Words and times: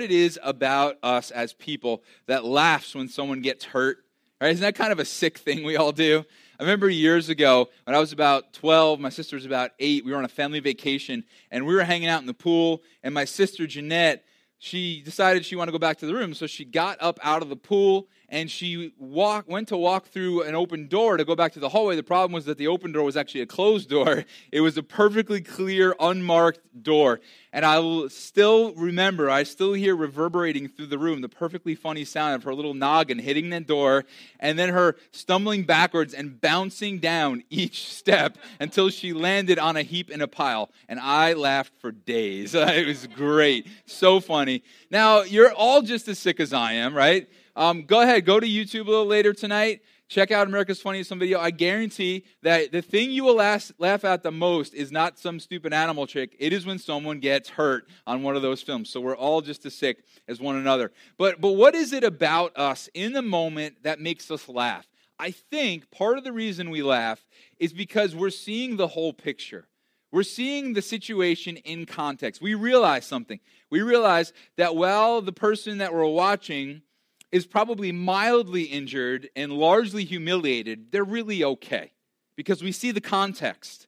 it 0.00 0.12
is 0.12 0.38
about 0.44 0.96
us 1.02 1.32
as 1.32 1.52
people 1.52 2.04
that 2.26 2.44
laughs 2.44 2.94
when 2.94 3.08
someone 3.08 3.40
gets 3.40 3.64
hurt. 3.64 3.98
Right? 4.40 4.52
Isn't 4.52 4.62
that 4.62 4.76
kind 4.76 4.92
of 4.92 5.00
a 5.00 5.04
sick 5.04 5.38
thing 5.38 5.64
we 5.64 5.76
all 5.76 5.90
do? 5.90 6.24
I 6.60 6.62
remember 6.62 6.88
years 6.88 7.28
ago 7.28 7.68
when 7.82 7.96
I 7.96 7.98
was 7.98 8.12
about 8.12 8.52
12, 8.52 9.00
my 9.00 9.08
sister 9.08 9.34
was 9.34 9.44
about 9.44 9.72
8, 9.80 10.04
we 10.04 10.12
were 10.12 10.18
on 10.18 10.24
a 10.24 10.28
family 10.28 10.60
vacation 10.60 11.24
and 11.50 11.66
we 11.66 11.74
were 11.74 11.82
hanging 11.82 12.08
out 12.08 12.20
in 12.20 12.28
the 12.28 12.34
pool 12.34 12.84
and 13.02 13.12
my 13.12 13.24
sister 13.24 13.66
Jeanette, 13.66 14.24
she 14.58 15.02
decided 15.02 15.44
she 15.44 15.56
wanted 15.56 15.72
to 15.72 15.78
go 15.78 15.80
back 15.80 15.98
to 15.98 16.06
the 16.06 16.14
room, 16.14 16.32
so 16.32 16.46
she 16.46 16.64
got 16.64 16.98
up 17.00 17.18
out 17.24 17.42
of 17.42 17.48
the 17.48 17.56
pool 17.56 18.06
and 18.30 18.50
she 18.50 18.92
walk, 18.98 19.48
went 19.48 19.68
to 19.68 19.76
walk 19.76 20.08
through 20.08 20.42
an 20.42 20.54
open 20.54 20.86
door 20.86 21.16
to 21.16 21.24
go 21.24 21.34
back 21.34 21.52
to 21.52 21.60
the 21.60 21.70
hallway. 21.70 21.96
The 21.96 22.02
problem 22.02 22.32
was 22.32 22.44
that 22.44 22.58
the 22.58 22.66
open 22.66 22.92
door 22.92 23.04
was 23.04 23.16
actually 23.16 23.40
a 23.40 23.46
closed 23.46 23.88
door. 23.88 24.24
It 24.50 24.60
was 24.60 24.78
a 24.78 24.82
perfectly 24.82 25.40
clear, 25.40 25.94
unmarked 26.00 26.60
door. 26.82 27.20
And 27.52 27.64
I 27.64 27.78
will 27.78 28.08
still 28.08 28.72
remember, 28.74 29.30
I 29.30 29.42
still 29.42 29.72
hear 29.72 29.94
reverberating 29.96 30.68
through 30.68 30.86
the 30.86 30.98
room 30.98 31.20
the 31.20 31.28
perfectly 31.28 31.74
funny 31.74 32.04
sound 32.04 32.34
of 32.34 32.44
her 32.44 32.54
little 32.54 32.74
noggin 32.74 33.18
hitting 33.18 33.50
that 33.50 33.66
door 33.66 34.04
and 34.40 34.58
then 34.58 34.70
her 34.70 34.96
stumbling 35.10 35.64
backwards 35.64 36.14
and 36.14 36.40
bouncing 36.40 36.98
down 36.98 37.44
each 37.50 37.88
step 37.92 38.36
until 38.60 38.90
she 38.90 39.12
landed 39.12 39.58
on 39.58 39.76
a 39.76 39.82
heap 39.82 40.10
in 40.10 40.20
a 40.20 40.28
pile. 40.28 40.70
And 40.88 41.00
I 41.00 41.32
laughed 41.34 41.72
for 41.78 41.90
days. 41.90 42.54
it 42.54 42.86
was 42.86 43.06
great. 43.06 43.66
So 43.86 44.20
funny. 44.20 44.62
Now, 44.90 45.22
you're 45.22 45.52
all 45.52 45.82
just 45.82 46.08
as 46.08 46.18
sick 46.18 46.40
as 46.40 46.52
I 46.52 46.74
am, 46.74 46.94
right? 46.94 47.28
Um, 47.58 47.82
go 47.82 48.02
ahead, 48.02 48.24
go 48.24 48.38
to 48.38 48.46
YouTube 48.46 48.86
a 48.86 48.90
little 48.90 49.04
later 49.04 49.32
tonight. 49.32 49.82
Check 50.06 50.30
out 50.30 50.46
America's 50.46 50.80
Funniest 50.80 51.10
Home 51.10 51.18
Video. 51.18 51.40
I 51.40 51.50
guarantee 51.50 52.24
that 52.42 52.70
the 52.70 52.80
thing 52.80 53.10
you 53.10 53.24
will 53.24 53.34
laugh, 53.34 53.72
laugh 53.78 54.04
at 54.04 54.22
the 54.22 54.30
most 54.30 54.74
is 54.74 54.92
not 54.92 55.18
some 55.18 55.40
stupid 55.40 55.72
animal 55.72 56.06
trick. 56.06 56.36
It 56.38 56.52
is 56.52 56.64
when 56.64 56.78
someone 56.78 57.18
gets 57.18 57.48
hurt 57.48 57.88
on 58.06 58.22
one 58.22 58.36
of 58.36 58.42
those 58.42 58.62
films. 58.62 58.90
So 58.90 59.00
we're 59.00 59.16
all 59.16 59.40
just 59.40 59.66
as 59.66 59.74
sick 59.74 60.04
as 60.28 60.38
one 60.38 60.54
another. 60.54 60.92
But 61.18 61.40
but 61.40 61.54
what 61.54 61.74
is 61.74 61.92
it 61.92 62.04
about 62.04 62.56
us 62.56 62.88
in 62.94 63.12
the 63.12 63.22
moment 63.22 63.82
that 63.82 63.98
makes 63.98 64.30
us 64.30 64.48
laugh? 64.48 64.86
I 65.18 65.32
think 65.32 65.90
part 65.90 66.16
of 66.16 66.22
the 66.22 66.32
reason 66.32 66.70
we 66.70 66.84
laugh 66.84 67.26
is 67.58 67.72
because 67.72 68.14
we're 68.14 68.30
seeing 68.30 68.76
the 68.76 68.86
whole 68.86 69.12
picture. 69.12 69.66
We're 70.12 70.22
seeing 70.22 70.74
the 70.74 70.80
situation 70.80 71.56
in 71.56 71.86
context. 71.86 72.40
We 72.40 72.54
realize 72.54 73.04
something. 73.04 73.40
We 73.68 73.82
realize 73.82 74.32
that 74.56 74.76
while 74.76 75.20
the 75.22 75.32
person 75.32 75.78
that 75.78 75.92
we're 75.92 76.06
watching 76.06 76.82
is 77.30 77.46
probably 77.46 77.92
mildly 77.92 78.62
injured 78.62 79.28
and 79.36 79.52
largely 79.52 80.04
humiliated, 80.04 80.90
they're 80.92 81.04
really 81.04 81.44
okay 81.44 81.92
because 82.36 82.62
we 82.62 82.72
see 82.72 82.90
the 82.90 83.00
context. 83.00 83.86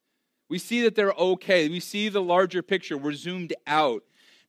We 0.48 0.58
see 0.58 0.82
that 0.82 0.97
they're 0.97 1.12
okay. 1.12 1.69
We 1.69 1.80
see 1.80 2.08
the 2.08 2.22
larger 2.22 2.62
picture. 2.62 2.98
We're 2.98 3.12
zoomed 3.12 3.55
out. 3.66 4.02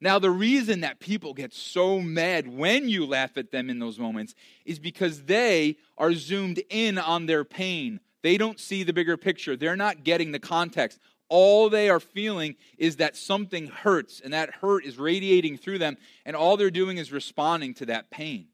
Now, 0.03 0.17
the 0.17 0.31
reason 0.31 0.81
that 0.81 0.99
people 0.99 1.35
get 1.35 1.53
so 1.53 1.99
mad 2.01 2.47
when 2.47 2.89
you 2.89 3.05
laugh 3.05 3.37
at 3.37 3.51
them 3.51 3.69
in 3.69 3.77
those 3.77 3.99
moments 3.99 4.33
is 4.65 4.79
because 4.79 5.23
they 5.23 5.77
are 5.95 6.13
zoomed 6.13 6.59
in 6.71 6.97
on 6.97 7.27
their 7.27 7.43
pain. 7.43 7.99
They 8.23 8.37
don't 8.37 8.59
see 8.59 8.81
the 8.81 8.93
bigger 8.93 9.15
picture, 9.15 9.55
they're 9.55 9.75
not 9.75 10.03
getting 10.03 10.31
the 10.31 10.39
context. 10.39 10.99
All 11.29 11.69
they 11.69 11.89
are 11.89 12.01
feeling 12.01 12.55
is 12.77 12.97
that 12.97 13.15
something 13.15 13.67
hurts, 13.67 14.19
and 14.19 14.33
that 14.33 14.55
hurt 14.55 14.83
is 14.83 14.97
radiating 14.97 15.57
through 15.57 15.77
them, 15.77 15.97
and 16.25 16.35
all 16.35 16.57
they're 16.57 16.69
doing 16.69 16.97
is 16.97 17.11
responding 17.11 17.73
to 17.75 17.85
that 17.85 18.09
pain. 18.09 18.47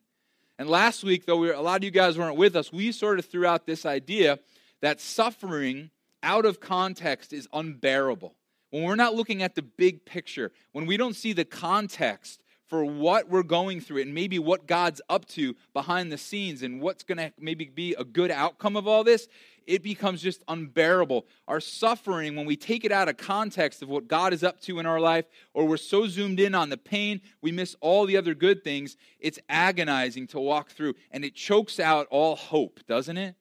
And 0.60 0.70
last 0.70 1.04
week, 1.04 1.26
though 1.26 1.38
we 1.38 1.48
were, 1.48 1.54
a 1.54 1.62
lot 1.62 1.78
of 1.78 1.84
you 1.84 1.92
guys 1.92 2.18
weren't 2.18 2.36
with 2.36 2.56
us, 2.56 2.72
we 2.72 2.92
sort 2.92 3.20
of 3.20 3.26
threw 3.26 3.46
out 3.46 3.66
this 3.66 3.86
idea 3.86 4.40
that 4.82 5.00
suffering 5.00 5.92
out 6.24 6.46
of 6.46 6.60
context 6.60 7.32
is 7.32 7.48
unbearable. 7.54 8.36
When 8.72 8.84
we're 8.84 8.96
not 8.96 9.16
looking 9.16 9.44
at 9.44 9.56
the 9.56 9.62
big 9.62 10.04
picture, 10.06 10.52
when 10.72 10.86
we 10.86 10.98
don't 10.98 11.16
see 11.16 11.34
the 11.34 11.46
context 11.46 12.42
for 12.68 12.84
what 12.84 13.30
we're 13.30 13.44
going 13.44 13.80
through 13.80 14.02
and 14.02 14.14
maybe 14.14 14.40
what 14.40 14.68
God's 14.68 15.02
up 15.10 15.26
to 15.30 15.56
behind 15.74 16.12
the 16.12 16.18
scenes 16.18 16.62
and 16.62 16.82
what's 16.82 17.04
going 17.04 17.18
to 17.18 17.32
maybe 17.40 17.66
be 17.66 17.94
a 17.96 18.04
good 18.04 18.30
outcome 18.30 18.76
of 18.76 18.88
all 18.88 19.04
this, 19.04 19.28
it 19.66 19.84
becomes 19.84 20.22
just 20.22 20.44
unbearable. 20.48 21.26
Our 21.48 21.60
suffering, 21.60 22.36
when 22.36 22.46
we 22.46 22.56
take 22.56 22.86
it 22.86 22.92
out 22.92 23.10
of 23.10 23.18
context 23.18 23.82
of 23.82 23.90
what 23.90 24.08
God 24.08 24.34
is 24.34 24.44
up 24.44 24.62
to 24.62 24.80
in 24.80 24.86
our 24.86 25.00
life, 25.00 25.26
or 25.54 25.66
we're 25.66 25.78
so 25.78 26.08
zoomed 26.08 26.40
in 26.40 26.56
on 26.56 26.70
the 26.70 26.78
pain, 26.78 27.22
we 27.42 27.52
miss 27.52 27.76
all 27.82 28.06
the 28.06 28.18
other 28.18 28.34
good 28.34 28.64
things, 28.64 28.98
it's 29.20 29.40
agonizing 29.50 30.28
to 30.28 30.40
walk 30.40 30.72
through. 30.72 30.96
And 31.12 31.24
it 31.24 31.36
chokes 31.36 31.80
out 31.80 32.08
all 32.10 32.36
hope, 32.36 32.80
doesn't 32.88 33.18
it? 33.18 33.36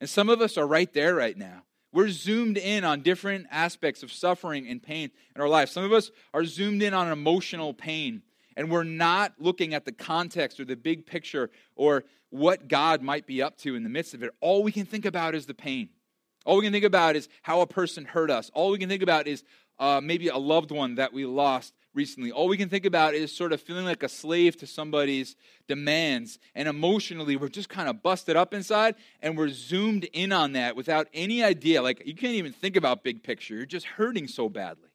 And 0.00 0.08
some 0.08 0.28
of 0.28 0.40
us 0.40 0.56
are 0.56 0.66
right 0.66 0.92
there 0.92 1.14
right 1.14 1.36
now. 1.36 1.64
We're 1.92 2.10
zoomed 2.10 2.58
in 2.58 2.84
on 2.84 3.00
different 3.00 3.46
aspects 3.50 4.02
of 4.02 4.12
suffering 4.12 4.68
and 4.68 4.82
pain 4.82 5.10
in 5.34 5.40
our 5.40 5.48
life. 5.48 5.70
Some 5.70 5.84
of 5.84 5.92
us 5.92 6.10
are 6.34 6.44
zoomed 6.44 6.82
in 6.82 6.94
on 6.94 7.10
emotional 7.10 7.72
pain 7.72 8.22
and 8.58 8.72
we're 8.72 8.82
not 8.82 9.34
looking 9.38 9.72
at 9.72 9.84
the 9.84 9.92
context 9.92 10.58
or 10.58 10.64
the 10.64 10.74
big 10.74 11.06
picture 11.06 11.48
or 11.76 12.04
what 12.30 12.66
God 12.66 13.02
might 13.02 13.24
be 13.24 13.40
up 13.40 13.56
to 13.58 13.76
in 13.76 13.84
the 13.84 13.88
midst 13.88 14.14
of 14.14 14.22
it, 14.24 14.32
all 14.40 14.64
we 14.64 14.72
can 14.72 14.84
think 14.84 15.06
about 15.06 15.36
is 15.36 15.46
the 15.46 15.54
pain. 15.54 15.90
All 16.44 16.56
we 16.56 16.64
can 16.64 16.72
think 16.72 16.84
about 16.84 17.14
is 17.14 17.28
how 17.42 17.60
a 17.60 17.68
person 17.68 18.04
hurt 18.04 18.32
us. 18.32 18.50
All 18.54 18.72
we 18.72 18.78
can 18.78 18.88
think 18.88 19.02
about 19.02 19.28
is 19.28 19.44
uh, 19.78 20.00
maybe 20.02 20.26
a 20.26 20.36
loved 20.36 20.72
one 20.72 20.96
that 20.96 21.12
we 21.12 21.24
lost 21.24 21.72
recently. 21.94 22.32
All 22.32 22.48
we 22.48 22.56
can 22.56 22.68
think 22.68 22.84
about 22.84 23.14
is 23.14 23.30
sort 23.30 23.52
of 23.52 23.62
feeling 23.62 23.84
like 23.84 24.02
a 24.02 24.08
slave 24.08 24.56
to 24.56 24.66
somebody's 24.66 25.36
demands. 25.68 26.40
And 26.56 26.66
emotionally, 26.66 27.36
we're 27.36 27.48
just 27.48 27.68
kind 27.68 27.88
of 27.88 28.02
busted 28.02 28.34
up 28.34 28.52
inside 28.52 28.96
and 29.22 29.38
we're 29.38 29.50
zoomed 29.50 30.08
in 30.12 30.32
on 30.32 30.54
that 30.54 30.74
without 30.74 31.06
any 31.14 31.44
idea. 31.44 31.80
Like, 31.80 32.02
you 32.04 32.14
can't 32.14 32.34
even 32.34 32.52
think 32.52 32.74
about 32.74 33.04
big 33.04 33.22
picture. 33.22 33.54
You're 33.54 33.66
just 33.66 33.86
hurting 33.86 34.26
so 34.26 34.48
badly. 34.48 34.87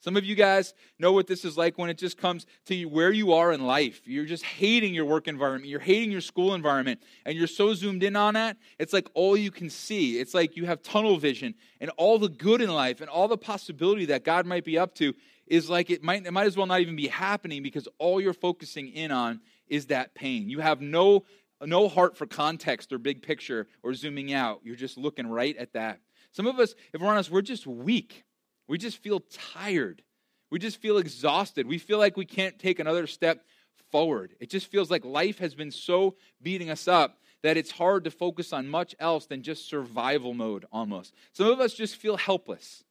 Some 0.00 0.16
of 0.16 0.24
you 0.24 0.34
guys 0.34 0.74
know 0.98 1.12
what 1.12 1.26
this 1.26 1.44
is 1.44 1.56
like 1.56 1.78
when 1.78 1.90
it 1.90 1.98
just 1.98 2.16
comes 2.16 2.46
to 2.66 2.84
where 2.84 3.10
you 3.10 3.32
are 3.32 3.52
in 3.52 3.66
life. 3.66 4.02
You're 4.04 4.24
just 4.24 4.44
hating 4.44 4.94
your 4.94 5.04
work 5.04 5.26
environment, 5.26 5.68
you're 5.68 5.80
hating 5.80 6.12
your 6.12 6.20
school 6.20 6.54
environment, 6.54 7.00
and 7.24 7.36
you're 7.36 7.46
so 7.46 7.74
zoomed 7.74 8.02
in 8.02 8.14
on 8.14 8.34
that, 8.34 8.56
it's 8.78 8.92
like 8.92 9.08
all 9.14 9.36
you 9.36 9.50
can 9.50 9.70
see. 9.70 10.18
It's 10.20 10.34
like 10.34 10.56
you 10.56 10.66
have 10.66 10.82
tunnel 10.82 11.18
vision, 11.18 11.54
and 11.80 11.90
all 11.96 12.18
the 12.18 12.28
good 12.28 12.60
in 12.60 12.70
life 12.70 13.00
and 13.00 13.10
all 13.10 13.26
the 13.28 13.38
possibility 13.38 14.06
that 14.06 14.24
God 14.24 14.46
might 14.46 14.64
be 14.64 14.78
up 14.78 14.94
to 14.96 15.14
is 15.46 15.70
like 15.70 15.90
it 15.90 16.02
might, 16.02 16.26
it 16.26 16.32
might 16.32 16.46
as 16.46 16.56
well 16.56 16.66
not 16.66 16.80
even 16.80 16.96
be 16.96 17.08
happening 17.08 17.62
because 17.62 17.88
all 17.98 18.20
you're 18.20 18.32
focusing 18.32 18.88
in 18.88 19.10
on 19.10 19.40
is 19.68 19.86
that 19.86 20.14
pain. 20.14 20.48
You 20.48 20.60
have 20.60 20.80
no, 20.80 21.24
no 21.60 21.88
heart 21.88 22.16
for 22.16 22.26
context 22.26 22.92
or 22.92 22.98
big 22.98 23.22
picture 23.22 23.66
or 23.82 23.94
zooming 23.94 24.32
out. 24.32 24.60
You're 24.64 24.76
just 24.76 24.98
looking 24.98 25.26
right 25.26 25.56
at 25.56 25.72
that. 25.72 26.00
Some 26.32 26.46
of 26.46 26.58
us, 26.58 26.74
if 26.92 27.00
we're 27.00 27.08
honest, 27.08 27.30
we're 27.30 27.42
just 27.42 27.66
weak. 27.66 28.24
We 28.68 28.78
just 28.78 28.98
feel 28.98 29.20
tired. 29.20 30.02
We 30.50 30.58
just 30.58 30.80
feel 30.80 30.98
exhausted. 30.98 31.66
We 31.66 31.78
feel 31.78 31.98
like 31.98 32.16
we 32.16 32.24
can't 32.24 32.58
take 32.58 32.78
another 32.78 33.06
step 33.06 33.44
forward. 33.90 34.34
It 34.40 34.50
just 34.50 34.66
feels 34.66 34.90
like 34.90 35.04
life 35.04 35.38
has 35.38 35.54
been 35.54 35.70
so 35.70 36.16
beating 36.42 36.70
us 36.70 36.88
up 36.88 37.18
that 37.42 37.56
it's 37.56 37.70
hard 37.70 38.04
to 38.04 38.10
focus 38.10 38.52
on 38.52 38.68
much 38.68 38.94
else 38.98 39.26
than 39.26 39.42
just 39.42 39.68
survival 39.68 40.34
mode 40.34 40.66
almost. 40.72 41.14
Some 41.32 41.46
of 41.46 41.60
us 41.60 41.74
just 41.74 41.96
feel 41.96 42.16
helpless. 42.16 42.84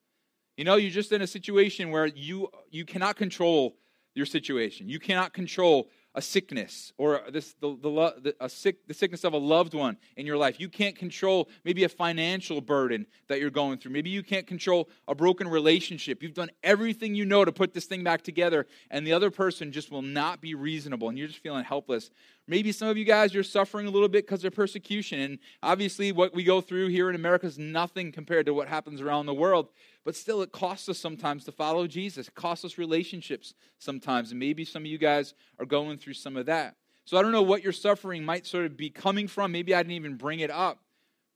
You 0.58 0.64
know, 0.64 0.76
you're 0.76 0.92
just 0.92 1.12
in 1.12 1.22
a 1.22 1.28
situation 1.28 1.92
where 1.92 2.06
you 2.06 2.50
you 2.72 2.86
cannot 2.86 3.18
control 3.18 3.76
your 4.14 4.26
situation. 4.26 4.88
You 4.88 5.00
cannot 5.00 5.34
control 5.34 5.90
a 6.16 6.22
sickness 6.22 6.94
or 6.98 7.22
this, 7.30 7.54
the, 7.60 7.76
the, 7.82 8.36
a 8.40 8.50
sick, 8.50 8.88
the 8.88 8.94
sickness 8.94 9.24
of 9.26 9.34
a 9.34 9.38
loved 9.38 9.74
one 9.74 9.98
in 10.16 10.26
your 10.26 10.38
life. 10.38 10.60
You 10.60 10.70
can't 10.70 10.96
control 10.96 11.50
maybe 11.64 11.84
a 11.84 11.90
financial 11.90 12.62
burden 12.62 13.06
that 13.28 13.40
you're 13.40 13.50
going 13.50 13.78
through. 13.78 13.92
Maybe 13.92 14.10
you 14.10 14.24
can't 14.24 14.48
control 14.48 14.90
a 15.08 15.14
broken 15.14 15.48
relationship. 15.48 16.24
You've 16.24 16.34
done 16.34 16.50
everything 16.64 17.16
you 17.16 17.26
know 17.26 17.44
to 17.44 17.52
put 17.52 17.74
this 17.74 17.86
thing 17.86 18.04
back 18.04 18.22
together, 18.22 18.66
and 18.90 19.06
the 19.06 19.14
other 19.14 19.30
person 19.30 19.72
just 19.72 19.92
will 19.92 20.02
not 20.02 20.42
be 20.42 20.56
reasonable, 20.56 21.10
and 21.10 21.18
you're 21.18 21.28
just 21.28 21.44
feeling 21.44 21.66
helpless. 21.66 22.10
Maybe 22.48 22.72
some 22.72 22.88
of 22.88 22.98
you 22.98 23.06
guys, 23.06 23.34
you're 23.34 23.44
suffering 23.44 23.88
a 23.88 23.90
little 23.90 24.08
bit 24.08 24.28
because 24.28 24.44
of 24.46 24.54
persecution. 24.54 25.20
And 25.20 25.40
obviously, 25.64 26.12
what 26.12 26.36
we 26.36 26.44
go 26.44 26.62
through 26.62 26.90
here 26.90 27.10
in 27.10 27.16
America 27.16 27.48
is 27.48 27.58
nothing 27.58 28.12
compared 28.12 28.46
to 28.46 28.54
what 28.54 28.68
happens 28.68 29.02
around 29.02 29.26
the 29.26 29.34
world. 29.34 29.70
But 30.04 30.16
still, 30.16 30.44
it 30.44 30.52
costs 30.52 30.88
us 30.88 31.00
sometimes 31.00 31.44
to 31.46 31.52
follow 31.52 31.88
Jesus. 31.88 32.28
It 32.28 32.36
costs 32.36 32.64
us 32.64 32.78
relationships 32.78 33.56
sometimes. 33.80 34.30
And 34.30 34.40
maybe 34.40 34.64
some 34.64 34.84
of 34.84 34.88
you 34.88 35.00
guys 35.00 35.34
are 35.60 35.66
going 35.66 35.98
through 35.98 36.14
some 36.14 36.38
of 36.38 36.46
that. 36.46 36.76
So 37.06 37.18
I 37.18 37.24
don't 37.24 37.32
know 37.32 37.42
what 37.42 37.64
your 37.64 37.74
suffering 37.74 38.24
might 38.24 38.46
sort 38.46 38.66
of 38.66 38.78
be 38.78 38.92
coming 38.92 39.28
from. 39.28 39.52
Maybe 39.52 39.74
I 39.74 39.82
didn't 39.82 39.94
even 39.94 40.16
bring 40.16 40.40
it 40.40 40.52
up. 40.52 40.80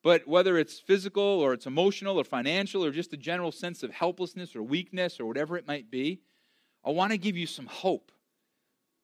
But 0.04 0.28
whether 0.28 0.58
it's 0.58 0.80
physical 0.80 1.24
or 1.24 1.54
it's 1.54 1.66
emotional 1.66 2.20
or 2.20 2.24
financial 2.24 2.86
or 2.86 2.92
just 2.92 3.14
a 3.14 3.18
general 3.18 3.52
sense 3.52 3.84
of 3.84 3.92
helplessness 3.92 4.56
or 4.56 4.62
weakness 4.64 5.20
or 5.20 5.26
whatever 5.26 5.58
it 5.58 5.68
might 5.68 5.90
be, 5.90 6.22
I 6.86 6.92
want 6.92 7.12
to 7.12 7.18
give 7.18 7.36
you 7.36 7.48
some 7.48 7.66
hope. 7.66 8.12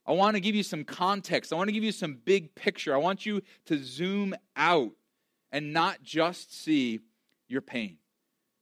I 0.08 0.12
want 0.14 0.36
to 0.36 0.40
give 0.40 0.56
you 0.56 0.64
some 0.64 0.84
context. 0.84 1.52
I 1.52 1.56
want 1.56 1.68
to 1.70 1.74
give 1.74 1.84
you 1.84 1.92
some 1.92 2.20
big 2.24 2.54
picture. 2.56 2.94
I 2.94 2.98
want 2.98 3.26
you 3.26 3.42
to 3.66 3.84
zoom 3.84 4.36
out 4.56 4.92
and 5.52 5.74
not 5.74 6.04
just 6.04 6.54
see 6.54 7.00
your 7.48 7.62
pain. 7.62 7.98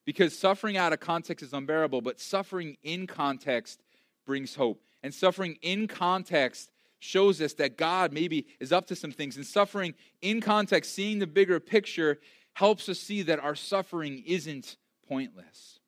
Because 0.06 0.38
suffering 0.38 0.78
out 0.78 0.94
of 0.94 1.00
context 1.00 1.44
is 1.44 1.54
unbearable, 1.54 2.02
but 2.02 2.20
suffering 2.20 2.78
in 2.84 3.08
context 3.08 3.82
brings 4.26 4.56
hope. 4.56 4.82
And 5.02 5.14
suffering 5.14 5.58
in 5.62 5.88
context 5.88 6.72
shows 7.00 7.42
us 7.42 7.54
that 7.56 7.78
God 7.78 8.14
maybe 8.14 8.48
is 8.60 8.72
up 8.72 8.88
to 8.88 8.96
some 8.96 9.12
things. 9.12 9.36
And 9.36 9.46
suffering 9.46 9.94
in 10.22 10.40
context, 10.40 10.94
seeing 10.94 11.20
the 11.20 11.28
bigger 11.28 11.60
picture, 11.60 12.20
helps 12.54 12.88
us 12.88 13.00
see 13.00 13.22
that 13.24 13.40
our 13.40 13.56
suffering 13.56 14.24
isn't 14.26 14.78
pointless. 15.08 15.80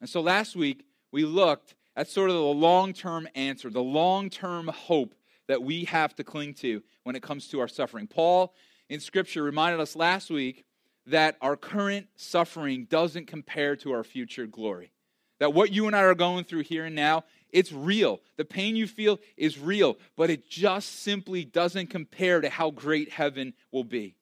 And 0.00 0.08
so 0.08 0.20
last 0.20 0.54
week, 0.54 0.84
we 1.10 1.24
looked 1.24 1.74
That's 1.96 2.12
sort 2.12 2.30
of 2.30 2.36
the 2.36 2.42
long 2.42 2.92
term 2.92 3.28
answer, 3.34 3.70
the 3.70 3.82
long 3.82 4.30
term 4.30 4.68
hope 4.68 5.14
that 5.48 5.62
we 5.62 5.84
have 5.84 6.14
to 6.16 6.24
cling 6.24 6.54
to 6.54 6.82
when 7.02 7.16
it 7.16 7.22
comes 7.22 7.48
to 7.48 7.60
our 7.60 7.68
suffering. 7.68 8.06
Paul 8.06 8.54
in 8.88 9.00
Scripture 9.00 9.42
reminded 9.42 9.80
us 9.80 9.96
last 9.96 10.30
week 10.30 10.64
that 11.06 11.36
our 11.40 11.56
current 11.56 12.06
suffering 12.16 12.86
doesn't 12.88 13.26
compare 13.26 13.76
to 13.76 13.92
our 13.92 14.04
future 14.04 14.46
glory. 14.46 14.92
That 15.40 15.52
what 15.52 15.72
you 15.72 15.86
and 15.86 15.96
I 15.96 16.02
are 16.02 16.14
going 16.14 16.44
through 16.44 16.62
here 16.62 16.84
and 16.84 16.94
now, 16.94 17.24
it's 17.50 17.72
real. 17.72 18.20
The 18.36 18.44
pain 18.44 18.76
you 18.76 18.86
feel 18.86 19.18
is 19.36 19.58
real, 19.58 19.98
but 20.16 20.30
it 20.30 20.48
just 20.48 21.00
simply 21.02 21.44
doesn't 21.44 21.88
compare 21.88 22.40
to 22.40 22.48
how 22.48 22.70
great 22.70 23.10
heaven 23.10 23.52
will 23.72 23.84
be. 23.84 24.14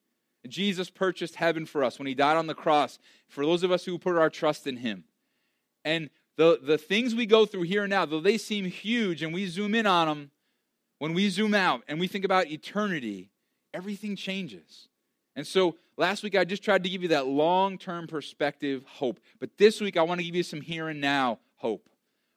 Jesus 0.47 0.89
purchased 0.89 1.35
heaven 1.35 1.65
for 1.65 1.83
us 1.83 1.99
when 1.99 2.07
he 2.07 2.15
died 2.15 2.37
on 2.37 2.47
the 2.47 2.55
cross, 2.55 2.97
for 3.27 3.45
those 3.45 3.63
of 3.63 3.71
us 3.71 3.85
who 3.85 3.99
put 3.99 4.17
our 4.17 4.29
trust 4.29 4.65
in 4.65 4.77
him. 4.77 5.03
And 5.85 6.09
the, 6.37 6.59
the 6.61 6.77
things 6.77 7.13
we 7.13 7.25
go 7.25 7.45
through 7.45 7.63
here 7.63 7.83
and 7.83 7.89
now, 7.89 8.05
though 8.05 8.19
they 8.19 8.37
seem 8.37 8.65
huge 8.65 9.21
and 9.21 9.33
we 9.33 9.47
zoom 9.47 9.75
in 9.75 9.85
on 9.85 10.07
them, 10.07 10.31
when 10.99 11.13
we 11.13 11.29
zoom 11.29 11.53
out 11.53 11.83
and 11.87 11.99
we 11.99 12.07
think 12.07 12.25
about 12.25 12.47
eternity, 12.47 13.31
everything 13.73 14.15
changes. 14.15 14.87
And 15.35 15.47
so 15.47 15.75
last 15.97 16.23
week 16.23 16.35
I 16.35 16.43
just 16.43 16.63
tried 16.63 16.83
to 16.83 16.89
give 16.89 17.01
you 17.01 17.09
that 17.09 17.27
long 17.27 17.77
term 17.77 18.07
perspective 18.07 18.83
hope. 18.85 19.19
But 19.39 19.57
this 19.57 19.81
week 19.81 19.97
I 19.97 20.03
want 20.03 20.19
to 20.19 20.25
give 20.25 20.35
you 20.35 20.43
some 20.43 20.61
here 20.61 20.89
and 20.89 21.01
now 21.01 21.39
hope. 21.55 21.89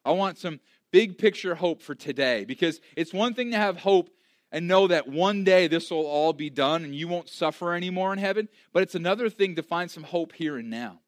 I 0.05 0.12
want 0.12 0.38
some 0.38 0.61
big 0.93 1.19
picture 1.19 1.55
hope 1.55 1.82
for 1.82 1.94
today 1.94 2.44
because 2.44 2.81
it's 2.96 3.12
one 3.12 3.35
thing 3.35 3.50
to 3.50 3.56
have 3.56 3.79
hope 3.79 4.11
and 4.52 4.69
know 4.69 4.87
that 4.87 5.08
one 5.08 5.43
day 5.43 5.67
this 5.67 5.91
will 5.91 6.06
all 6.06 6.32
be 6.32 6.50
done 6.50 6.85
and 6.85 6.94
you 6.94 7.08
won't 7.08 7.29
suffer 7.29 7.75
anymore 7.75 8.12
in 8.12 8.19
heaven, 8.19 8.49
but 8.73 8.82
it's 8.82 8.94
another 8.94 9.29
thing 9.29 9.56
to 9.56 9.62
find 9.62 9.91
some 9.91 10.05
hope 10.05 10.32
here 10.32 10.56
and 10.56 10.70
now. 10.70 11.00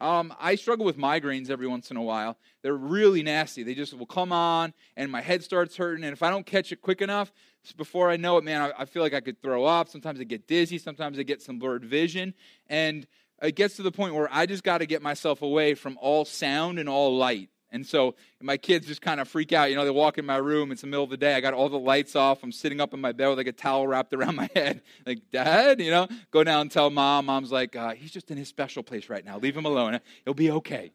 Um, 0.00 0.34
I 0.40 0.54
struggle 0.54 0.86
with 0.86 0.96
migraines 0.96 1.50
every 1.50 1.66
once 1.66 1.90
in 1.90 1.96
a 1.96 2.02
while. 2.02 2.38
They're 2.62 2.74
really 2.74 3.22
nasty. 3.22 3.62
They 3.62 3.74
just 3.74 3.92
will 3.92 4.06
come 4.06 4.32
on, 4.32 4.72
and 4.96 5.12
my 5.12 5.20
head 5.20 5.44
starts 5.44 5.76
hurting. 5.76 6.04
And 6.04 6.12
if 6.12 6.22
I 6.22 6.30
don't 6.30 6.46
catch 6.46 6.72
it 6.72 6.80
quick 6.80 7.02
enough, 7.02 7.32
before 7.76 8.10
I 8.10 8.16
know 8.16 8.38
it, 8.38 8.44
man, 8.44 8.62
I, 8.62 8.82
I 8.82 8.84
feel 8.86 9.02
like 9.02 9.14
I 9.14 9.20
could 9.20 9.40
throw 9.42 9.64
up. 9.64 9.88
Sometimes 9.88 10.20
I 10.20 10.24
get 10.24 10.46
dizzy. 10.46 10.78
Sometimes 10.78 11.18
I 11.18 11.22
get 11.22 11.42
some 11.42 11.58
blurred 11.58 11.84
vision. 11.84 12.34
And 12.68 13.06
it 13.42 13.54
gets 13.54 13.76
to 13.76 13.82
the 13.82 13.92
point 13.92 14.14
where 14.14 14.28
I 14.32 14.46
just 14.46 14.64
got 14.64 14.78
to 14.78 14.86
get 14.86 15.02
myself 15.02 15.42
away 15.42 15.74
from 15.74 15.98
all 16.00 16.24
sound 16.24 16.78
and 16.78 16.88
all 16.88 17.16
light. 17.16 17.50
And 17.72 17.86
so 17.86 18.16
my 18.40 18.56
kids 18.56 18.86
just 18.86 19.00
kind 19.00 19.20
of 19.20 19.28
freak 19.28 19.52
out. 19.52 19.70
You 19.70 19.76
know, 19.76 19.84
they 19.84 19.90
walk 19.90 20.18
in 20.18 20.26
my 20.26 20.36
room, 20.36 20.72
it's 20.72 20.80
the 20.80 20.88
middle 20.88 21.04
of 21.04 21.10
the 21.10 21.16
day, 21.16 21.34
I 21.34 21.40
got 21.40 21.54
all 21.54 21.68
the 21.68 21.78
lights 21.78 22.16
off, 22.16 22.42
I'm 22.42 22.52
sitting 22.52 22.80
up 22.80 22.92
in 22.92 23.00
my 23.00 23.12
bed 23.12 23.28
with 23.28 23.38
like 23.38 23.46
a 23.46 23.52
towel 23.52 23.86
wrapped 23.86 24.12
around 24.12 24.36
my 24.36 24.50
head. 24.54 24.82
Like, 25.06 25.20
Dad, 25.30 25.80
you 25.80 25.90
know, 25.90 26.08
go 26.30 26.42
down 26.42 26.62
and 26.62 26.70
tell 26.70 26.90
mom. 26.90 27.26
Mom's 27.26 27.52
like, 27.52 27.76
uh, 27.76 27.94
he's 27.94 28.10
just 28.10 28.30
in 28.30 28.36
his 28.36 28.48
special 28.48 28.82
place 28.82 29.08
right 29.08 29.24
now. 29.24 29.38
Leave 29.38 29.56
him 29.56 29.66
alone. 29.66 30.00
He'll 30.24 30.34
be 30.34 30.50
okay. 30.50 30.92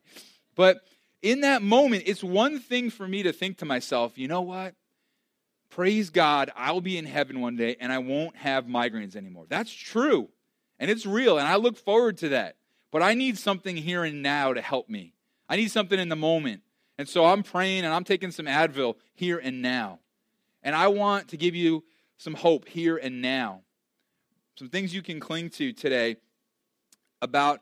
But 0.55 0.81
in 1.21 1.41
that 1.41 1.61
moment, 1.61 2.03
it's 2.05 2.23
one 2.23 2.59
thing 2.59 2.89
for 2.89 3.07
me 3.07 3.23
to 3.23 3.33
think 3.33 3.57
to 3.59 3.65
myself, 3.65 4.17
you 4.17 4.27
know 4.27 4.41
what? 4.41 4.75
Praise 5.69 6.09
God, 6.09 6.51
I'll 6.55 6.81
be 6.81 6.97
in 6.97 7.05
heaven 7.05 7.41
one 7.41 7.55
day 7.57 7.75
and 7.79 7.91
I 7.91 7.97
won't 7.97 8.35
have 8.37 8.65
migraines 8.65 9.15
anymore. 9.15 9.45
That's 9.49 9.71
true. 9.71 10.29
And 10.79 10.91
it's 10.91 11.05
real. 11.05 11.37
And 11.37 11.47
I 11.47 11.55
look 11.55 11.77
forward 11.77 12.17
to 12.19 12.29
that. 12.29 12.57
But 12.91 13.01
I 13.01 13.13
need 13.13 13.37
something 13.37 13.75
here 13.75 14.03
and 14.03 14.21
now 14.21 14.53
to 14.53 14.61
help 14.61 14.89
me. 14.89 15.13
I 15.49 15.57
need 15.57 15.71
something 15.71 15.99
in 15.99 16.09
the 16.09 16.15
moment. 16.15 16.61
And 16.97 17.07
so 17.07 17.25
I'm 17.25 17.43
praying 17.43 17.83
and 17.83 17.93
I'm 17.93 18.03
taking 18.03 18.31
some 18.31 18.45
Advil 18.45 18.95
here 19.13 19.37
and 19.37 19.61
now. 19.61 19.99
And 20.63 20.75
I 20.75 20.87
want 20.87 21.27
to 21.29 21.37
give 21.37 21.55
you 21.55 21.83
some 22.17 22.33
hope 22.33 22.67
here 22.67 22.97
and 22.97 23.21
now. 23.21 23.61
Some 24.57 24.69
things 24.69 24.95
you 24.95 25.01
can 25.01 25.19
cling 25.19 25.49
to 25.51 25.73
today 25.73 26.15
about 27.21 27.61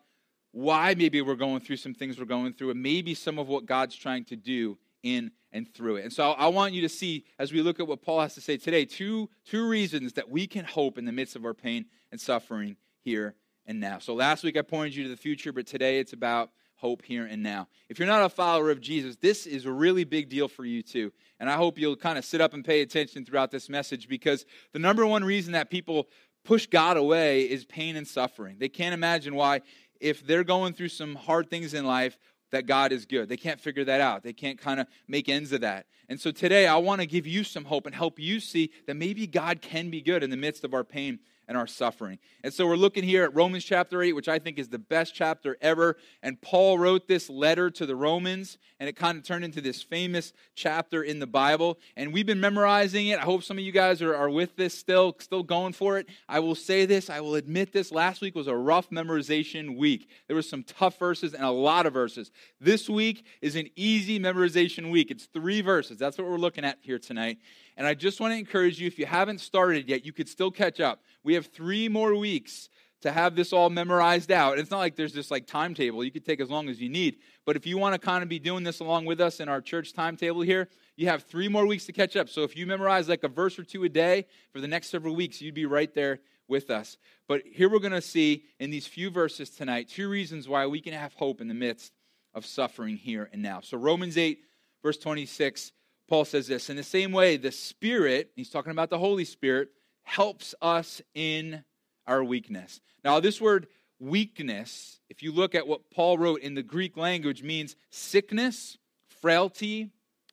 why 0.51 0.94
maybe 0.95 1.21
we're 1.21 1.35
going 1.35 1.59
through 1.59 1.77
some 1.77 1.95
things 1.95 2.19
we're 2.19 2.25
going 2.25 2.53
through, 2.53 2.69
and 2.69 2.81
maybe 2.81 3.15
some 3.15 3.39
of 3.39 3.47
what 3.47 3.65
God's 3.65 3.95
trying 3.95 4.24
to 4.25 4.35
do 4.35 4.77
in 5.01 5.31
and 5.51 5.71
through 5.74 5.97
it. 5.97 6.03
And 6.03 6.13
so 6.13 6.31
I 6.31 6.47
want 6.47 6.74
you 6.74 6.81
to 6.81 6.89
see, 6.89 7.25
as 7.39 7.51
we 7.51 7.62
look 7.62 7.80
at 7.80 7.88
what 7.88 8.03
Paul 8.03 8.21
has 8.21 8.35
to 8.35 8.41
say 8.41 8.57
today, 8.57 8.85
two, 8.85 9.30
two 9.45 9.68
reasons 9.68 10.13
that 10.13 10.30
we 10.30 10.45
can 10.45 10.63
hope 10.65 10.97
in 11.00 11.06
the 11.06 11.12
midst 11.12 11.35
of 11.35 11.45
our 11.45 11.56
pain 11.56 11.85
and 12.12 12.21
suffering 12.21 12.77
here 13.03 13.33
and 13.65 13.80
now. 13.80 13.97
So 14.00 14.13
last 14.13 14.44
week 14.44 14.56
I 14.56 14.62
pointed 14.62 14.95
you 14.95 15.03
to 15.03 15.09
the 15.09 15.18
future, 15.18 15.51
but 15.51 15.65
today 15.65 16.00
it's 16.00 16.13
about 16.13 16.51
hope 16.75 17.03
here 17.03 17.25
and 17.25 17.41
now. 17.41 17.67
If 17.89 17.99
you're 17.99 18.07
not 18.07 18.23
a 18.23 18.29
follower 18.29 18.69
of 18.69 18.81
Jesus, 18.81 19.15
this 19.17 19.45
is 19.45 19.65
a 19.65 19.71
really 19.71 20.03
big 20.03 20.29
deal 20.29 20.47
for 20.47 20.65
you 20.65 20.81
too. 20.81 21.11
And 21.39 21.49
I 21.49 21.55
hope 21.55 21.77
you'll 21.77 21.95
kind 21.95 22.17
of 22.17 22.25
sit 22.25 22.41
up 22.41 22.53
and 22.53 22.63
pay 22.63 22.81
attention 22.81 23.25
throughout 23.25 23.51
this 23.51 23.69
message 23.69 24.07
because 24.07 24.45
the 24.71 24.79
number 24.79 25.05
one 25.05 25.23
reason 25.23 25.53
that 25.53 25.69
people 25.69 26.07
push 26.43 26.67
God 26.67 26.97
away 26.97 27.43
is 27.43 27.65
pain 27.65 27.95
and 27.95 28.07
suffering. 28.07 28.57
They 28.59 28.69
can't 28.69 28.93
imagine 28.93 29.35
why, 29.35 29.61
if 29.99 30.25
they're 30.25 30.43
going 30.43 30.73
through 30.73 30.89
some 30.89 31.15
hard 31.15 31.49
things 31.49 31.73
in 31.73 31.85
life, 31.85 32.17
that 32.51 32.67
God 32.67 32.91
is 32.91 33.05
good. 33.05 33.29
They 33.29 33.37
can't 33.37 33.59
figure 33.59 33.83
that 33.85 33.99
out. 33.99 34.23
They 34.23 34.33
can't 34.33 34.59
kind 34.59 34.79
of 34.79 34.87
make 35.07 35.27
ends 35.27 35.51
of 35.53 35.61
that. 35.61 35.87
And 36.07 36.19
so 36.19 36.31
today, 36.31 36.67
I 36.67 36.77
want 36.77 37.01
to 37.01 37.07
give 37.07 37.25
you 37.25 37.43
some 37.43 37.65
hope 37.65 37.87
and 37.87 37.95
help 37.95 38.19
you 38.19 38.39
see 38.39 38.71
that 38.85 38.95
maybe 38.95 39.25
God 39.25 39.61
can 39.61 39.89
be 39.89 40.01
good 40.01 40.23
in 40.23 40.29
the 40.29 40.37
midst 40.37 40.63
of 40.63 40.73
our 40.73 40.83
pain 40.83 41.19
and 41.53 41.59
our 41.59 41.67
suffering. 41.67 42.17
And 42.44 42.51
so 42.51 42.65
we're 42.65 42.75
looking 42.75 43.03
here 43.03 43.23
at 43.23 43.35
Romans 43.35 43.63
chapter 43.63 44.01
8, 44.01 44.13
which 44.13 44.27
I 44.27 44.39
think 44.39 44.57
is 44.57 44.69
the 44.69 44.79
best 44.79 45.13
chapter 45.13 45.55
ever. 45.61 45.97
And 46.23 46.41
Paul 46.41 46.79
wrote 46.79 47.07
this 47.07 47.29
letter 47.29 47.69
to 47.69 47.85
the 47.85 47.95
Romans, 47.95 48.57
and 48.79 48.89
it 48.89 48.95
kind 48.95 49.19
of 49.19 49.23
turned 49.23 49.45
into 49.45 49.61
this 49.61 49.83
famous 49.83 50.33
chapter 50.55 51.03
in 51.03 51.19
the 51.19 51.27
Bible. 51.27 51.77
And 51.95 52.11
we've 52.11 52.25
been 52.25 52.39
memorizing 52.39 53.05
it. 53.07 53.19
I 53.19 53.21
hope 53.21 53.44
some 53.44 53.59
of 53.59 53.63
you 53.63 53.71
guys 53.71 54.01
are, 54.01 54.15
are 54.15 54.31
with 54.31 54.55
this 54.55 54.75
still, 54.75 55.15
still 55.19 55.44
going 55.44 55.73
for 55.73 56.00
it. 56.00 56.07
I 56.27 56.39
will 56.39 56.55
say 56.55 56.88
this, 56.88 57.07
I 57.07 57.19
will 57.19 57.35
admit 57.35 57.71
this. 57.71 57.91
Last 57.91 58.21
week 58.21 58.33
was 58.33 58.47
a 58.47 58.56
rough 58.56 58.89
memorization 58.89 59.77
week. 59.77 60.09
There 60.25 60.35
were 60.35 60.41
some 60.41 60.63
tough 60.63 60.97
verses 60.97 61.35
and 61.35 61.44
a 61.44 61.51
lot 61.51 61.85
of 61.85 61.94
verses. 61.94 62.31
This 62.59 62.89
week 62.89 63.27
is 63.44 63.56
an 63.56 63.69
easy 63.75 64.19
memorization 64.19 64.91
week. 64.91 65.11
It's 65.11 65.25
three 65.25 65.61
verses. 65.61 65.99
That's 65.99 66.17
what 66.17 66.25
we're 66.25 66.38
looking 66.38 66.65
at 66.65 66.79
here 66.81 66.97
tonight. 66.97 67.38
And 67.75 67.88
I 67.88 67.94
just 67.95 68.19
want 68.19 68.33
to 68.33 68.38
encourage 68.38 68.79
you, 68.79 68.88
if 68.88 68.99
you 68.99 69.06
haven't 69.06 69.39
started 69.39 69.89
yet, 69.89 70.06
you 70.06 70.13
could 70.13 70.29
still 70.29 70.51
catch 70.51 70.79
up. 70.79 71.01
We 71.23 71.33
have 71.33 71.43
three 71.44 71.90
more 71.90 72.16
weeks 72.16 72.69
to 73.01 73.12
have 73.12 73.36
this 73.36 73.51
all 73.51 73.69
memorized 73.69 74.31
out. 74.31 74.57
It's 74.57 74.72
not 74.72 74.80
like 74.80 74.95
there's 74.95 75.13
this 75.13 75.30
like 75.30 75.45
timetable. 75.45 76.04
You 76.04 76.12
could 76.12 76.25
take 76.25 76.40
as 76.40 76.50
long 76.50 76.69
as 76.69 76.81
you 76.81 76.90
need. 76.90 77.18
But 77.45 77.56
if 77.56 77.66
you 77.66 77.78
want 77.78 77.94
to 77.94 78.00
kind 78.00 78.24
of 78.24 78.30
be 78.30 78.40
doing 78.40 78.63
this 78.63 78.80
along 78.80 79.06
with 79.06 79.19
us 79.19 79.40
in 79.40 79.50
our 79.50 79.62
church 79.62 79.94
timetable 79.94 80.42
here, 80.42 80.69
you 80.95 81.07
have 81.07 81.24
three 81.24 81.50
more 81.50 81.66
weeks 81.66 81.86
to 81.88 81.92
catch 81.92 82.16
up. 82.16 82.30
So 82.30 82.44
if 82.44 82.56
you 82.56 82.66
memorize 82.66 83.10
like 83.10 83.24
a 83.24 83.28
verse 83.28 83.60
or 83.60 83.63
two 83.63 83.84
a 83.84 83.90
day 83.90 84.25
for 84.54 84.62
the 84.62 84.68
next 84.68 84.88
several 84.88 85.16
weeks, 85.16 85.42
you'd 85.42 85.54
be 85.54 85.66
right 85.66 85.94
there 85.94 86.19
with 86.48 86.69
us. 86.69 86.98
But 87.28 87.44
here 87.45 87.69
we're 87.69 87.80
going 87.80 87.92
to 87.92 88.01
see 88.01 88.45
in 88.60 88.69
these 88.69 88.88
few 88.88 89.10
verses 89.10 89.50
tonight 89.50 89.90
two 89.90 90.10
reasons 90.10 90.48
why 90.48 90.66
we 90.68 90.80
can 90.80 90.94
have 90.94 91.13
hope 91.13 91.42
in 91.42 91.48
the 91.48 91.54
midst 91.54 91.94
of 92.34 92.45
suffering 92.45 92.95
here 92.95 93.30
and 93.34 93.42
now. 93.42 93.60
So 93.62 93.78
Romans 93.78 94.18
8, 94.18 94.40
verse 94.81 94.98
26 94.98 95.74
Paul 96.07 96.25
says 96.25 96.48
this 96.48 96.69
In 96.69 96.75
the 96.75 96.84
same 96.84 97.12
way, 97.12 97.38
the 97.38 97.51
Spirit, 97.51 98.31
he's 98.36 98.50
talking 98.50 98.72
about 98.72 98.90
the 98.90 99.00
Holy 99.00 99.25
Spirit, 99.25 99.69
helps 100.03 100.54
us 100.61 101.01
in 101.13 101.63
our 102.06 102.23
weakness. 102.23 102.81
Now, 103.04 103.19
this 103.19 103.42
word 103.42 103.68
weakness, 103.99 104.99
if 105.09 105.23
you 105.23 105.31
look 105.31 105.56
at 105.56 105.68
what 105.68 105.89
Paul 105.89 106.18
wrote 106.18 106.42
in 106.42 106.54
the 106.54 106.63
Greek 106.63 106.97
language, 106.97 107.44
means 107.44 107.75
sickness, 107.89 108.78
frailty, 109.21 109.89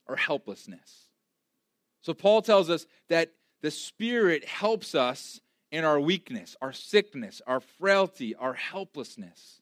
or 0.07 0.17
helplessness. 0.17 1.07
So 2.03 2.15
Paul 2.15 2.43
tells 2.43 2.71
us 2.71 2.87
that 3.09 3.33
the 3.63 3.71
Spirit 3.71 4.45
helps 4.45 4.95
us 4.95 5.41
in 5.71 5.85
our 5.85 6.01
weakness, 6.01 6.57
our 6.61 6.73
sickness, 6.73 7.41
our 7.47 7.61
frailty, 7.61 8.35
our 8.35 8.55
helplessness. 8.55 9.61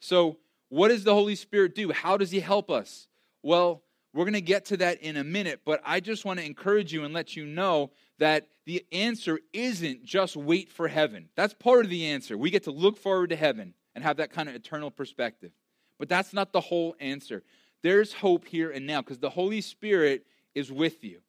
So, 0.00 0.38
what 0.68 0.88
does 0.88 1.04
the 1.04 1.14
Holy 1.14 1.36
Spirit 1.36 1.74
do? 1.74 1.92
How 1.92 2.16
does 2.16 2.30
He 2.30 2.40
help 2.40 2.70
us? 2.70 3.06
Well, 3.42 3.82
we're 4.12 4.24
going 4.24 4.34
to 4.34 4.40
get 4.40 4.66
to 4.66 4.76
that 4.78 5.00
in 5.00 5.16
a 5.16 5.24
minute, 5.24 5.60
but 5.64 5.80
I 5.84 6.00
just 6.00 6.24
want 6.24 6.40
to 6.40 6.46
encourage 6.46 6.92
you 6.92 7.04
and 7.04 7.14
let 7.14 7.36
you 7.36 7.46
know 7.46 7.90
that 8.18 8.48
the 8.66 8.84
answer 8.92 9.40
isn't 9.52 10.04
just 10.04 10.36
wait 10.36 10.72
for 10.72 10.88
heaven. 10.88 11.28
That's 11.36 11.54
part 11.54 11.84
of 11.84 11.90
the 11.90 12.06
answer. 12.06 12.38
We 12.38 12.50
get 12.50 12.64
to 12.64 12.70
look 12.70 12.96
forward 12.96 13.30
to 13.30 13.36
heaven 13.36 13.74
and 13.94 14.02
have 14.02 14.16
that 14.16 14.32
kind 14.32 14.48
of 14.48 14.54
eternal 14.54 14.90
perspective. 14.90 15.52
But 15.98 16.08
that's 16.08 16.32
not 16.32 16.52
the 16.52 16.60
whole 16.60 16.96
answer. 16.98 17.42
There's 17.82 18.12
hope 18.12 18.46
here 18.46 18.70
and 18.70 18.86
now 18.86 19.02
because 19.02 19.18
the 19.18 19.30
Holy 19.30 19.60
Spirit 19.60 20.26
is 20.54 20.72
with 20.72 21.04
you. 21.04 21.20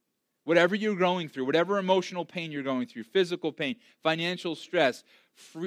Whatever 0.46 0.76
you're 0.76 0.96
going 0.96 1.28
through, 1.28 1.46
whatever 1.46 1.80
emotional 1.80 2.24
pain 2.24 2.52
you're 2.52 2.64
going 2.64 2.86
through, 2.86 3.04
physical 3.04 3.52
pain, 3.52 3.76
financial 4.04 4.56
stress, 4.56 5.04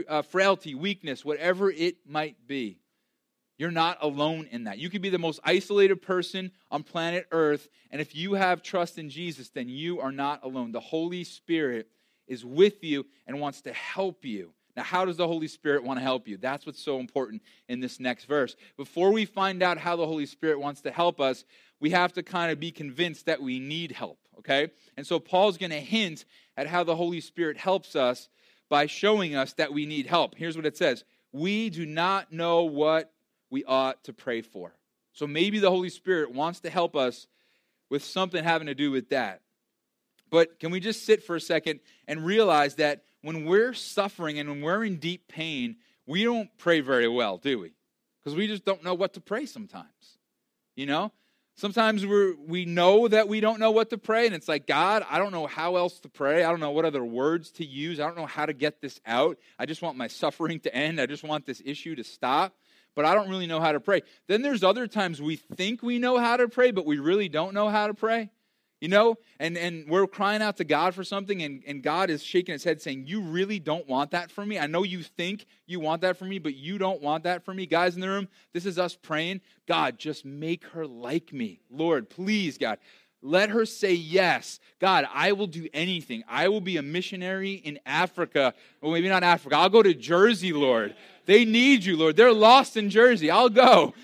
uh, 0.08 0.22
frailty, 0.22 0.74
weakness, 0.74 1.24
whatever 1.24 1.70
it 1.70 1.96
might 2.06 2.36
be, 2.46 2.78
you're 3.58 3.70
not 3.72 3.98
alone 4.00 4.48
in 4.50 4.64
that. 4.64 4.78
You 4.78 4.88
could 4.88 5.02
be 5.02 5.10
the 5.10 5.18
most 5.18 5.40
isolated 5.44 6.00
person 6.00 6.52
on 6.70 6.84
planet 6.84 7.26
Earth, 7.32 7.68
and 7.90 8.00
if 8.00 8.14
you 8.14 8.34
have 8.34 8.62
trust 8.62 8.98
in 8.98 9.10
Jesus, 9.10 9.50
then 9.50 9.68
you 9.68 10.00
are 10.00 10.12
not 10.12 10.44
alone. 10.44 10.72
The 10.72 10.80
Holy 10.80 11.24
Spirit 11.24 11.88
is 12.28 12.44
with 12.44 12.84
you 12.84 13.04
and 13.26 13.40
wants 13.40 13.60
to 13.62 13.72
help 13.72 14.24
you. 14.24 14.52
Now, 14.76 14.84
how 14.84 15.04
does 15.04 15.16
the 15.16 15.26
Holy 15.26 15.48
Spirit 15.48 15.82
want 15.82 15.98
to 15.98 16.04
help 16.04 16.28
you? 16.28 16.36
That's 16.36 16.64
what's 16.64 16.80
so 16.80 17.00
important 17.00 17.42
in 17.68 17.80
this 17.80 17.98
next 17.98 18.26
verse. 18.26 18.54
Before 18.76 19.10
we 19.10 19.24
find 19.24 19.60
out 19.60 19.76
how 19.76 19.96
the 19.96 20.06
Holy 20.06 20.26
Spirit 20.26 20.60
wants 20.60 20.82
to 20.82 20.92
help 20.92 21.20
us, 21.20 21.44
we 21.80 21.90
have 21.90 22.12
to 22.12 22.22
kind 22.22 22.52
of 22.52 22.60
be 22.60 22.70
convinced 22.70 23.26
that 23.26 23.42
we 23.42 23.58
need 23.58 23.90
help, 23.90 24.20
okay? 24.38 24.68
And 24.96 25.04
so 25.04 25.18
Paul's 25.18 25.58
going 25.58 25.70
to 25.70 25.80
hint 25.80 26.24
at 26.56 26.68
how 26.68 26.84
the 26.84 26.94
Holy 26.94 27.20
Spirit 27.20 27.56
helps 27.56 27.96
us 27.96 28.28
by 28.68 28.86
showing 28.86 29.34
us 29.34 29.52
that 29.54 29.72
we 29.72 29.84
need 29.84 30.06
help. 30.06 30.36
Here's 30.36 30.54
what 30.54 30.66
it 30.66 30.76
says 30.76 31.02
We 31.32 31.70
do 31.70 31.84
not 31.84 32.32
know 32.32 32.62
what 32.62 33.12
we 33.50 33.64
ought 33.64 34.04
to 34.04 34.12
pray 34.12 34.42
for. 34.42 34.74
So 35.12 35.26
maybe 35.26 35.58
the 35.58 35.70
Holy 35.70 35.90
Spirit 35.90 36.32
wants 36.32 36.60
to 36.60 36.70
help 36.70 36.94
us 36.94 37.26
with 37.90 38.04
something 38.04 38.42
having 38.42 38.66
to 38.66 38.74
do 38.74 38.90
with 38.90 39.08
that. 39.10 39.40
But 40.30 40.60
can 40.60 40.70
we 40.70 40.80
just 40.80 41.04
sit 41.04 41.22
for 41.22 41.36
a 41.36 41.40
second 41.40 41.80
and 42.06 42.24
realize 42.24 42.76
that 42.76 43.02
when 43.22 43.44
we're 43.44 43.72
suffering 43.72 44.38
and 44.38 44.48
when 44.48 44.62
we're 44.62 44.84
in 44.84 44.96
deep 44.96 45.28
pain, 45.28 45.76
we 46.06 46.22
don't 46.24 46.50
pray 46.58 46.80
very 46.80 47.08
well, 47.08 47.38
do 47.38 47.58
we? 47.58 47.72
Because 48.20 48.36
we 48.36 48.46
just 48.46 48.64
don't 48.64 48.84
know 48.84 48.94
what 48.94 49.14
to 49.14 49.20
pray 49.20 49.46
sometimes. 49.46 50.18
You 50.76 50.86
know? 50.86 51.12
Sometimes 51.58 52.06
we 52.06 52.34
we 52.34 52.64
know 52.66 53.08
that 53.08 53.26
we 53.26 53.40
don't 53.40 53.58
know 53.58 53.72
what 53.72 53.90
to 53.90 53.98
pray, 53.98 54.26
and 54.26 54.34
it's 54.36 54.46
like, 54.46 54.68
God, 54.68 55.04
I 55.10 55.18
don't 55.18 55.32
know 55.32 55.48
how 55.48 55.74
else 55.74 55.98
to 56.00 56.08
pray. 56.08 56.44
I 56.44 56.50
don't 56.50 56.60
know 56.60 56.70
what 56.70 56.84
other 56.84 57.04
words 57.04 57.50
to 57.52 57.64
use. 57.66 57.98
I 57.98 58.04
don't 58.04 58.16
know 58.16 58.26
how 58.26 58.46
to 58.46 58.52
get 58.52 58.80
this 58.80 59.00
out. 59.04 59.38
I 59.58 59.66
just 59.66 59.82
want 59.82 59.98
my 59.98 60.06
suffering 60.06 60.60
to 60.60 60.72
end. 60.72 61.00
I 61.00 61.06
just 61.06 61.24
want 61.24 61.46
this 61.46 61.60
issue 61.64 61.96
to 61.96 62.04
stop, 62.04 62.54
but 62.98 63.04
I 63.04 63.14
don't 63.14 63.28
really 63.28 63.46
know 63.46 63.60
how 63.60 63.70
to 63.70 63.78
pray. 63.78 64.02
Then 64.26 64.42
there's 64.42 64.64
other 64.64 64.88
times 64.88 65.22
we 65.22 65.36
think 65.36 65.84
we 65.84 66.00
know 66.00 66.18
how 66.18 66.36
to 66.36 66.48
pray, 66.48 66.72
but 66.72 66.84
we 66.84 66.98
really 66.98 67.28
don't 67.28 67.54
know 67.54 67.68
how 67.68 67.86
to 67.86 67.94
pray. 67.94 68.28
You 68.80 68.88
know, 68.88 69.18
and, 69.38 69.56
and 69.56 69.88
we're 69.88 70.08
crying 70.08 70.42
out 70.42 70.56
to 70.56 70.64
God 70.64 70.96
for 70.96 71.04
something, 71.04 71.40
and, 71.40 71.62
and 71.64 71.80
God 71.80 72.10
is 72.10 72.24
shaking 72.24 72.54
his 72.54 72.64
head 72.64 72.82
saying, 72.82 73.06
You 73.06 73.20
really 73.20 73.60
don't 73.60 73.86
want 73.86 74.10
that 74.10 74.32
from 74.32 74.48
me? 74.48 74.58
I 74.58 74.66
know 74.66 74.82
you 74.82 75.04
think 75.04 75.46
you 75.64 75.78
want 75.78 76.02
that 76.02 76.16
from 76.16 76.28
me, 76.28 76.40
but 76.40 76.56
you 76.56 76.76
don't 76.76 77.00
want 77.00 77.22
that 77.22 77.44
from 77.44 77.58
me. 77.58 77.66
Guys 77.66 77.94
in 77.94 78.00
the 78.00 78.08
room, 78.08 78.26
this 78.52 78.66
is 78.66 78.80
us 78.80 78.96
praying. 78.96 79.42
God, 79.68 79.96
just 79.96 80.24
make 80.24 80.64
her 80.66 80.84
like 80.84 81.32
me. 81.32 81.60
Lord, 81.70 82.10
please, 82.10 82.58
God. 82.58 82.78
Let 83.20 83.50
her 83.50 83.66
say 83.66 83.94
yes. 83.94 84.60
God, 84.80 85.06
I 85.12 85.32
will 85.32 85.48
do 85.48 85.68
anything. 85.74 86.22
I 86.28 86.48
will 86.48 86.60
be 86.60 86.76
a 86.76 86.82
missionary 86.82 87.54
in 87.54 87.80
Africa. 87.84 88.54
Well, 88.80 88.92
maybe 88.92 89.08
not 89.08 89.24
Africa. 89.24 89.56
I'll 89.56 89.68
go 89.68 89.82
to 89.82 89.94
Jersey, 89.94 90.52
Lord. 90.52 90.94
They 91.26 91.44
need 91.44 91.84
you, 91.84 91.96
Lord. 91.96 92.16
They're 92.16 92.32
lost 92.32 92.76
in 92.76 92.90
Jersey. 92.90 93.30
I'll 93.30 93.48
go. 93.48 93.94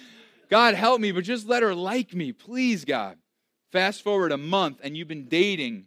God, 0.50 0.75
help 0.75 1.00
me, 1.00 1.12
but 1.12 1.25
just 1.25 1.49
let 1.49 1.62
her 1.62 1.75
like 1.75 2.14
me, 2.14 2.33
please, 2.33 2.85
God. 2.85 3.16
Fast 3.73 4.02
forward 4.02 4.33
a 4.33 4.37
month 4.37 4.80
and 4.83 4.97
you've 4.97 5.09
been 5.09 5.26
dating, 5.26 5.87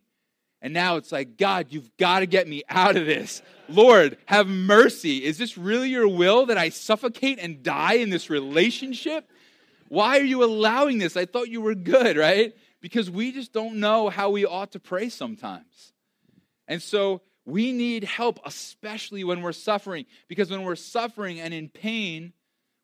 and 0.62 0.74
now 0.74 0.96
it's 0.96 1.12
like, 1.12 1.38
God, 1.38 1.68
you've 1.70 1.96
got 1.98 2.20
to 2.20 2.26
get 2.26 2.48
me 2.48 2.64
out 2.68 2.96
of 2.98 3.06
this. 3.06 3.42
Lord, 3.70 4.18
have 4.26 4.48
mercy. 4.48 5.24
Is 5.24 5.38
this 5.38 5.58
really 5.58 5.90
your 5.90 6.08
will 6.08 6.48
that 6.48 6.58
I 6.58 6.70
suffocate 6.70 7.40
and 7.40 7.62
die 7.62 7.94
in 7.94 8.10
this 8.10 8.30
relationship? 8.30 9.30
Why 9.90 10.18
are 10.18 10.24
you 10.24 10.44
allowing 10.44 10.98
this? 10.98 11.16
I 11.16 11.26
thought 11.26 11.50
you 11.50 11.62
were 11.62 11.76
good, 11.76 12.18
right? 12.18 12.54
Because 12.82 13.10
we 13.10 13.32
just 13.32 13.54
don't 13.54 13.76
know 13.76 14.10
how 14.10 14.30
we 14.30 14.46
ought 14.46 14.72
to 14.74 14.80
pray 14.80 15.10
sometimes. 15.10 15.94
And 16.68 16.82
so 16.82 17.22
we 17.46 17.72
need 17.72 18.04
help, 18.04 18.40
especially 18.46 19.24
when 19.24 19.42
we're 19.42 19.52
suffering. 19.52 20.06
Because 20.28 20.52
when 20.52 20.64
we're 20.64 20.76
suffering 20.76 21.40
and 21.40 21.54
in 21.54 21.70
pain, 21.70 22.34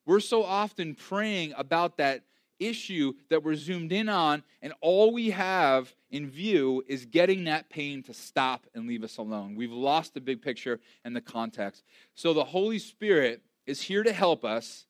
we're 0.05 0.19
so 0.19 0.43
often 0.43 0.95
praying 0.95 1.53
about 1.57 1.97
that 1.97 2.23
issue 2.59 3.13
that 3.29 3.43
we're 3.43 3.55
zoomed 3.55 3.91
in 3.91 4.09
on, 4.09 4.43
and 4.61 4.73
all 4.81 5.11
we 5.13 5.31
have 5.31 5.93
in 6.11 6.29
view 6.29 6.83
is 6.87 7.05
getting 7.05 7.45
that 7.45 7.69
pain 7.69 8.03
to 8.03 8.13
stop 8.13 8.65
and 8.73 8.87
leave 8.87 9.03
us 9.03 9.17
alone. 9.17 9.55
We've 9.55 9.71
lost 9.71 10.13
the 10.13 10.21
big 10.21 10.41
picture 10.41 10.79
and 11.03 11.15
the 11.15 11.21
context. 11.21 11.83
So 12.15 12.33
the 12.33 12.43
Holy 12.43 12.79
Spirit 12.79 13.41
is 13.65 13.81
here 13.81 14.03
to 14.03 14.13
help 14.13 14.45
us 14.45 14.85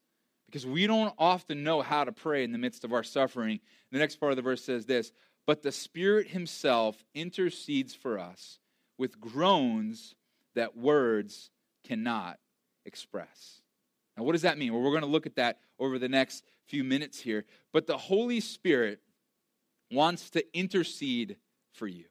because 0.53 0.67
we 0.67 0.85
don't 0.85 1.11
often 1.17 1.63
know 1.63 1.81
how 1.81 2.03
to 2.03 2.11
pray 2.11 2.43
in 2.43 2.51
the 2.51 2.59
midst 2.59 2.83
of 2.83 2.93
our 2.93 3.01
suffering. 3.01 3.59
The 3.91 3.97
next 3.97 4.17
part 4.17 4.31
of 4.31 4.35
the 4.35 4.43
verse 4.43 4.63
says 4.63 4.85
this 4.85 5.11
But 5.47 5.63
the 5.63 5.71
Spirit 5.71 6.27
Himself 6.27 7.03
intercedes 7.15 7.95
for 7.95 8.19
us 8.19 8.59
with 8.99 9.19
groans 9.19 10.13
that 10.53 10.77
words 10.77 11.49
cannot 11.83 12.37
express. 12.85 13.63
Now, 14.15 14.25
what 14.25 14.33
does 14.33 14.43
that 14.43 14.59
mean? 14.59 14.71
Well, 14.71 14.83
we're 14.83 14.91
going 14.91 15.01
to 15.01 15.07
look 15.07 15.25
at 15.25 15.37
that 15.37 15.57
over 15.79 15.97
the 15.97 16.07
next 16.07 16.43
few 16.67 16.83
minutes 16.83 17.19
here. 17.19 17.45
But 17.71 17.87
the 17.87 17.97
Holy 17.97 18.39
Spirit 18.39 18.99
wants 19.89 20.29
to 20.31 20.45
intercede 20.55 21.37
for 21.71 21.87
you, 21.87 22.05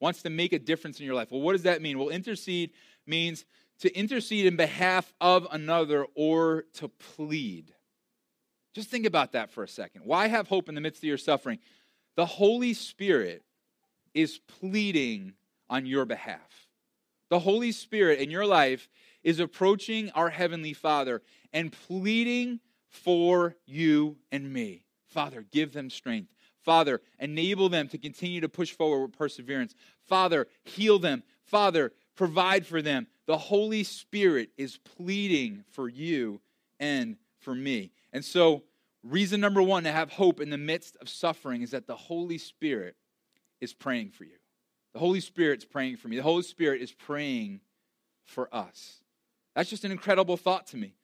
wants 0.00 0.22
to 0.22 0.30
make 0.30 0.52
a 0.52 0.60
difference 0.60 1.00
in 1.00 1.06
your 1.06 1.16
life. 1.16 1.32
Well, 1.32 1.40
what 1.40 1.54
does 1.54 1.64
that 1.64 1.82
mean? 1.82 1.98
Well, 1.98 2.10
intercede 2.10 2.70
means 3.08 3.44
to 3.80 3.92
intercede 3.92 4.46
in 4.46 4.54
behalf 4.54 5.12
of 5.20 5.48
another 5.50 6.06
or 6.14 6.66
to 6.74 6.86
plead. 6.86 7.74
Just 8.78 8.90
think 8.90 9.06
about 9.06 9.32
that 9.32 9.50
for 9.50 9.64
a 9.64 9.68
second. 9.68 10.02
Why 10.04 10.28
have 10.28 10.46
hope 10.46 10.68
in 10.68 10.76
the 10.76 10.80
midst 10.80 11.00
of 11.02 11.08
your 11.08 11.18
suffering? 11.18 11.58
The 12.14 12.24
Holy 12.24 12.74
Spirit 12.74 13.42
is 14.14 14.38
pleading 14.38 15.32
on 15.68 15.84
your 15.84 16.04
behalf. 16.04 16.68
The 17.28 17.40
Holy 17.40 17.72
Spirit 17.72 18.20
in 18.20 18.30
your 18.30 18.46
life 18.46 18.88
is 19.24 19.40
approaching 19.40 20.12
our 20.12 20.30
Heavenly 20.30 20.74
Father 20.74 21.22
and 21.52 21.72
pleading 21.72 22.60
for 22.88 23.56
you 23.66 24.16
and 24.30 24.52
me. 24.52 24.84
Father, 25.08 25.44
give 25.50 25.72
them 25.72 25.90
strength. 25.90 26.32
Father, 26.60 27.00
enable 27.18 27.68
them 27.68 27.88
to 27.88 27.98
continue 27.98 28.40
to 28.42 28.48
push 28.48 28.70
forward 28.70 29.02
with 29.02 29.18
perseverance. 29.18 29.74
Father, 30.04 30.46
heal 30.62 31.00
them. 31.00 31.24
Father, 31.42 31.90
provide 32.14 32.64
for 32.64 32.80
them. 32.80 33.08
The 33.26 33.38
Holy 33.38 33.82
Spirit 33.82 34.50
is 34.56 34.78
pleading 34.96 35.64
for 35.72 35.88
you 35.88 36.40
and 36.78 37.16
for 37.40 37.56
me. 37.56 37.90
And 38.12 38.24
so, 38.24 38.62
reason 39.08 39.40
number 39.40 39.62
one 39.62 39.84
to 39.84 39.92
have 39.92 40.10
hope 40.10 40.40
in 40.40 40.50
the 40.50 40.58
midst 40.58 40.96
of 41.00 41.08
suffering 41.08 41.62
is 41.62 41.70
that 41.70 41.86
the 41.86 41.96
Holy 41.96 42.38
Spirit 42.38 42.96
is 43.60 43.72
praying 43.74 44.10
for 44.10 44.24
you. 44.24 44.36
The 44.92 44.98
Holy 44.98 45.20
Spirit's 45.20 45.64
praying 45.64 45.96
for 45.96 46.08
me. 46.08 46.16
The 46.16 46.22
Holy 46.22 46.42
Spirit 46.42 46.80
is 46.80 46.92
praying 46.92 47.60
for 48.24 48.52
us. 48.54 49.02
That's 49.54 49.70
just 49.70 49.84
an 49.84 49.92
incredible 49.92 50.36
thought 50.36 50.66
to 50.68 50.76
me. 50.76 50.94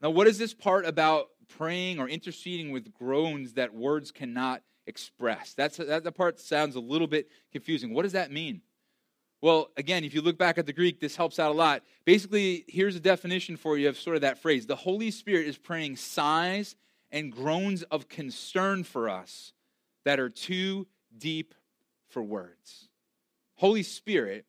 Now, 0.00 0.10
what 0.10 0.26
is 0.26 0.38
this 0.38 0.54
part 0.54 0.86
about 0.86 1.28
praying 1.48 1.98
or 1.98 2.08
interceding 2.08 2.70
with 2.70 2.92
groans 2.92 3.54
that 3.54 3.74
words 3.74 4.12
cannot 4.12 4.62
express? 4.86 5.54
That's 5.54 5.78
that 5.78 6.04
the 6.04 6.12
part 6.12 6.38
sounds 6.38 6.76
a 6.76 6.80
little 6.80 7.06
bit 7.06 7.28
confusing. 7.52 7.94
What 7.94 8.02
does 8.02 8.12
that 8.12 8.30
mean? 8.30 8.60
Well, 9.42 9.70
again, 9.76 10.04
if 10.04 10.14
you 10.14 10.22
look 10.22 10.38
back 10.38 10.58
at 10.58 10.66
the 10.66 10.72
Greek, 10.72 11.00
this 11.00 11.16
helps 11.16 11.38
out 11.38 11.50
a 11.50 11.54
lot. 11.54 11.82
Basically, 12.04 12.64
here's 12.68 12.96
a 12.96 13.00
definition 13.00 13.56
for 13.56 13.76
you 13.76 13.88
of 13.88 13.98
sort 13.98 14.16
of 14.16 14.22
that 14.22 14.38
phrase. 14.38 14.66
The 14.66 14.76
Holy 14.76 15.10
Spirit 15.10 15.46
is 15.46 15.58
praying 15.58 15.96
sighs 15.96 16.74
and 17.10 17.32
groans 17.32 17.82
of 17.84 18.08
concern 18.08 18.84
for 18.84 19.08
us 19.08 19.52
that 20.04 20.20
are 20.20 20.30
too 20.30 20.86
deep 21.16 21.54
for 22.08 22.22
words. 22.22 22.88
Holy 23.56 23.82
Spirit 23.82 24.44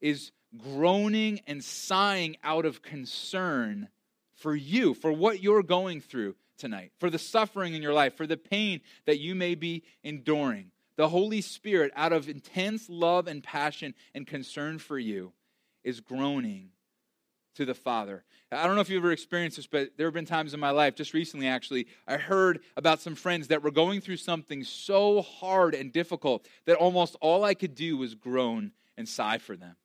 is 0.00 0.32
groaning 0.56 1.40
and 1.46 1.62
sighing 1.62 2.36
out 2.42 2.64
of 2.64 2.82
concern 2.82 3.88
for 4.34 4.54
you, 4.54 4.94
for 4.94 5.12
what 5.12 5.42
you're 5.42 5.62
going 5.62 6.00
through 6.00 6.34
tonight, 6.58 6.92
for 6.98 7.10
the 7.10 7.18
suffering 7.18 7.74
in 7.74 7.82
your 7.82 7.94
life, 7.94 8.16
for 8.16 8.26
the 8.26 8.36
pain 8.36 8.80
that 9.06 9.18
you 9.18 9.34
may 9.34 9.54
be 9.54 9.82
enduring. 10.02 10.70
The 10.96 11.08
Holy 11.08 11.40
Spirit, 11.42 11.92
out 11.94 12.12
of 12.12 12.28
intense 12.28 12.88
love 12.88 13.26
and 13.26 13.42
passion 13.42 13.94
and 14.14 14.26
concern 14.26 14.78
for 14.78 14.98
you, 14.98 15.32
is 15.84 16.00
groaning 16.00 16.70
to 17.56 17.64
the 17.64 17.74
Father. 17.74 18.24
I 18.52 18.66
don't 18.66 18.76
know 18.76 18.80
if 18.80 18.88
you've 18.88 19.02
ever 19.02 19.12
experienced 19.12 19.56
this, 19.56 19.66
but 19.66 19.96
there 19.96 20.06
have 20.06 20.14
been 20.14 20.26
times 20.26 20.54
in 20.54 20.60
my 20.60 20.70
life, 20.70 20.94
just 20.94 21.14
recently 21.14 21.48
actually, 21.48 21.86
I 22.06 22.16
heard 22.16 22.60
about 22.76 23.00
some 23.00 23.14
friends 23.14 23.48
that 23.48 23.62
were 23.62 23.70
going 23.70 24.00
through 24.00 24.18
something 24.18 24.62
so 24.62 25.22
hard 25.22 25.74
and 25.74 25.92
difficult 25.92 26.46
that 26.66 26.76
almost 26.76 27.16
all 27.20 27.44
I 27.44 27.54
could 27.54 27.74
do 27.74 27.96
was 27.96 28.14
groan 28.14 28.72
and 28.96 29.08
sigh 29.08 29.38
for 29.38 29.56
them. 29.56 29.76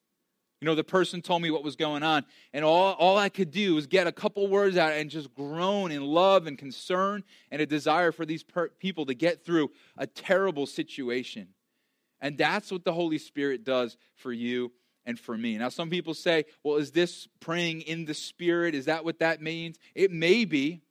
You 0.62 0.68
know, 0.68 0.76
the 0.76 0.84
person 0.84 1.24
told 1.24 1.42
me 1.42 1.50
what 1.50 1.64
was 1.64 1.76
going 1.76 2.04
on, 2.04 2.24
and 2.54 2.64
all, 2.64 2.94
all 2.94 3.18
I 3.18 3.30
could 3.30 3.50
do 3.50 3.74
was 3.74 3.88
get 3.88 4.06
a 4.06 4.12
couple 4.12 4.48
words 4.48 4.78
out 4.78 4.94
and 4.94 5.10
just 5.10 5.34
groan 5.34 5.92
in 5.92 6.04
love 6.04 6.46
and 6.46 6.56
concern 6.56 7.24
and 7.50 7.62
a 7.62 7.66
desire 7.66 8.12
for 8.12 8.28
these 8.28 8.44
per- 8.44 8.70
people 8.70 9.08
to 9.08 9.16
get 9.16 9.44
through 9.44 9.72
a 9.98 10.06
terrible 10.06 10.68
situation. 10.68 11.48
And 12.20 12.38
that's 12.38 12.72
what 12.72 12.86
the 12.86 12.94
Holy 12.94 13.18
Spirit 13.18 13.64
does 13.64 13.98
for 14.14 14.32
you 14.32 14.72
and 15.06 15.20
for 15.20 15.38
me. 15.38 15.58
Now, 15.58 15.70
some 15.70 15.90
people 15.90 16.14
say, 16.14 16.46
well, 16.64 16.78
is 16.78 16.92
this 16.92 17.28
praying 17.40 17.82
in 17.82 18.06
the 18.06 18.14
Spirit? 18.14 18.76
Is 18.76 18.86
that 18.86 19.04
what 19.04 19.20
that 19.20 19.42
means? 19.42 19.78
It 19.96 20.12
may 20.12 20.46
be, 20.46 20.82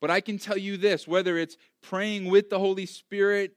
but 0.00 0.10
I 0.10 0.20
can 0.20 0.38
tell 0.38 0.58
you 0.58 0.76
this 0.76 1.06
whether 1.06 1.38
it's 1.38 1.56
praying 1.82 2.26
with 2.26 2.50
the 2.50 2.58
Holy 2.58 2.86
Spirit 2.86 3.52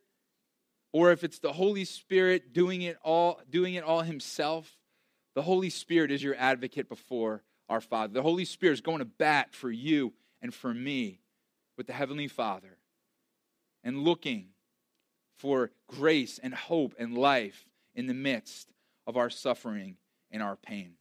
or 0.94 1.12
if 1.12 1.24
it's 1.24 1.40
the 1.40 1.54
Holy 1.54 1.86
Spirit 1.86 2.54
doing 2.54 2.82
it 2.82 2.98
all, 3.04 3.40
doing 3.50 3.76
it 3.76 3.84
all 3.84 4.02
himself 4.02 4.78
the 5.34 5.42
Holy 5.42 5.70
Spirit 5.70 6.12
is 6.12 6.24
your 6.24 6.36
advocate 6.36 6.90
before 6.90 7.44
our 7.70 7.82
Father. 7.82 8.14
The 8.14 8.22
Holy 8.22 8.46
Spirit 8.46 8.74
is 8.74 8.82
going 8.82 9.00
to 9.00 9.06
bat 9.06 9.54
for 9.54 9.72
you 9.72 10.14
and 10.42 10.54
for 10.54 10.74
me 10.74 11.20
with 11.78 11.88
the 11.88 11.94
Heavenly 11.94 12.28
Father 12.28 12.78
and 13.84 14.04
looking 14.04 14.48
for 15.38 15.72
grace 15.88 16.40
and 16.42 16.54
hope 16.54 16.94
and 17.00 17.18
life 17.18 17.66
in 17.96 18.08
the 18.08 18.14
midst 18.14 18.70
of 19.08 19.18
our 19.18 19.30
suffering 19.30 19.98
and 20.32 20.42
our 20.42 20.56
pain. 20.56 20.94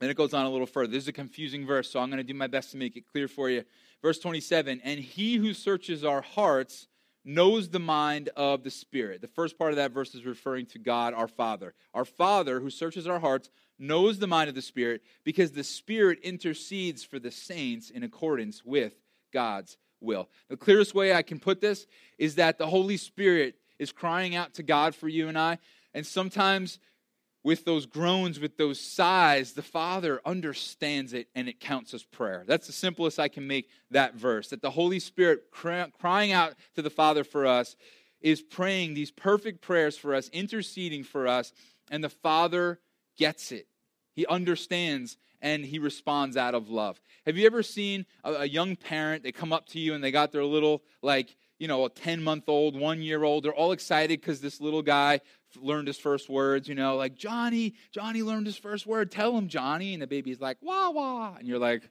Then 0.00 0.10
it 0.10 0.16
goes 0.16 0.34
on 0.34 0.44
a 0.44 0.50
little 0.50 0.66
further. 0.66 0.92
This 0.92 1.04
is 1.04 1.08
a 1.08 1.12
confusing 1.12 1.66
verse, 1.66 1.90
so 1.90 2.00
I'm 2.00 2.10
going 2.10 2.18
to 2.18 2.24
do 2.24 2.34
my 2.34 2.46
best 2.46 2.72
to 2.72 2.76
make 2.76 2.96
it 2.96 3.06
clear 3.06 3.28
for 3.28 3.48
you. 3.48 3.64
Verse 4.02 4.18
27 4.18 4.80
And 4.82 5.00
he 5.00 5.36
who 5.36 5.54
searches 5.54 6.04
our 6.04 6.22
hearts 6.22 6.88
knows 7.24 7.70
the 7.70 7.78
mind 7.78 8.28
of 8.36 8.62
the 8.62 8.70
Spirit. 8.70 9.22
The 9.22 9.28
first 9.28 9.58
part 9.58 9.70
of 9.70 9.76
that 9.76 9.92
verse 9.92 10.14
is 10.14 10.26
referring 10.26 10.66
to 10.66 10.78
God, 10.78 11.14
our 11.14 11.28
Father. 11.28 11.74
Our 11.94 12.04
Father, 12.04 12.60
who 12.60 12.70
searches 12.70 13.06
our 13.06 13.18
hearts, 13.18 13.50
knows 13.78 14.18
the 14.18 14.26
mind 14.26 14.48
of 14.48 14.54
the 14.54 14.62
Spirit 14.62 15.02
because 15.24 15.52
the 15.52 15.64
Spirit 15.64 16.18
intercedes 16.22 17.02
for 17.02 17.18
the 17.18 17.30
saints 17.30 17.90
in 17.90 18.02
accordance 18.02 18.64
with 18.64 18.94
God's 19.32 19.78
will. 20.00 20.28
The 20.48 20.56
clearest 20.56 20.94
way 20.94 21.14
I 21.14 21.22
can 21.22 21.38
put 21.40 21.60
this 21.60 21.86
is 22.18 22.34
that 22.34 22.58
the 22.58 22.66
Holy 22.66 22.96
Spirit 22.96 23.56
is 23.78 23.90
crying 23.90 24.36
out 24.36 24.54
to 24.54 24.62
God 24.62 24.94
for 24.94 25.08
you 25.08 25.28
and 25.28 25.38
I. 25.38 25.58
And 25.94 26.06
sometimes 26.06 26.78
with 27.44 27.66
those 27.66 27.84
groans, 27.84 28.40
with 28.40 28.56
those 28.56 28.80
sighs, 28.80 29.52
the 29.52 29.62
Father 29.62 30.20
understands 30.24 31.12
it 31.12 31.28
and 31.34 31.46
it 31.46 31.60
counts 31.60 31.92
as 31.92 32.02
prayer. 32.02 32.42
That's 32.46 32.66
the 32.66 32.72
simplest 32.72 33.20
I 33.20 33.28
can 33.28 33.46
make 33.46 33.68
that 33.90 34.14
verse. 34.14 34.48
That 34.48 34.62
the 34.62 34.70
Holy 34.70 34.98
Spirit 34.98 35.50
crying 35.50 36.32
out 36.32 36.54
to 36.74 36.82
the 36.82 36.90
Father 36.90 37.22
for 37.22 37.46
us 37.46 37.76
is 38.22 38.40
praying 38.40 38.94
these 38.94 39.10
perfect 39.10 39.60
prayers 39.60 39.98
for 39.98 40.14
us, 40.14 40.30
interceding 40.30 41.04
for 41.04 41.28
us, 41.28 41.52
and 41.90 42.02
the 42.02 42.08
Father 42.08 42.80
gets 43.18 43.52
it. 43.52 43.68
He 44.14 44.26
understands 44.26 45.18
and 45.42 45.62
he 45.62 45.78
responds 45.78 46.38
out 46.38 46.54
of 46.54 46.70
love. 46.70 46.98
Have 47.26 47.36
you 47.36 47.44
ever 47.44 47.62
seen 47.62 48.06
a, 48.24 48.32
a 48.32 48.44
young 48.46 48.76
parent, 48.76 49.22
they 49.22 49.32
come 49.32 49.52
up 49.52 49.66
to 49.68 49.78
you 49.78 49.92
and 49.92 50.02
they 50.02 50.10
got 50.10 50.32
their 50.32 50.44
little, 50.44 50.82
like, 51.02 51.36
you 51.58 51.68
know, 51.68 51.84
a 51.84 51.90
10 51.90 52.22
month 52.22 52.44
old, 52.48 52.78
one 52.78 53.02
year 53.02 53.22
old. 53.22 53.44
They're 53.44 53.54
all 53.54 53.72
excited 53.72 54.20
because 54.20 54.40
this 54.40 54.60
little 54.60 54.82
guy 54.82 55.20
learned 55.60 55.86
his 55.86 55.98
first 55.98 56.28
words, 56.28 56.68
you 56.68 56.74
know, 56.74 56.96
like, 56.96 57.14
Johnny, 57.14 57.74
Johnny 57.92 58.22
learned 58.22 58.46
his 58.46 58.56
first 58.56 58.86
word. 58.86 59.10
Tell 59.10 59.36
him, 59.36 59.48
Johnny. 59.48 59.92
And 59.92 60.02
the 60.02 60.06
baby's 60.06 60.40
like, 60.40 60.58
wah, 60.60 60.90
wah. 60.90 61.34
And 61.38 61.46
you're 61.46 61.58
like, 61.58 61.88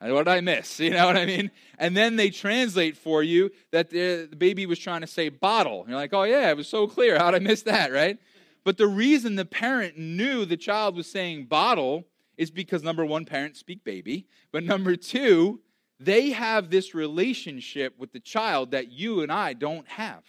what 0.00 0.24
did 0.24 0.28
I 0.28 0.40
miss? 0.40 0.78
You 0.86 0.90
know 0.90 1.06
what 1.06 1.16
I 1.16 1.26
mean? 1.26 1.50
And 1.78 1.96
then 1.96 2.16
they 2.16 2.30
translate 2.30 2.96
for 2.96 3.22
you 3.22 3.50
that 3.72 3.90
the, 3.90 4.28
baby 4.36 4.66
was 4.66 4.78
trying 4.78 5.00
to 5.00 5.06
say 5.06 5.28
bottle. 5.28 5.80
And 5.80 5.90
you're 5.90 5.98
like, 5.98 6.14
oh, 6.14 6.24
yeah, 6.24 6.50
it 6.50 6.56
was 6.56 6.68
so 6.68 6.86
clear. 6.86 7.18
How'd 7.18 7.34
I 7.34 7.38
miss 7.38 7.62
that, 7.62 7.92
right? 7.92 8.18
But 8.64 8.78
the 8.78 8.86
reason 8.86 9.36
the 9.36 9.44
parent 9.44 9.96
knew 9.96 10.44
the 10.44 10.56
child 10.56 10.96
was 10.96 11.10
saying 11.10 11.46
bottle 11.46 12.04
is 12.36 12.50
because 12.50 12.82
number 12.82 13.04
one, 13.04 13.24
parents 13.24 13.58
speak 13.58 13.84
baby. 13.84 14.26
But 14.52 14.64
number 14.64 14.96
two, 14.96 15.60
they 15.98 16.30
have 16.30 16.70
this 16.70 16.94
relationship 16.94 17.94
with 17.98 18.12
the 18.12 18.20
child 18.20 18.72
that 18.72 18.90
you 18.90 19.22
and 19.22 19.32
I 19.32 19.54
don't 19.54 19.88
have. 19.88 20.22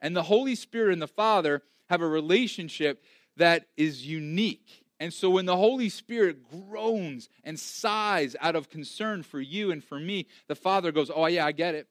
And 0.00 0.16
the 0.16 0.22
Holy 0.22 0.54
Spirit 0.54 0.92
and 0.92 1.02
the 1.02 1.06
Father 1.06 1.62
have 1.88 2.02
a 2.02 2.06
relationship 2.06 3.02
that 3.36 3.66
is 3.76 4.06
unique. 4.06 4.84
And 5.00 5.12
so 5.12 5.30
when 5.30 5.46
the 5.46 5.56
Holy 5.56 5.88
Spirit 5.88 6.48
groans 6.50 7.28
and 7.44 7.58
sighs 7.58 8.36
out 8.40 8.56
of 8.56 8.68
concern 8.68 9.22
for 9.22 9.40
you 9.40 9.70
and 9.70 9.82
for 9.82 9.98
me, 9.98 10.26
the 10.48 10.54
Father 10.54 10.92
goes, 10.92 11.10
Oh, 11.14 11.26
yeah, 11.26 11.46
I 11.46 11.52
get 11.52 11.74
it. 11.74 11.88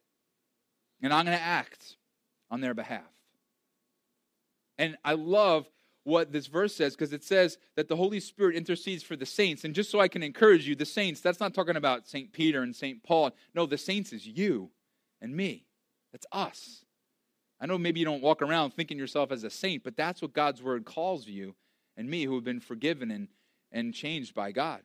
And 1.02 1.12
I'm 1.12 1.26
going 1.26 1.36
to 1.36 1.44
act 1.44 1.96
on 2.50 2.60
their 2.60 2.74
behalf. 2.74 3.02
And 4.78 4.96
I 5.04 5.14
love 5.14 5.68
what 6.04 6.32
this 6.32 6.46
verse 6.46 6.74
says 6.74 6.94
because 6.94 7.12
it 7.12 7.22
says 7.22 7.58
that 7.76 7.88
the 7.88 7.96
Holy 7.96 8.20
Spirit 8.20 8.56
intercedes 8.56 9.02
for 9.02 9.16
the 9.16 9.26
saints. 9.26 9.64
And 9.64 9.74
just 9.74 9.90
so 9.90 10.00
I 10.00 10.08
can 10.08 10.22
encourage 10.22 10.66
you, 10.66 10.74
the 10.74 10.84
saints, 10.84 11.20
that's 11.20 11.40
not 11.40 11.54
talking 11.54 11.76
about 11.76 12.08
St. 12.08 12.32
Peter 12.32 12.62
and 12.62 12.74
St. 12.74 13.02
Paul. 13.02 13.30
No, 13.54 13.66
the 13.66 13.78
saints 13.78 14.12
is 14.12 14.26
you 14.26 14.70
and 15.20 15.34
me. 15.34 15.64
That's 16.12 16.26
us. 16.32 16.84
I 17.60 17.66
know 17.66 17.78
maybe 17.78 18.00
you 18.00 18.06
don't 18.06 18.22
walk 18.22 18.42
around 18.42 18.72
thinking 18.72 18.98
yourself 18.98 19.30
as 19.30 19.44
a 19.44 19.50
saint, 19.50 19.84
but 19.84 19.96
that's 19.96 20.20
what 20.20 20.32
God's 20.32 20.62
word 20.62 20.84
calls 20.84 21.28
you 21.28 21.54
and 21.96 22.08
me 22.08 22.24
who 22.24 22.34
have 22.34 22.44
been 22.44 22.60
forgiven 22.60 23.10
and, 23.10 23.28
and 23.70 23.94
changed 23.94 24.34
by 24.34 24.50
God. 24.50 24.80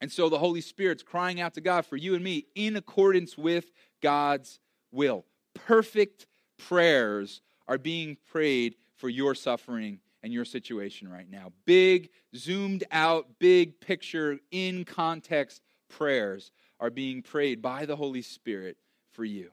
And 0.00 0.12
so 0.12 0.28
the 0.28 0.38
Holy 0.38 0.60
Spirit's 0.60 1.02
crying 1.02 1.40
out 1.40 1.54
to 1.54 1.62
God 1.62 1.86
for 1.86 1.96
you 1.96 2.14
and 2.14 2.22
me 2.22 2.46
in 2.54 2.76
accordance 2.76 3.38
with 3.38 3.72
God's 4.02 4.58
will. 4.92 5.24
Perfect 5.54 6.26
prayers 6.58 7.40
are 7.66 7.78
being 7.78 8.18
prayed 8.30 8.76
for 8.96 9.08
your 9.08 9.34
suffering 9.34 10.00
and 10.22 10.32
your 10.32 10.44
situation 10.44 11.08
right 11.08 11.30
now. 11.30 11.52
Big, 11.66 12.10
zoomed 12.34 12.84
out, 12.90 13.26
big 13.38 13.80
picture, 13.80 14.38
in 14.50 14.84
context 14.84 15.62
prayers 15.88 16.50
are 16.80 16.90
being 16.90 17.22
prayed 17.22 17.60
by 17.60 17.86
the 17.86 17.96
Holy 17.96 18.22
Spirit 18.22 18.76
for 19.12 19.24
you 19.24 19.50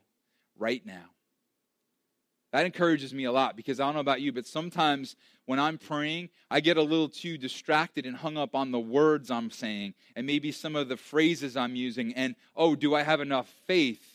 right 0.57 0.85
now. 0.85 1.05
That 2.51 2.65
encourages 2.65 3.13
me 3.13 3.23
a 3.23 3.31
lot 3.31 3.55
because 3.55 3.79
I 3.79 3.85
don't 3.85 3.93
know 3.93 4.01
about 4.01 4.19
you, 4.19 4.33
but 4.33 4.45
sometimes 4.45 5.15
when 5.45 5.59
I'm 5.59 5.77
praying, 5.77 6.29
I 6.49 6.59
get 6.59 6.75
a 6.75 6.81
little 6.81 7.07
too 7.07 7.37
distracted 7.37 8.05
and 8.05 8.15
hung 8.15 8.37
up 8.37 8.55
on 8.55 8.71
the 8.71 8.79
words 8.79 9.31
I'm 9.31 9.51
saying 9.51 9.93
and 10.15 10.27
maybe 10.27 10.51
some 10.51 10.75
of 10.75 10.89
the 10.89 10.97
phrases 10.97 11.55
I'm 11.55 11.75
using. 11.75 12.13
And, 12.13 12.35
oh, 12.55 12.75
do 12.75 12.93
I 12.93 13.03
have 13.03 13.21
enough 13.21 13.47
faith? 13.65 14.10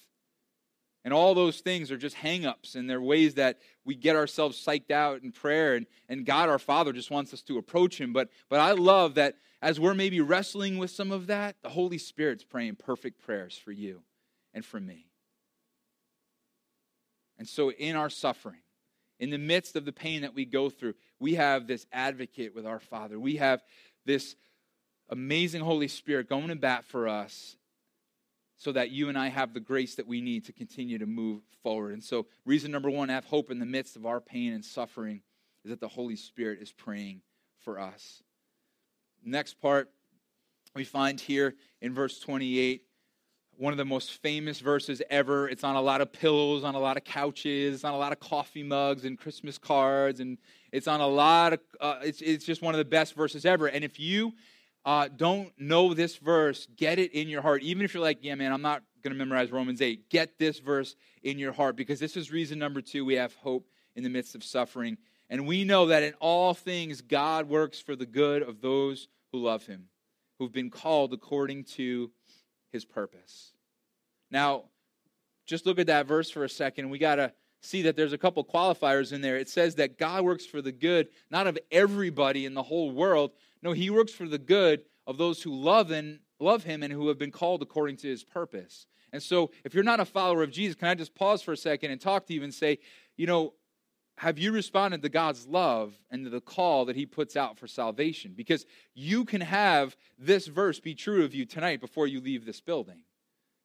And 1.06 1.14
all 1.14 1.36
those 1.36 1.60
things 1.60 1.92
are 1.92 1.96
just 1.96 2.16
hangups, 2.16 2.74
and 2.74 2.90
they're 2.90 3.00
ways 3.00 3.34
that 3.34 3.60
we 3.84 3.94
get 3.94 4.16
ourselves 4.16 4.60
psyched 4.60 4.90
out 4.90 5.22
in 5.22 5.30
prayer, 5.30 5.76
and, 5.76 5.86
and 6.08 6.26
God 6.26 6.48
our 6.48 6.58
Father 6.58 6.92
just 6.92 7.12
wants 7.12 7.32
us 7.32 7.42
to 7.42 7.58
approach 7.58 8.00
Him. 8.00 8.12
But, 8.12 8.28
but 8.48 8.58
I 8.58 8.72
love 8.72 9.14
that 9.14 9.36
as 9.62 9.78
we're 9.78 9.94
maybe 9.94 10.20
wrestling 10.20 10.78
with 10.78 10.90
some 10.90 11.12
of 11.12 11.28
that, 11.28 11.62
the 11.62 11.68
Holy 11.68 11.98
Spirit's 11.98 12.42
praying 12.42 12.74
perfect 12.74 13.20
prayers 13.20 13.56
for 13.56 13.70
you 13.70 14.02
and 14.52 14.64
for 14.64 14.80
me. 14.80 15.06
And 17.38 17.46
so, 17.46 17.70
in 17.70 17.94
our 17.94 18.10
suffering, 18.10 18.62
in 19.20 19.30
the 19.30 19.38
midst 19.38 19.76
of 19.76 19.84
the 19.84 19.92
pain 19.92 20.22
that 20.22 20.34
we 20.34 20.44
go 20.44 20.70
through, 20.70 20.94
we 21.20 21.34
have 21.34 21.68
this 21.68 21.86
advocate 21.92 22.52
with 22.52 22.66
our 22.66 22.80
Father. 22.80 23.20
We 23.20 23.36
have 23.36 23.62
this 24.06 24.34
amazing 25.08 25.62
Holy 25.62 25.86
Spirit 25.86 26.28
going 26.28 26.48
to 26.48 26.56
bat 26.56 26.84
for 26.84 27.06
us 27.06 27.56
so 28.56 28.72
that 28.72 28.90
you 28.90 29.08
and 29.08 29.18
I 29.18 29.28
have 29.28 29.52
the 29.52 29.60
grace 29.60 29.94
that 29.96 30.06
we 30.06 30.20
need 30.20 30.44
to 30.46 30.52
continue 30.52 30.98
to 30.98 31.06
move 31.06 31.42
forward. 31.62 31.92
And 31.92 32.02
so, 32.02 32.26
reason 32.44 32.70
number 32.70 32.90
one, 32.90 33.08
have 33.08 33.24
hope 33.24 33.50
in 33.50 33.58
the 33.58 33.66
midst 33.66 33.96
of 33.96 34.06
our 34.06 34.20
pain 34.20 34.52
and 34.52 34.64
suffering, 34.64 35.22
is 35.64 35.70
that 35.70 35.80
the 35.80 35.88
Holy 35.88 36.16
Spirit 36.16 36.60
is 36.62 36.72
praying 36.72 37.22
for 37.58 37.78
us. 37.78 38.22
Next 39.24 39.60
part 39.60 39.90
we 40.74 40.84
find 40.84 41.20
here 41.20 41.54
in 41.80 41.94
verse 41.94 42.18
28 42.20 42.82
one 43.58 43.72
of 43.72 43.78
the 43.78 43.84
most 43.84 44.22
famous 44.22 44.60
verses 44.60 45.00
ever. 45.08 45.48
It's 45.48 45.64
on 45.64 45.76
a 45.76 45.80
lot 45.80 46.00
of 46.00 46.12
pillows, 46.12 46.62
on 46.64 46.74
a 46.74 46.78
lot 46.78 46.96
of 46.96 47.04
couches, 47.04 47.84
on 47.84 47.94
a 47.94 47.96
lot 47.96 48.12
of 48.12 48.20
coffee 48.20 48.62
mugs 48.62 49.04
and 49.04 49.18
Christmas 49.18 49.58
cards, 49.58 50.20
and 50.20 50.38
it's 50.72 50.86
on 50.86 51.00
a 51.00 51.06
lot 51.06 51.54
of. 51.54 51.60
Uh, 51.80 52.00
it's 52.02 52.20
it's 52.20 52.44
just 52.44 52.62
one 52.62 52.74
of 52.74 52.78
the 52.78 52.84
best 52.84 53.14
verses 53.14 53.46
ever. 53.46 53.66
And 53.66 53.84
if 53.84 53.98
you 53.98 54.34
uh, 54.86 55.08
don't 55.14 55.52
know 55.58 55.92
this 55.92 56.16
verse, 56.16 56.68
get 56.76 57.00
it 57.00 57.12
in 57.12 57.28
your 57.28 57.42
heart. 57.42 57.60
Even 57.62 57.84
if 57.84 57.92
you're 57.92 58.02
like, 58.02 58.18
yeah, 58.22 58.36
man, 58.36 58.52
I'm 58.52 58.62
not 58.62 58.84
going 59.02 59.12
to 59.12 59.18
memorize 59.18 59.50
Romans 59.50 59.82
8, 59.82 60.08
get 60.08 60.38
this 60.38 60.60
verse 60.60 60.94
in 61.24 61.38
your 61.38 61.52
heart 61.52 61.74
because 61.74 61.98
this 61.98 62.16
is 62.16 62.30
reason 62.30 62.58
number 62.58 62.80
two 62.80 63.04
we 63.04 63.14
have 63.14 63.34
hope 63.34 63.68
in 63.96 64.04
the 64.04 64.08
midst 64.08 64.36
of 64.36 64.44
suffering. 64.44 64.96
And 65.28 65.44
we 65.44 65.64
know 65.64 65.86
that 65.86 66.04
in 66.04 66.14
all 66.20 66.54
things, 66.54 67.00
God 67.00 67.48
works 67.48 67.80
for 67.80 67.96
the 67.96 68.06
good 68.06 68.42
of 68.42 68.60
those 68.60 69.08
who 69.32 69.42
love 69.42 69.66
him, 69.66 69.86
who've 70.38 70.52
been 70.52 70.70
called 70.70 71.12
according 71.12 71.64
to 71.64 72.12
his 72.70 72.84
purpose. 72.84 73.52
Now, 74.30 74.66
just 75.46 75.66
look 75.66 75.80
at 75.80 75.88
that 75.88 76.06
verse 76.06 76.30
for 76.30 76.44
a 76.44 76.48
second. 76.48 76.90
We 76.90 76.98
got 76.98 77.16
to 77.16 77.32
see 77.60 77.82
that 77.82 77.96
there's 77.96 78.12
a 78.12 78.18
couple 78.18 78.44
qualifiers 78.44 79.12
in 79.12 79.20
there. 79.20 79.36
It 79.36 79.48
says 79.48 79.74
that 79.76 79.98
God 79.98 80.24
works 80.24 80.46
for 80.46 80.62
the 80.62 80.72
good, 80.72 81.08
not 81.30 81.48
of 81.48 81.58
everybody 81.72 82.46
in 82.46 82.54
the 82.54 82.62
whole 82.62 82.92
world, 82.92 83.32
no, 83.66 83.72
he 83.72 83.90
works 83.90 84.12
for 84.12 84.28
the 84.28 84.38
good 84.38 84.82
of 85.08 85.18
those 85.18 85.42
who 85.42 85.52
love 85.52 85.90
and 85.90 86.20
love 86.38 86.62
him 86.62 86.84
and 86.84 86.92
who 86.92 87.08
have 87.08 87.18
been 87.18 87.32
called 87.32 87.62
according 87.62 87.96
to 87.96 88.06
his 88.08 88.22
purpose. 88.22 88.86
And 89.12 89.20
so, 89.20 89.50
if 89.64 89.74
you're 89.74 89.82
not 89.82 89.98
a 89.98 90.04
follower 90.04 90.44
of 90.44 90.52
Jesus, 90.52 90.76
can 90.76 90.86
I 90.86 90.94
just 90.94 91.16
pause 91.16 91.42
for 91.42 91.50
a 91.50 91.56
second 91.56 91.90
and 91.90 92.00
talk 92.00 92.26
to 92.26 92.32
you 92.32 92.44
and 92.44 92.54
say, 92.54 92.78
you 93.16 93.26
know, 93.26 93.54
have 94.18 94.38
you 94.38 94.52
responded 94.52 95.02
to 95.02 95.08
God's 95.08 95.48
love 95.48 95.94
and 96.12 96.22
to 96.22 96.30
the 96.30 96.40
call 96.40 96.84
that 96.84 96.94
He 96.94 97.06
puts 97.06 97.36
out 97.36 97.58
for 97.58 97.66
salvation? 97.66 98.34
Because 98.36 98.66
you 98.94 99.24
can 99.24 99.40
have 99.40 99.96
this 100.16 100.46
verse 100.46 100.78
be 100.78 100.94
true 100.94 101.24
of 101.24 101.34
you 101.34 101.44
tonight 101.44 101.80
before 101.80 102.06
you 102.06 102.20
leave 102.20 102.46
this 102.46 102.60
building. 102.60 103.02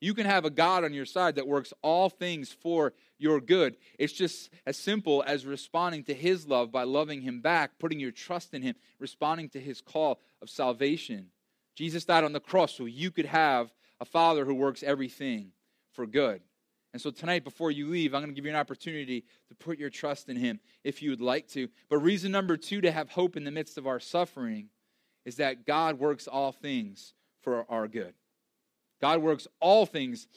You 0.01 0.15
can 0.15 0.25
have 0.25 0.45
a 0.45 0.49
God 0.49 0.83
on 0.83 0.93
your 0.93 1.05
side 1.05 1.35
that 1.35 1.47
works 1.47 1.73
all 1.83 2.09
things 2.09 2.51
for 2.51 2.93
your 3.19 3.39
good. 3.39 3.77
It's 3.99 4.11
just 4.11 4.49
as 4.65 4.75
simple 4.75 5.23
as 5.27 5.45
responding 5.45 6.03
to 6.05 6.13
His 6.15 6.47
love 6.47 6.71
by 6.71 6.83
loving 6.83 7.21
Him 7.21 7.39
back, 7.39 7.77
putting 7.79 7.99
your 7.99 8.11
trust 8.11 8.55
in 8.55 8.63
Him, 8.63 8.75
responding 8.99 9.47
to 9.49 9.59
His 9.59 9.79
call 9.79 10.19
of 10.41 10.49
salvation. 10.49 11.27
Jesus 11.75 12.03
died 12.03 12.23
on 12.23 12.33
the 12.33 12.39
cross 12.39 12.73
so 12.73 12.85
you 12.85 13.11
could 13.11 13.27
have 13.27 13.71
a 13.99 14.05
Father 14.05 14.43
who 14.43 14.55
works 14.55 14.81
everything 14.81 15.51
for 15.93 16.07
good. 16.07 16.41
And 16.93 17.01
so 17.01 17.11
tonight, 17.11 17.43
before 17.43 17.71
you 17.71 17.87
leave, 17.87 18.13
I'm 18.13 18.21
going 18.21 18.31
to 18.31 18.35
give 18.35 18.45
you 18.45 18.51
an 18.51 18.57
opportunity 18.57 19.23
to 19.49 19.55
put 19.55 19.77
your 19.77 19.91
trust 19.91 20.29
in 20.29 20.35
Him 20.35 20.59
if 20.83 21.03
you 21.03 21.11
would 21.11 21.21
like 21.21 21.47
to. 21.49 21.69
But 21.89 21.99
reason 21.99 22.31
number 22.31 22.57
two 22.57 22.81
to 22.81 22.91
have 22.91 23.11
hope 23.11 23.37
in 23.37 23.43
the 23.43 23.51
midst 23.51 23.77
of 23.77 23.85
our 23.85 23.99
suffering 23.99 24.69
is 25.25 25.35
that 25.35 25.67
God 25.67 25.99
works 25.99 26.27
all 26.27 26.51
things 26.51 27.13
for 27.43 27.65
our 27.69 27.87
good. 27.87 28.15
God 29.01 29.21
works 29.21 29.47
all 29.59 29.85
things 29.85 30.27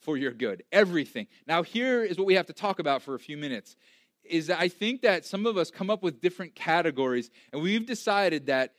for 0.00 0.16
your 0.16 0.32
good, 0.32 0.64
everything. 0.72 1.26
Now, 1.46 1.62
here 1.62 2.04
is 2.04 2.18
what 2.18 2.26
we 2.26 2.34
have 2.34 2.46
to 2.46 2.52
talk 2.52 2.78
about 2.78 3.02
for 3.02 3.14
a 3.14 3.18
few 3.18 3.36
minutes. 3.36 3.76
Is 4.24 4.48
that 4.48 4.60
I 4.60 4.68
think 4.68 5.02
that 5.02 5.24
some 5.24 5.46
of 5.46 5.56
us 5.56 5.70
come 5.70 5.90
up 5.90 6.02
with 6.02 6.20
different 6.20 6.54
categories, 6.54 7.30
and 7.52 7.62
we've 7.62 7.86
decided 7.86 8.46
that 8.46 8.74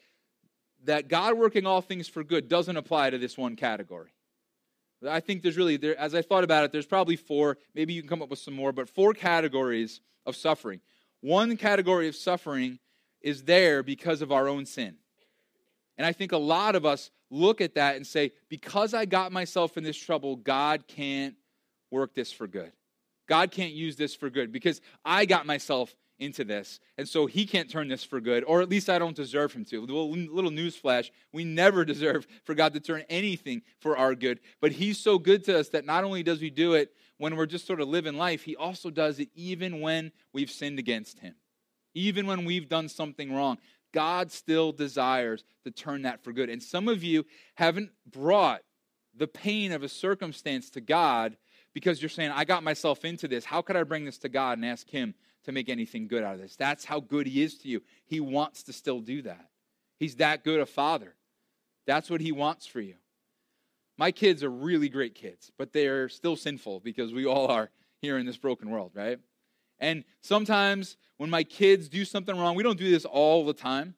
that 0.85 1.09
God 1.09 1.37
working 1.37 1.65
all 1.65 1.81
things 1.81 2.07
for 2.07 2.23
good 2.23 2.47
doesn't 2.47 2.77
apply 2.77 3.09
to 3.09 3.17
this 3.17 3.37
one 3.37 3.55
category. 3.55 4.11
I 5.07 5.19
think 5.19 5.43
there's 5.43 5.57
really, 5.57 5.77
there, 5.77 5.97
as 5.97 6.13
I 6.15 6.21
thought 6.21 6.43
about 6.43 6.65
it, 6.65 6.71
there's 6.71 6.85
probably 6.85 7.15
four, 7.15 7.57
maybe 7.73 7.93
you 7.93 8.01
can 8.01 8.09
come 8.09 8.21
up 8.21 8.29
with 8.29 8.39
some 8.39 8.53
more, 8.53 8.71
but 8.71 8.89
four 8.89 9.13
categories 9.13 10.01
of 10.25 10.35
suffering. 10.35 10.81
One 11.21 11.57
category 11.57 12.07
of 12.07 12.15
suffering 12.15 12.79
is 13.21 13.43
there 13.43 13.83
because 13.83 14.21
of 14.21 14.31
our 14.31 14.47
own 14.47 14.65
sin. 14.65 14.95
And 15.97 16.05
I 16.05 16.13
think 16.13 16.31
a 16.31 16.37
lot 16.37 16.75
of 16.75 16.85
us 16.85 17.11
look 17.29 17.61
at 17.61 17.75
that 17.75 17.95
and 17.95 18.05
say, 18.05 18.31
because 18.49 18.93
I 18.93 19.05
got 19.05 19.31
myself 19.31 19.77
in 19.77 19.83
this 19.83 19.97
trouble, 19.97 20.35
God 20.35 20.87
can't 20.87 21.35
work 21.91 22.13
this 22.15 22.31
for 22.31 22.47
good. 22.47 22.71
God 23.27 23.51
can't 23.51 23.73
use 23.73 23.95
this 23.95 24.15
for 24.15 24.29
good 24.29 24.51
because 24.51 24.81
I 25.05 25.25
got 25.25 25.45
myself 25.45 25.95
into 26.19 26.43
this. 26.43 26.79
And 26.97 27.07
so 27.07 27.25
he 27.25 27.45
can't 27.45 27.69
turn 27.69 27.87
this 27.87 28.03
for 28.03 28.19
good, 28.19 28.43
or 28.43 28.61
at 28.61 28.69
least 28.69 28.89
I 28.89 28.99
don't 28.99 29.15
deserve 29.15 29.53
him 29.53 29.65
to. 29.65 29.81
Little, 29.81 30.51
newsflash 30.51 31.11
we 31.31 31.45
never 31.45 31.85
deserve 31.85 32.27
for 32.43 32.53
God 32.53 32.73
to 32.73 32.79
turn 32.79 33.03
anything 33.09 33.61
for 33.79 33.97
our 33.97 34.15
good. 34.15 34.39
But 34.61 34.73
he's 34.73 34.97
so 34.97 35.17
good 35.17 35.43
to 35.45 35.57
us 35.57 35.69
that 35.69 35.85
not 35.85 36.03
only 36.03 36.23
does 36.23 36.41
he 36.41 36.49
do 36.49 36.73
it 36.73 36.93
when 37.17 37.35
we're 37.35 37.45
just 37.45 37.65
sort 37.65 37.81
of 37.81 37.87
living 37.87 38.17
life, 38.17 38.43
he 38.43 38.55
also 38.55 38.89
does 38.89 39.19
it 39.19 39.29
even 39.33 39.79
when 39.79 40.11
we've 40.33 40.51
sinned 40.51 40.79
against 40.79 41.19
him, 41.19 41.35
even 41.93 42.27
when 42.27 42.45
we've 42.45 42.67
done 42.67 42.89
something 42.89 43.33
wrong. 43.33 43.57
God 43.93 44.31
still 44.31 44.71
desires 44.71 45.43
to 45.63 45.71
turn 45.71 46.03
that 46.03 46.23
for 46.23 46.31
good. 46.31 46.49
And 46.49 46.61
some 46.61 46.87
of 46.87 47.03
you 47.03 47.25
haven't 47.55 47.91
brought 48.09 48.61
the 49.15 49.27
pain 49.27 49.71
of 49.71 49.83
a 49.83 49.89
circumstance 49.89 50.69
to 50.71 50.81
God 50.81 51.37
because 51.73 52.01
you're 52.01 52.09
saying, 52.09 52.31
I 52.31 52.45
got 52.45 52.63
myself 52.63 53.05
into 53.05 53.27
this. 53.27 53.45
How 53.45 53.61
could 53.61 53.75
I 53.75 53.83
bring 53.83 54.05
this 54.05 54.17
to 54.19 54.29
God 54.29 54.57
and 54.57 54.65
ask 54.65 54.89
Him 54.89 55.13
to 55.45 55.51
make 55.51 55.69
anything 55.69 56.07
good 56.07 56.23
out 56.23 56.35
of 56.35 56.41
this? 56.41 56.55
That's 56.55 56.85
how 56.85 56.99
good 56.99 57.27
He 57.27 57.43
is 57.43 57.57
to 57.59 57.67
you. 57.67 57.81
He 58.05 58.19
wants 58.19 58.63
to 58.63 58.73
still 58.73 58.99
do 58.99 59.21
that. 59.23 59.49
He's 59.99 60.15
that 60.15 60.43
good 60.43 60.59
a 60.59 60.65
father. 60.65 61.15
That's 61.85 62.09
what 62.09 62.21
He 62.21 62.31
wants 62.31 62.65
for 62.65 62.81
you. 62.81 62.95
My 63.97 64.11
kids 64.11 64.43
are 64.43 64.49
really 64.49 64.87
great 64.87 65.15
kids, 65.15 65.51
but 65.57 65.73
they're 65.73 66.07
still 66.07 66.37
sinful 66.37 66.79
because 66.79 67.13
we 67.13 67.25
all 67.25 67.47
are 67.47 67.69
here 68.01 68.17
in 68.17 68.25
this 68.25 68.37
broken 68.37 68.69
world, 68.69 68.91
right? 68.93 69.19
And 69.79 70.03
sometimes 70.21 70.97
when 71.17 71.29
my 71.29 71.43
kids 71.43 71.89
do 71.89 72.05
something 72.05 72.37
wrong, 72.37 72.55
we 72.55 72.63
don't 72.63 72.79
do 72.79 72.89
this 72.89 73.05
all 73.05 73.45
the 73.45 73.53
time, 73.53 73.95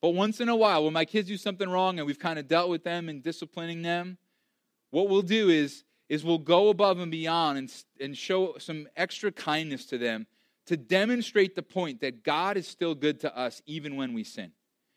but 0.00 0.10
once 0.10 0.40
in 0.40 0.48
a 0.48 0.56
while, 0.56 0.84
when 0.84 0.92
my 0.92 1.04
kids 1.04 1.28
do 1.28 1.36
something 1.36 1.68
wrong 1.68 1.98
and 1.98 2.06
we've 2.06 2.18
kind 2.18 2.38
of 2.38 2.46
dealt 2.46 2.68
with 2.68 2.84
them 2.84 3.08
and 3.08 3.22
disciplining 3.22 3.82
them, 3.82 4.18
what 4.90 5.08
we'll 5.08 5.22
do 5.22 5.48
is 5.48 5.84
is 6.08 6.24
we'll 6.24 6.38
go 6.38 6.68
above 6.68 7.00
and 7.00 7.10
beyond 7.10 7.58
and, 7.58 7.84
and 8.00 8.16
show 8.16 8.54
some 8.58 8.86
extra 8.96 9.32
kindness 9.32 9.86
to 9.86 9.98
them 9.98 10.26
to 10.66 10.76
demonstrate 10.76 11.54
the 11.54 11.62
point 11.62 12.00
that 12.00 12.22
God 12.22 12.56
is 12.56 12.66
still 12.66 12.94
good 12.94 13.20
to 13.20 13.36
us 13.36 13.62
even 13.66 13.96
when 13.96 14.12
we 14.12 14.24
sin. 14.24 14.52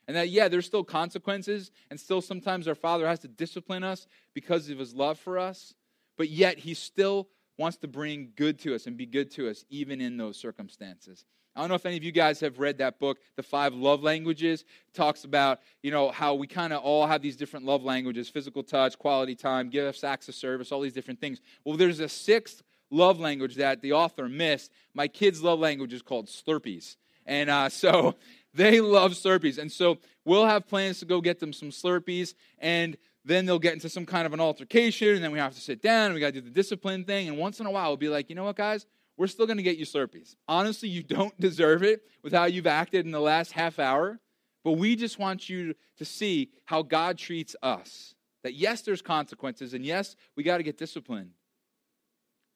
And 0.07 0.17
that, 0.17 0.29
yeah, 0.29 0.47
there's 0.47 0.65
still 0.65 0.83
consequences, 0.83 1.71
and 1.91 1.99
still 1.99 2.21
sometimes 2.21 2.67
our 2.67 2.75
Father 2.75 3.07
has 3.07 3.19
to 3.19 3.27
discipline 3.27 3.83
us 3.83 4.07
because 4.33 4.69
of 4.69 4.79
his 4.79 4.95
love 4.95 5.19
for 5.19 5.37
us, 5.37 5.75
but 6.17 6.29
yet 6.29 6.59
he 6.59 6.73
still 6.73 7.27
wants 7.59 7.77
to 7.77 7.87
bring 7.87 8.31
good 8.37 8.57
to 8.57 8.73
us 8.73 8.87
and 8.87 8.95
be 8.95 9.05
good 9.05 9.29
to 9.31 9.49
us 9.49 9.65
even 9.69 9.99
in 9.99 10.15
those 10.15 10.37
circumstances. 10.37 11.25
I 11.55 11.59
don't 11.59 11.69
know 11.69 11.75
if 11.75 11.85
any 11.85 11.97
of 11.97 12.03
you 12.05 12.13
guys 12.13 12.39
have 12.39 12.57
read 12.57 12.77
that 12.77 12.99
book, 12.99 13.17
The 13.35 13.43
Five 13.43 13.73
Love 13.73 14.01
Languages. 14.01 14.63
It 14.87 14.93
talks 14.93 15.25
about, 15.25 15.59
you 15.83 15.91
know, 15.91 16.09
how 16.09 16.35
we 16.35 16.47
kind 16.47 16.71
of 16.71 16.81
all 16.81 17.05
have 17.05 17.21
these 17.21 17.35
different 17.35 17.65
love 17.65 17.83
languages 17.83 18.29
physical 18.29 18.63
touch, 18.63 18.97
quality 18.97 19.35
time, 19.35 19.69
gifts, 19.69 20.05
acts 20.05 20.29
of 20.29 20.35
service, 20.35 20.71
all 20.71 20.79
these 20.79 20.93
different 20.93 21.19
things. 21.19 21.41
Well, 21.65 21.75
there's 21.75 21.99
a 21.99 22.07
sixth 22.07 22.63
love 22.91 23.19
language 23.19 23.55
that 23.55 23.81
the 23.81 23.91
author 23.91 24.29
missed. 24.29 24.71
My 24.93 25.09
kids' 25.09 25.43
love 25.43 25.59
language 25.59 25.91
is 25.91 26.01
called 26.01 26.27
Slurpees. 26.27 26.95
And 27.25 27.49
uh, 27.49 27.67
so 27.69 28.15
they 28.53 28.79
love 28.79 29.13
Slurpees. 29.13 29.57
And 29.57 29.69
so 29.69 29.97
we'll 30.23 30.45
have 30.45 30.65
plans 30.65 30.99
to 30.99 31.05
go 31.05 31.19
get 31.19 31.41
them 31.41 31.51
some 31.51 31.71
Slurpees. 31.71 32.35
And 32.59 32.95
then 33.29 33.45
they'll 33.45 33.59
get 33.59 33.73
into 33.73 33.89
some 33.89 34.05
kind 34.05 34.25
of 34.25 34.33
an 34.33 34.39
altercation. 34.39 35.15
And 35.15 35.23
then 35.23 35.31
we 35.31 35.39
have 35.39 35.53
to 35.53 35.61
sit 35.61 35.81
down. 35.81 36.07
And 36.07 36.13
we 36.15 36.19
got 36.19 36.33
to 36.33 36.33
do 36.33 36.41
the 36.41 36.49
discipline 36.49 37.05
thing. 37.05 37.29
And 37.29 37.37
once 37.37 37.59
in 37.59 37.65
a 37.65 37.71
while, 37.71 37.89
we'll 37.89 37.97
be 37.97 38.09
like, 38.09 38.29
you 38.29 38.35
know 38.35 38.43
what, 38.43 38.55
guys? 38.55 38.85
we're 39.19 39.27
still 39.27 39.45
going 39.45 39.57
to 39.57 39.63
get 39.63 39.77
you 39.77 39.85
Slurpees. 39.85 40.37
Honestly, 40.47 40.87
you 40.87 41.03
don't 41.03 41.37
deserve 41.39 41.83
it 41.83 42.03
with 42.23 42.31
how 42.31 42.45
you've 42.45 42.65
acted 42.65 43.05
in 43.05 43.11
the 43.11 43.19
last 43.19 43.51
half 43.51 43.77
hour, 43.77 44.17
but 44.63 44.73
we 44.73 44.95
just 44.95 45.19
want 45.19 45.49
you 45.49 45.75
to 45.97 46.05
see 46.05 46.51
how 46.63 46.81
God 46.81 47.17
treats 47.17 47.53
us. 47.61 48.15
That 48.43 48.53
yes, 48.53 48.81
there's 48.81 49.01
consequences, 49.01 49.73
and 49.73 49.85
yes, 49.85 50.15
we 50.37 50.43
got 50.43 50.57
to 50.57 50.63
get 50.63 50.77
disciplined. 50.77 51.31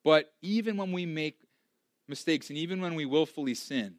But 0.05 0.31
even 0.41 0.77
when 0.77 0.93
we 0.93 1.05
make 1.05 1.38
mistakes 2.07 2.49
and 2.49 2.57
even 2.57 2.81
when 2.81 2.95
we 2.95 3.05
willfully 3.05 3.55
sin, 3.55 3.95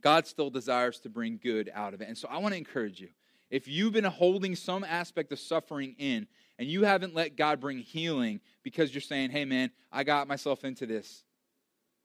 God 0.00 0.26
still 0.26 0.50
desires 0.50 0.98
to 1.00 1.08
bring 1.08 1.38
good 1.40 1.70
out 1.72 1.94
of 1.94 2.00
it. 2.00 2.08
And 2.08 2.18
so 2.18 2.28
I 2.28 2.38
want 2.38 2.54
to 2.54 2.58
encourage 2.58 3.00
you. 3.00 3.10
If 3.50 3.66
you've 3.66 3.92
been 3.92 4.04
holding 4.04 4.54
some 4.54 4.84
aspect 4.84 5.32
of 5.32 5.38
suffering 5.38 5.94
in 5.98 6.26
and 6.58 6.68
you 6.68 6.84
haven't 6.84 7.14
let 7.14 7.36
God 7.36 7.60
bring 7.60 7.78
healing 7.78 8.40
because 8.62 8.92
you're 8.92 9.00
saying, 9.00 9.30
hey, 9.30 9.44
man, 9.44 9.70
I 9.90 10.04
got 10.04 10.28
myself 10.28 10.64
into 10.64 10.86
this, 10.86 11.24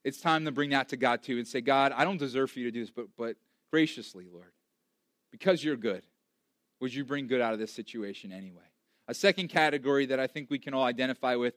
it's 0.04 0.20
time 0.20 0.46
to 0.46 0.52
bring 0.52 0.72
that 0.72 0.90
to 0.90 0.98
God 0.98 1.24
too 1.24 1.38
and 1.38 1.48
say, 1.48 1.62
God, 1.62 1.94
I 1.96 2.04
don't 2.06 2.18
deserve 2.18 2.52
for 2.52 2.60
you 2.60 2.66
to 2.66 2.72
do 2.72 2.82
this, 2.82 2.92
but, 2.92 3.08
but 3.18 3.36
graciously, 3.72 4.28
Lord, 4.32 4.52
because 5.32 5.64
you're 5.64 5.78
good, 5.78 6.04
would 6.80 6.94
you 6.94 7.06
bring 7.06 7.28
good 7.28 7.42
out 7.42 7.54
of 7.54 7.60
this 7.60 7.74
situation 7.74 8.32
anyway? 8.32 8.62
A 9.08 9.14
second 9.14 9.50
category 9.50 10.06
that 10.08 10.20
I 10.20 10.28
think 10.28 10.50
we 10.50 10.60
can 10.60 10.74
all 10.74 10.84
identify 10.84 11.36
with 11.36 11.56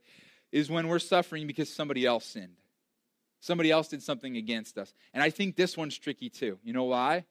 is 0.53 0.71
when 0.71 0.89
we're 0.89 0.99
suffering 0.99 1.47
because 1.47 1.73
somebody 1.73 2.07
else 2.07 2.25
sinned. 2.25 2.57
Somebody 3.41 3.71
else 3.71 3.89
did 3.89 4.03
something 4.03 4.37
against 4.37 4.79
us. 4.79 4.93
And 5.13 5.23
I 5.23 5.31
think 5.31 5.57
this 5.57 5.77
one's 5.77 5.99
tricky 5.99 6.29
too. 6.29 6.59
You 6.65 6.73
know 6.73 6.85
why? 6.85 7.25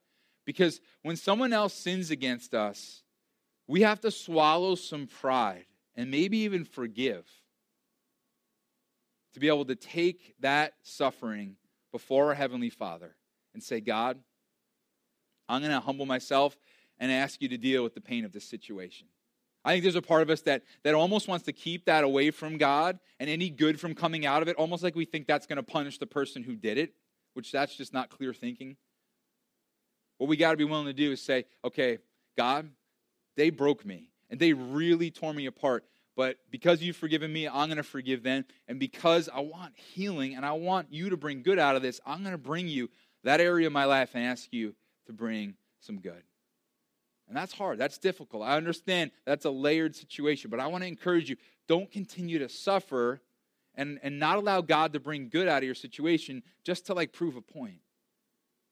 Because 0.46 0.80
when 1.02 1.16
someone 1.16 1.52
else 1.52 1.74
sins 1.74 2.10
against 2.10 2.54
us, 2.54 3.02
we 3.66 3.82
have 3.82 4.00
to 4.00 4.10
swallow 4.10 4.76
some 4.76 5.06
pride 5.06 5.66
and 5.94 6.10
maybe 6.10 6.38
even 6.38 6.64
forgive 6.64 7.26
to 9.34 9.40
be 9.40 9.48
able 9.48 9.66
to 9.66 9.74
take 9.74 10.34
that 10.40 10.72
suffering 10.82 11.56
before 11.92 12.28
our 12.28 12.34
Heavenly 12.34 12.70
Father 12.70 13.16
and 13.52 13.62
say, 13.62 13.80
God, 13.80 14.18
I'm 15.48 15.60
going 15.60 15.72
to 15.72 15.80
humble 15.80 16.06
myself 16.06 16.56
and 16.98 17.12
ask 17.12 17.42
you 17.42 17.48
to 17.48 17.58
deal 17.58 17.82
with 17.82 17.94
the 17.94 18.00
pain 18.00 18.24
of 18.24 18.32
this 18.32 18.48
situation. 18.48 19.08
I 19.64 19.72
think 19.72 19.82
there's 19.82 19.96
a 19.96 20.02
part 20.02 20.22
of 20.22 20.30
us 20.30 20.42
that, 20.42 20.62
that 20.84 20.94
almost 20.94 21.26
wants 21.26 21.44
to 21.46 21.52
keep 21.52 21.86
that 21.86 22.04
away 22.04 22.30
from 22.30 22.56
God 22.56 23.00
and 23.18 23.28
any 23.28 23.50
good 23.50 23.80
from 23.80 23.94
coming 23.94 24.24
out 24.24 24.40
of 24.40 24.48
it, 24.48 24.56
almost 24.56 24.82
like 24.82 24.94
we 24.94 25.04
think 25.04 25.26
that's 25.26 25.46
going 25.46 25.56
to 25.56 25.62
punish 25.62 25.98
the 25.98 26.06
person 26.06 26.44
who 26.44 26.54
did 26.54 26.78
it, 26.78 26.94
which 27.34 27.50
that's 27.50 27.74
just 27.74 27.92
not 27.92 28.08
clear 28.08 28.32
thinking. 28.32 28.76
What 30.18 30.28
we 30.28 30.36
got 30.36 30.52
to 30.52 30.56
be 30.56 30.64
willing 30.64 30.86
to 30.86 30.92
do 30.92 31.12
is 31.12 31.20
say, 31.20 31.44
okay, 31.64 31.98
God, 32.36 32.70
they 33.36 33.50
broke 33.50 33.84
me 33.84 34.10
and 34.30 34.40
they 34.40 34.52
really 34.52 35.10
tore 35.10 35.34
me 35.34 35.46
apart. 35.46 35.84
But 36.16 36.38
because 36.50 36.82
you've 36.82 36.96
forgiven 36.96 37.30
me, 37.30 37.46
I'm 37.46 37.68
going 37.68 37.76
to 37.76 37.82
forgive 37.82 38.22
them. 38.22 38.46
And 38.66 38.80
because 38.80 39.28
I 39.32 39.40
want 39.40 39.76
healing 39.76 40.34
and 40.34 40.46
I 40.46 40.52
want 40.52 40.88
you 40.90 41.10
to 41.10 41.16
bring 41.16 41.42
good 41.42 41.58
out 41.58 41.76
of 41.76 41.82
this, 41.82 42.00
I'm 42.06 42.20
going 42.22 42.32
to 42.32 42.38
bring 42.38 42.68
you 42.68 42.88
that 43.24 43.40
area 43.40 43.66
of 43.66 43.72
my 43.72 43.84
life 43.84 44.10
and 44.14 44.24
ask 44.24 44.50
you 44.52 44.74
to 45.06 45.12
bring 45.12 45.54
some 45.80 46.00
good. 46.00 46.22
And 47.28 47.36
that's 47.36 47.52
hard. 47.52 47.78
That's 47.78 47.98
difficult. 47.98 48.44
I 48.44 48.56
understand 48.56 49.10
that's 49.26 49.44
a 49.44 49.50
layered 49.50 49.94
situation, 49.94 50.48
but 50.48 50.60
I 50.60 50.68
want 50.68 50.84
to 50.84 50.88
encourage 50.88 51.28
you 51.28 51.36
don't 51.68 51.90
continue 51.90 52.38
to 52.38 52.48
suffer 52.48 53.20
and, 53.74 53.98
and 54.02 54.18
not 54.18 54.38
allow 54.38 54.60
God 54.62 54.92
to 54.94 55.00
bring 55.00 55.28
good 55.28 55.48
out 55.48 55.58
of 55.58 55.64
your 55.64 55.74
situation 55.74 56.42
just 56.64 56.86
to 56.86 56.94
like 56.94 57.12
prove 57.12 57.36
a 57.36 57.42
point. 57.42 57.80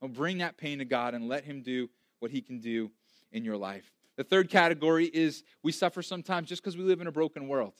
Well, 0.01 0.11
bring 0.11 0.39
that 0.39 0.57
pain 0.57 0.79
to 0.79 0.85
God 0.85 1.15
and 1.15 1.29
let 1.29 1.45
Him 1.45 1.63
do 1.63 1.89
what 2.21 2.31
He 2.31 2.41
can 2.41 2.61
do 2.61 2.91
in 3.33 3.45
your 3.45 3.57
life. 3.57 3.91
The 4.17 4.25
third 4.25 4.49
category 4.49 5.07
is 5.07 5.43
we 5.63 5.73
suffer 5.73 6.03
sometimes 6.03 6.49
just 6.49 6.63
because 6.63 6.77
we 6.77 6.85
live 6.85 7.01
in 7.01 7.07
a 7.07 7.13
broken 7.13 7.49
world. 7.49 7.75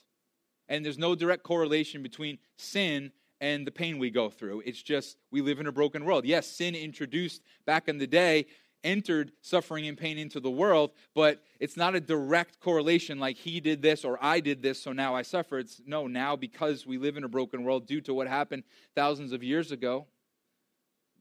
And 0.69 0.85
there's 0.85 0.99
no 0.99 1.15
direct 1.15 1.43
correlation 1.43 2.03
between 2.03 2.39
sin 2.57 3.13
and 3.41 3.67
the 3.67 3.71
pain 3.71 3.99
we 3.99 4.11
go 4.11 4.31
through. 4.31 4.63
It's 4.65 4.83
just 4.83 5.19
we 5.31 5.43
live 5.43 5.61
in 5.61 5.67
a 5.67 5.73
broken 5.73 6.05
world. 6.05 6.25
Yes, 6.25 6.47
sin 6.47 6.75
introduced 6.75 7.43
back 7.67 7.89
in 7.89 7.99
the 7.99 8.07
day 8.07 8.47
entered 8.85 9.33
suffering 9.41 9.89
and 9.89 9.97
pain 9.97 10.19
into 10.19 10.39
the 10.39 10.51
world, 10.51 10.93
but 11.15 11.43
it's 11.59 11.77
not 11.77 11.95
a 11.95 12.01
direct 12.01 12.61
correlation 12.61 13.19
like 13.19 13.37
he 13.37 13.59
did 13.59 13.83
this 13.83 14.05
or 14.05 14.19
I 14.23 14.41
did 14.41 14.63
this, 14.63 14.81
so 14.81 14.93
now 14.93 15.15
I 15.15 15.23
suffer. 15.23 15.59
It's 15.59 15.81
no, 15.87 16.07
now 16.07 16.37
because 16.37 16.87
we 16.87 16.99
live 16.99 17.17
in 17.17 17.25
a 17.25 17.29
broken 17.29 17.65
world 17.65 17.87
due 17.87 18.03
to 18.03 18.15
what 18.15 18.29
happened 18.29 18.63
thousands 18.95 19.33
of 19.33 19.43
years 19.43 19.73
ago, 19.73 20.07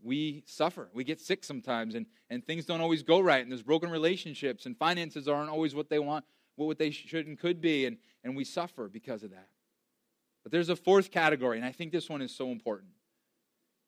we 0.04 0.44
suffer. 0.46 0.90
We 0.94 1.04
get 1.04 1.22
sick 1.22 1.44
sometimes, 1.44 1.96
and, 1.96 2.06
and 2.30 2.46
things 2.46 2.66
don't 2.66 2.82
always 2.82 3.04
go 3.04 3.20
right, 3.20 3.42
and 3.42 3.52
there's 3.52 3.64
broken 3.64 3.90
relationships, 3.90 4.66
and 4.66 4.78
finances 4.78 5.28
aren't 5.28 5.50
always 5.50 5.74
what 5.74 5.90
they 5.90 6.00
want, 6.00 6.26
what 6.56 6.78
they 6.78 6.92
should 6.92 7.26
and 7.26 7.40
could 7.40 7.62
be, 7.62 7.86
and, 7.86 7.98
and 8.24 8.36
we 8.36 8.44
suffer 8.44 8.88
because 8.90 9.24
of 9.24 9.32
that. 9.32 9.48
But 10.44 10.52
there's 10.52 10.70
a 10.70 10.76
fourth 10.76 11.10
category, 11.10 11.58
and 11.58 11.66
I 11.66 11.72
think 11.72 11.92
this 11.92 12.10
one 12.10 12.22
is 12.22 12.36
so 12.36 12.52
important. 12.52 12.92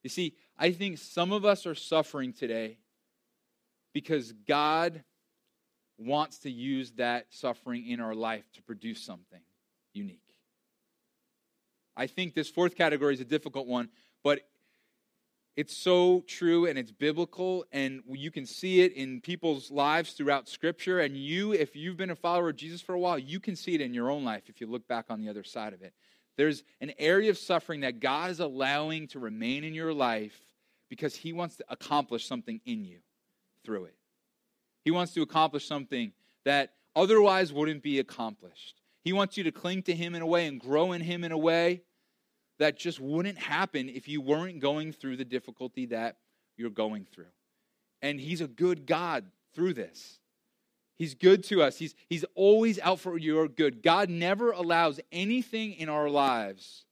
You 0.03 0.09
see, 0.09 0.35
I 0.57 0.71
think 0.71 0.97
some 0.97 1.31
of 1.31 1.45
us 1.45 1.65
are 1.65 1.75
suffering 1.75 2.31
today 2.31 2.77
because 3.93 4.31
God 4.47 5.03
wants 5.97 6.39
to 6.39 6.51
use 6.51 6.91
that 6.91 7.27
suffering 7.29 7.87
in 7.87 7.99
our 7.99 8.13
life 8.13 8.45
to 8.53 8.61
produce 8.61 9.01
something 9.01 9.41
unique. 9.93 10.21
I 11.97 12.07
think 12.07 12.33
this 12.33 12.49
fourth 12.49 12.75
category 12.75 13.13
is 13.13 13.21
a 13.21 13.25
difficult 13.25 13.67
one, 13.67 13.89
but 14.23 14.41
it's 15.55 15.75
so 15.75 16.21
true 16.27 16.65
and 16.65 16.77
it's 16.77 16.91
biblical, 16.91 17.65
and 17.71 18.01
you 18.09 18.29
can 18.29 18.45
see 18.45 18.81
it 18.81 18.91
in 18.93 19.21
people's 19.21 19.71
lives 19.71 20.11
throughout 20.11 20.49
Scripture. 20.49 20.99
And 20.99 21.15
you, 21.15 21.53
if 21.53 21.75
you've 21.75 21.95
been 21.95 22.09
a 22.09 22.15
follower 22.15 22.49
of 22.49 22.57
Jesus 22.57 22.81
for 22.81 22.93
a 22.93 22.99
while, 22.99 23.17
you 23.17 23.39
can 23.39 23.55
see 23.55 23.73
it 23.73 23.81
in 23.81 23.93
your 23.93 24.11
own 24.11 24.25
life 24.25 24.43
if 24.47 24.59
you 24.59 24.67
look 24.67 24.85
back 24.87 25.05
on 25.09 25.21
the 25.21 25.29
other 25.29 25.43
side 25.43 25.73
of 25.73 25.81
it. 25.81 25.93
There's 26.37 26.63
an 26.81 26.91
area 26.99 27.29
of 27.29 27.37
suffering 27.37 27.81
that 27.81 28.01
God 28.01 28.31
is 28.31 28.41
allowing 28.41 29.07
to 29.09 29.19
remain 29.19 29.63
in 29.63 29.73
your 29.73 29.93
life 29.93 30.37
because 30.89 31.15
He 31.15 31.31
wants 31.31 31.55
to 31.57 31.65
accomplish 31.69 32.27
something 32.27 32.59
in 32.65 32.83
you 32.83 32.97
through 33.63 33.85
it. 33.85 33.95
He 34.83 34.91
wants 34.91 35.13
to 35.13 35.21
accomplish 35.21 35.65
something 35.65 36.11
that 36.43 36.73
otherwise 36.97 37.53
wouldn't 37.53 37.81
be 37.81 37.99
accomplished. 37.99 38.81
He 39.05 39.13
wants 39.13 39.37
you 39.37 39.45
to 39.45 39.51
cling 39.51 39.83
to 39.83 39.95
Him 39.95 40.15
in 40.15 40.21
a 40.21 40.27
way 40.27 40.47
and 40.47 40.59
grow 40.59 40.91
in 40.91 41.01
Him 41.01 41.23
in 41.23 41.31
a 41.31 41.37
way 41.37 41.83
that 42.59 42.77
just 42.77 42.99
wouldn't 42.99 43.37
happen 43.37 43.89
if 43.89 44.07
you 44.07 44.21
weren't 44.21 44.59
going 44.59 44.91
through 44.91 45.17
the 45.17 45.25
difficulty 45.25 45.87
that 45.87 46.17
you're 46.57 46.69
going 46.69 47.05
through. 47.05 47.25
And 48.01 48.19
He's 48.19 48.41
a 48.41 48.47
good 48.47 48.85
God 48.85 49.25
through 49.53 49.73
this. 49.73 50.19
He's 50.97 51.13
good 51.13 51.43
to 51.45 51.61
us. 51.61 51.77
He's, 51.77 51.93
he's 52.07 52.23
always 52.35 52.79
out 52.79 52.99
for 53.01 53.17
your 53.17 53.49
good. 53.49 53.83
God 53.83 54.09
never 54.09 54.51
allows 54.51 54.99
anything 55.11 55.73
in 55.73 55.89
our 55.89 56.09
lives 56.09 56.85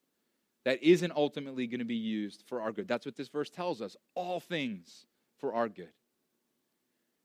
that 0.65 0.83
isn't 0.83 1.13
ultimately 1.15 1.67
going 1.67 1.79
to 1.79 1.85
be 1.85 1.95
used 1.95 2.43
for 2.47 2.61
our 2.61 2.71
good. 2.71 2.87
That's 2.87 3.05
what 3.05 3.15
this 3.15 3.29
verse 3.29 3.49
tells 3.49 3.81
us. 3.81 3.95
All 4.15 4.39
things 4.39 5.05
for 5.39 5.53
our 5.53 5.69
good. 5.69 5.91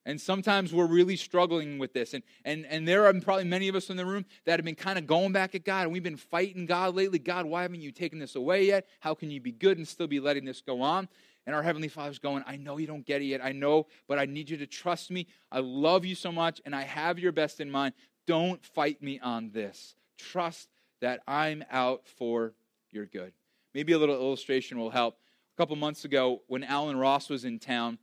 And 0.08 0.18
sometimes 0.18 0.72
we're 0.72 0.86
really 0.86 1.16
struggling 1.16 1.78
with 1.78 1.92
this. 1.92 2.14
And, 2.14 2.22
and, 2.42 2.64
and 2.64 2.88
there 2.88 3.04
are 3.04 3.12
probably 3.20 3.44
many 3.44 3.68
of 3.68 3.74
us 3.74 3.90
in 3.90 3.98
the 3.98 4.06
room 4.06 4.24
that 4.46 4.58
have 4.58 4.64
been 4.64 4.74
kind 4.74 4.98
of 4.98 5.06
going 5.06 5.32
back 5.32 5.54
at 5.54 5.66
God, 5.66 5.82
and 5.82 5.92
we've 5.92 6.02
been 6.02 6.16
fighting 6.16 6.64
God 6.64 6.94
lately. 6.94 7.18
God, 7.18 7.44
why 7.44 7.60
haven't 7.60 7.82
you 7.82 7.92
taken 7.92 8.18
this 8.18 8.34
away 8.34 8.64
yet? 8.64 8.86
How 9.00 9.14
can 9.14 9.30
you 9.30 9.38
be 9.38 9.52
good 9.52 9.76
and 9.76 9.86
still 9.86 10.06
be 10.06 10.18
letting 10.18 10.46
this 10.46 10.62
go 10.62 10.80
on? 10.80 11.10
And 11.46 11.54
our 11.54 11.62
Heavenly 11.62 11.88
Father's 11.88 12.18
going, 12.18 12.42
I 12.46 12.56
know 12.56 12.78
you 12.78 12.86
don't 12.86 13.04
get 13.04 13.20
it 13.20 13.26
yet. 13.26 13.44
I 13.44 13.52
know, 13.52 13.86
but 14.06 14.18
I 14.18 14.24
need 14.24 14.48
you 14.48 14.56
to 14.56 14.66
trust 14.66 15.10
me. 15.10 15.26
I 15.52 15.58
love 15.58 16.06
you 16.06 16.14
so 16.14 16.32
much, 16.32 16.62
and 16.64 16.74
I 16.74 16.84
have 16.84 17.18
your 17.18 17.32
best 17.32 17.60
in 17.60 17.70
mind. 17.70 17.92
Don't 18.26 18.64
fight 18.64 19.02
me 19.02 19.20
on 19.22 19.50
this. 19.50 19.94
Trust 20.16 20.70
that 21.02 21.20
I'm 21.28 21.62
out 21.70 22.08
for 22.16 22.54
your 22.90 23.04
good. 23.04 23.34
Maybe 23.74 23.92
a 23.92 23.98
little 23.98 24.16
illustration 24.16 24.78
will 24.78 24.88
help. 24.88 25.18
A 25.54 25.56
couple 25.58 25.76
months 25.76 26.06
ago, 26.06 26.40
when 26.46 26.64
Alan 26.64 26.96
Ross 26.96 27.28
was 27.28 27.44
in 27.44 27.58
town, 27.58 27.98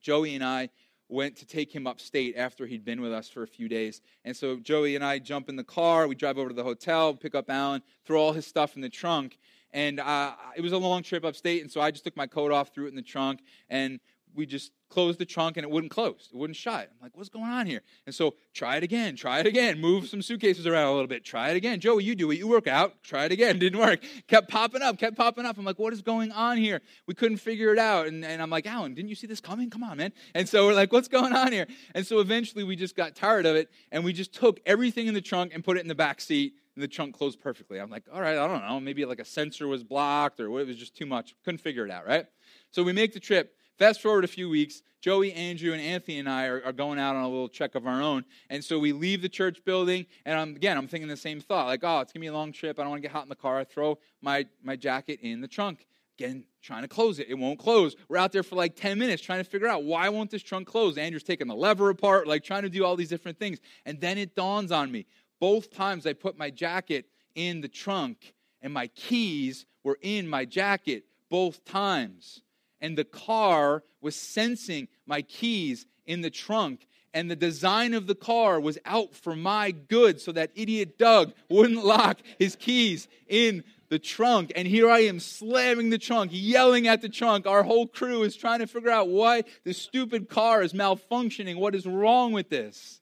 Joey 0.00 0.36
and 0.36 0.44
I 0.44 0.68
went 1.08 1.36
to 1.36 1.46
take 1.46 1.74
him 1.74 1.86
upstate 1.86 2.36
after 2.36 2.66
he'd 2.66 2.84
been 2.84 3.00
with 3.00 3.12
us 3.12 3.28
for 3.28 3.42
a 3.42 3.46
few 3.46 3.68
days. 3.68 4.00
And 4.24 4.36
so 4.36 4.56
Joey 4.56 4.96
and 4.96 5.04
I 5.04 5.18
jump 5.18 5.48
in 5.48 5.56
the 5.56 5.64
car, 5.64 6.08
we 6.08 6.14
drive 6.14 6.38
over 6.38 6.48
to 6.48 6.54
the 6.54 6.64
hotel, 6.64 7.14
pick 7.14 7.34
up 7.34 7.48
Alan, 7.48 7.82
throw 8.04 8.20
all 8.20 8.32
his 8.32 8.46
stuff 8.46 8.76
in 8.76 8.82
the 8.82 8.88
trunk. 8.88 9.38
And 9.72 10.00
uh, 10.00 10.34
it 10.56 10.62
was 10.62 10.72
a 10.72 10.78
long 10.78 11.02
trip 11.02 11.24
upstate, 11.24 11.62
and 11.62 11.70
so 11.70 11.80
I 11.80 11.90
just 11.90 12.04
took 12.04 12.16
my 12.16 12.26
coat 12.26 12.50
off, 12.50 12.72
threw 12.72 12.86
it 12.86 12.90
in 12.90 12.96
the 12.96 13.02
trunk, 13.02 13.40
and 13.68 14.00
we 14.36 14.46
just 14.46 14.72
closed 14.88 15.18
the 15.18 15.24
trunk 15.24 15.56
and 15.56 15.64
it 15.64 15.70
wouldn't 15.70 15.90
close. 15.90 16.28
It 16.32 16.36
wouldn't 16.36 16.56
shut. 16.56 16.90
I'm 16.92 17.02
like, 17.02 17.16
what's 17.16 17.28
going 17.28 17.50
on 17.50 17.66
here? 17.66 17.80
And 18.04 18.14
so 18.14 18.34
try 18.54 18.76
it 18.76 18.82
again, 18.82 19.16
try 19.16 19.40
it 19.40 19.46
again, 19.46 19.80
move 19.80 20.06
some 20.08 20.22
suitcases 20.22 20.66
around 20.66 20.88
a 20.88 20.92
little 20.92 21.06
bit, 21.06 21.24
try 21.24 21.50
it 21.50 21.56
again. 21.56 21.80
Joey, 21.80 22.04
you 22.04 22.14
do 22.14 22.30
it, 22.30 22.38
you 22.38 22.46
work 22.46 22.66
out, 22.66 23.02
try 23.02 23.24
it 23.24 23.32
again. 23.32 23.58
Didn't 23.66 23.80
work. 23.80 24.00
Kept 24.28 24.48
popping 24.48 24.82
up, 24.82 24.98
kept 24.98 25.16
popping 25.16 25.46
up. 25.46 25.58
I'm 25.58 25.64
like, 25.64 25.78
what 25.78 25.92
is 25.92 26.02
going 26.02 26.30
on 26.32 26.58
here? 26.58 26.80
We 27.06 27.14
couldn't 27.14 27.38
figure 27.38 27.72
it 27.72 27.78
out. 27.78 28.06
And, 28.06 28.24
and 28.24 28.40
I'm 28.40 28.50
like, 28.50 28.66
Alan, 28.66 28.94
didn't 28.94 29.08
you 29.08 29.14
see 29.14 29.26
this 29.26 29.40
coming? 29.40 29.70
Come 29.70 29.82
on, 29.82 29.96
man. 29.96 30.12
And 30.34 30.48
so 30.48 30.66
we're 30.66 30.74
like, 30.74 30.92
what's 30.92 31.08
going 31.08 31.32
on 31.32 31.52
here? 31.52 31.66
And 31.94 32.06
so 32.06 32.20
eventually 32.20 32.64
we 32.64 32.76
just 32.76 32.94
got 32.94 33.14
tired 33.14 33.46
of 33.46 33.56
it 33.56 33.70
and 33.90 34.04
we 34.04 34.12
just 34.12 34.32
took 34.32 34.60
everything 34.66 35.06
in 35.06 35.14
the 35.14 35.20
trunk 35.20 35.52
and 35.54 35.64
put 35.64 35.76
it 35.76 35.80
in 35.80 35.88
the 35.88 35.94
back 35.94 36.20
seat 36.20 36.54
and 36.76 36.82
the 36.82 36.88
trunk 36.88 37.16
closed 37.16 37.40
perfectly. 37.40 37.78
I'm 37.78 37.90
like, 37.90 38.04
all 38.12 38.20
right, 38.20 38.36
I 38.36 38.46
don't 38.46 38.60
know. 38.60 38.78
Maybe 38.78 39.04
like 39.04 39.18
a 39.18 39.24
sensor 39.24 39.66
was 39.66 39.82
blocked 39.82 40.38
or 40.38 40.44
it 40.60 40.66
was 40.66 40.76
just 40.76 40.94
too 40.94 41.06
much. 41.06 41.34
Couldn't 41.44 41.58
figure 41.58 41.84
it 41.84 41.90
out, 41.90 42.06
right? 42.06 42.26
So 42.70 42.82
we 42.84 42.92
make 42.92 43.12
the 43.12 43.20
trip. 43.20 43.56
Fast 43.78 44.00
forward 44.00 44.24
a 44.24 44.28
few 44.28 44.48
weeks, 44.48 44.82
Joey, 45.02 45.32
Andrew, 45.34 45.72
and 45.72 45.82
Anthony 45.82 46.18
and 46.18 46.28
I 46.28 46.46
are, 46.46 46.64
are, 46.64 46.72
going 46.72 46.98
out 46.98 47.14
on 47.14 47.24
a 47.24 47.28
little 47.28 47.48
trek 47.48 47.74
of 47.74 47.86
our 47.86 48.00
own. 48.00 48.24
And 48.48 48.64
so 48.64 48.78
we 48.78 48.92
leave 48.92 49.20
the 49.20 49.28
church 49.28 49.62
building, 49.66 50.06
and 50.24 50.38
I'm, 50.38 50.56
again, 50.56 50.78
I'm 50.78 50.88
thinking 50.88 51.08
the 51.08 51.16
same 51.16 51.40
thought 51.40 51.66
like, 51.66 51.80
oh, 51.82 52.00
it's 52.00 52.10
going 52.10 52.20
to 52.20 52.24
be 52.24 52.26
a 52.28 52.32
long 52.32 52.52
trip. 52.52 52.78
I 52.78 52.82
don't 52.82 52.90
want 52.90 53.02
to 53.02 53.06
get 53.06 53.12
hot 53.12 53.24
in 53.24 53.28
the 53.28 53.36
car. 53.36 53.58
I 53.58 53.64
throw 53.64 53.98
my, 54.22 54.46
my 54.62 54.76
jacket 54.76 55.20
in 55.20 55.42
the 55.42 55.48
trunk. 55.48 55.86
Again, 56.18 56.44
trying 56.62 56.82
to 56.82 56.88
close 56.88 57.18
it. 57.18 57.26
It 57.28 57.34
won't 57.34 57.58
close. 57.58 57.94
We're 58.08 58.16
out 58.16 58.32
there 58.32 58.42
for 58.42 58.56
like 58.56 58.74
10 58.76 58.98
minutes 58.98 59.22
trying 59.22 59.44
to 59.44 59.48
figure 59.48 59.68
out 59.68 59.84
why 59.84 60.08
won't 60.08 60.30
this 60.30 60.42
trunk 60.42 60.66
close? 60.66 60.96
Andrew's 60.96 61.22
taking 61.22 61.46
the 61.46 61.54
lever 61.54 61.90
apart, 61.90 62.26
like 62.26 62.42
trying 62.42 62.62
to 62.62 62.70
do 62.70 62.82
all 62.82 62.96
these 62.96 63.10
different 63.10 63.38
things. 63.38 63.58
And 63.84 64.00
then 64.00 64.16
it 64.16 64.34
dawns 64.34 64.72
on 64.72 64.90
me. 64.90 65.04
Both 65.38 65.70
times 65.70 66.06
I 66.06 66.14
put 66.14 66.38
my 66.38 66.48
jacket 66.48 67.10
in 67.34 67.60
the 67.60 67.68
trunk, 67.68 68.32
and 68.62 68.72
my 68.72 68.86
keys 68.86 69.66
were 69.84 69.98
in 70.00 70.26
my 70.26 70.46
jacket 70.46 71.04
both 71.28 71.62
times 71.66 72.40
and 72.86 72.96
the 72.96 73.04
car 73.04 73.82
was 74.00 74.14
sensing 74.14 74.86
my 75.06 75.20
keys 75.20 75.86
in 76.06 76.20
the 76.20 76.30
trunk 76.30 76.86
and 77.12 77.28
the 77.28 77.34
design 77.34 77.94
of 77.94 78.06
the 78.06 78.14
car 78.14 78.60
was 78.60 78.78
out 78.84 79.12
for 79.12 79.34
my 79.34 79.72
good 79.72 80.20
so 80.20 80.30
that 80.30 80.52
idiot 80.54 80.96
Doug 80.96 81.32
wouldn't 81.50 81.84
lock 81.84 82.20
his 82.38 82.54
keys 82.54 83.08
in 83.26 83.64
the 83.88 83.98
trunk. 83.98 84.52
And 84.54 84.68
here 84.68 84.88
I 84.88 85.00
am 85.00 85.18
slamming 85.18 85.90
the 85.90 85.98
trunk, 85.98 86.30
yelling 86.32 86.86
at 86.86 87.02
the 87.02 87.08
trunk. 87.08 87.46
Our 87.46 87.64
whole 87.64 87.88
crew 87.88 88.22
is 88.22 88.36
trying 88.36 88.60
to 88.60 88.68
figure 88.68 88.90
out 88.90 89.08
why 89.08 89.42
this 89.64 89.78
stupid 89.78 90.28
car 90.28 90.62
is 90.62 90.72
malfunctioning. 90.74 91.56
What 91.56 91.74
is 91.74 91.86
wrong 91.86 92.32
with 92.32 92.50
this? 92.50 93.00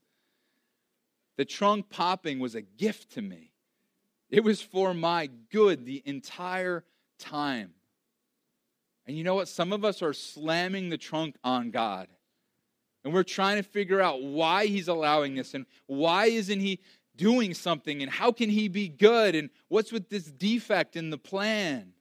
The 1.36 1.44
trunk 1.44 1.90
popping 1.90 2.38
was 2.38 2.54
a 2.54 2.62
gift 2.62 3.14
to 3.14 3.22
me, 3.22 3.52
it 4.30 4.44
was 4.44 4.62
for 4.62 4.94
my 4.94 5.28
good 5.50 5.84
the 5.84 6.02
entire 6.06 6.84
time. 7.18 7.74
And 9.06 9.16
you 9.16 9.24
know 9.24 9.34
what? 9.34 9.48
Some 9.48 9.72
of 9.72 9.84
us 9.84 10.02
are 10.02 10.12
slamming 10.12 10.88
the 10.88 10.98
trunk 10.98 11.36
on 11.44 11.70
God. 11.70 12.08
And 13.04 13.12
we're 13.12 13.22
trying 13.22 13.56
to 13.56 13.62
figure 13.62 14.00
out 14.00 14.22
why 14.22 14.66
he's 14.66 14.88
allowing 14.88 15.34
this 15.34 15.52
and 15.52 15.66
why 15.86 16.26
isn't 16.26 16.60
he 16.60 16.80
doing 17.16 17.52
something 17.54 18.02
and 18.02 18.10
how 18.10 18.32
can 18.32 18.48
he 18.48 18.68
be 18.68 18.88
good 18.88 19.34
and 19.34 19.50
what's 19.68 19.92
with 19.92 20.08
this 20.08 20.24
defect 20.24 20.96
in 20.96 21.10
the 21.10 21.18
plan? 21.18 21.92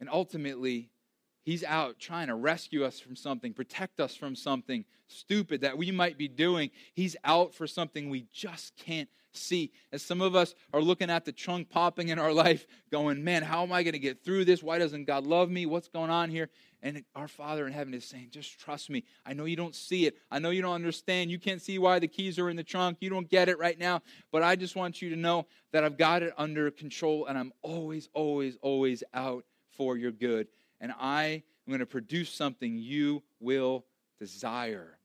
And 0.00 0.08
ultimately, 0.10 0.90
he's 1.44 1.62
out 1.62 2.00
trying 2.00 2.26
to 2.26 2.34
rescue 2.34 2.84
us 2.84 2.98
from 2.98 3.14
something, 3.14 3.52
protect 3.52 4.00
us 4.00 4.16
from 4.16 4.34
something 4.34 4.84
stupid 5.06 5.60
that 5.60 5.78
we 5.78 5.92
might 5.92 6.18
be 6.18 6.28
doing. 6.28 6.70
He's 6.92 7.16
out 7.24 7.54
for 7.54 7.68
something 7.68 8.10
we 8.10 8.26
just 8.32 8.76
can't 8.76 9.08
see. 9.36 9.72
As 9.92 10.02
some 10.02 10.20
of 10.20 10.34
us 10.34 10.54
are 10.72 10.80
looking 10.80 11.10
at 11.10 11.24
the 11.24 11.32
trunk 11.32 11.68
popping 11.68 12.08
in 12.08 12.18
our 12.18 12.32
life, 12.32 12.66
going, 12.90 13.22
man, 13.22 13.42
how 13.42 13.62
am 13.62 13.72
I 13.72 13.82
going 13.82 13.92
to 13.92 13.98
get 13.98 14.24
through 14.24 14.44
this? 14.44 14.62
Why 14.62 14.78
doesn't 14.78 15.04
God 15.04 15.26
love 15.26 15.50
me? 15.50 15.66
What's 15.66 15.88
going 15.88 16.10
on 16.10 16.30
here? 16.30 16.50
And 16.82 17.02
our 17.16 17.28
Father 17.28 17.66
in 17.66 17.72
heaven 17.72 17.94
is 17.94 18.04
saying, 18.04 18.28
just 18.30 18.58
trust 18.60 18.90
me. 18.90 19.04
I 19.24 19.32
know 19.32 19.46
you 19.46 19.56
don't 19.56 19.74
see 19.74 20.06
it. 20.06 20.16
I 20.30 20.38
know 20.38 20.50
you 20.50 20.60
don't 20.60 20.74
understand. 20.74 21.30
You 21.30 21.38
can't 21.38 21.62
see 21.62 21.78
why 21.78 21.98
the 21.98 22.08
keys 22.08 22.38
are 22.38 22.50
in 22.50 22.56
the 22.56 22.62
trunk. 22.62 22.98
You 23.00 23.08
don't 23.08 23.28
get 23.28 23.48
it 23.48 23.58
right 23.58 23.78
now. 23.78 24.02
But 24.30 24.42
I 24.42 24.54
just 24.54 24.76
want 24.76 25.00
you 25.00 25.08
to 25.10 25.16
know 25.16 25.46
that 25.72 25.82
I've 25.82 25.96
got 25.96 26.22
it 26.22 26.34
under 26.36 26.70
control 26.70 27.26
and 27.26 27.38
I'm 27.38 27.52
always, 27.62 28.08
always, 28.12 28.58
always 28.60 29.02
out 29.14 29.44
for 29.76 29.96
your 29.96 30.12
good. 30.12 30.48
And 30.80 30.92
I 31.00 31.42
am 31.66 31.70
going 31.70 31.80
to 31.80 31.86
produce 31.86 32.30
something 32.30 32.76
you 32.76 33.22
will 33.40 33.86
desire. 34.18 34.98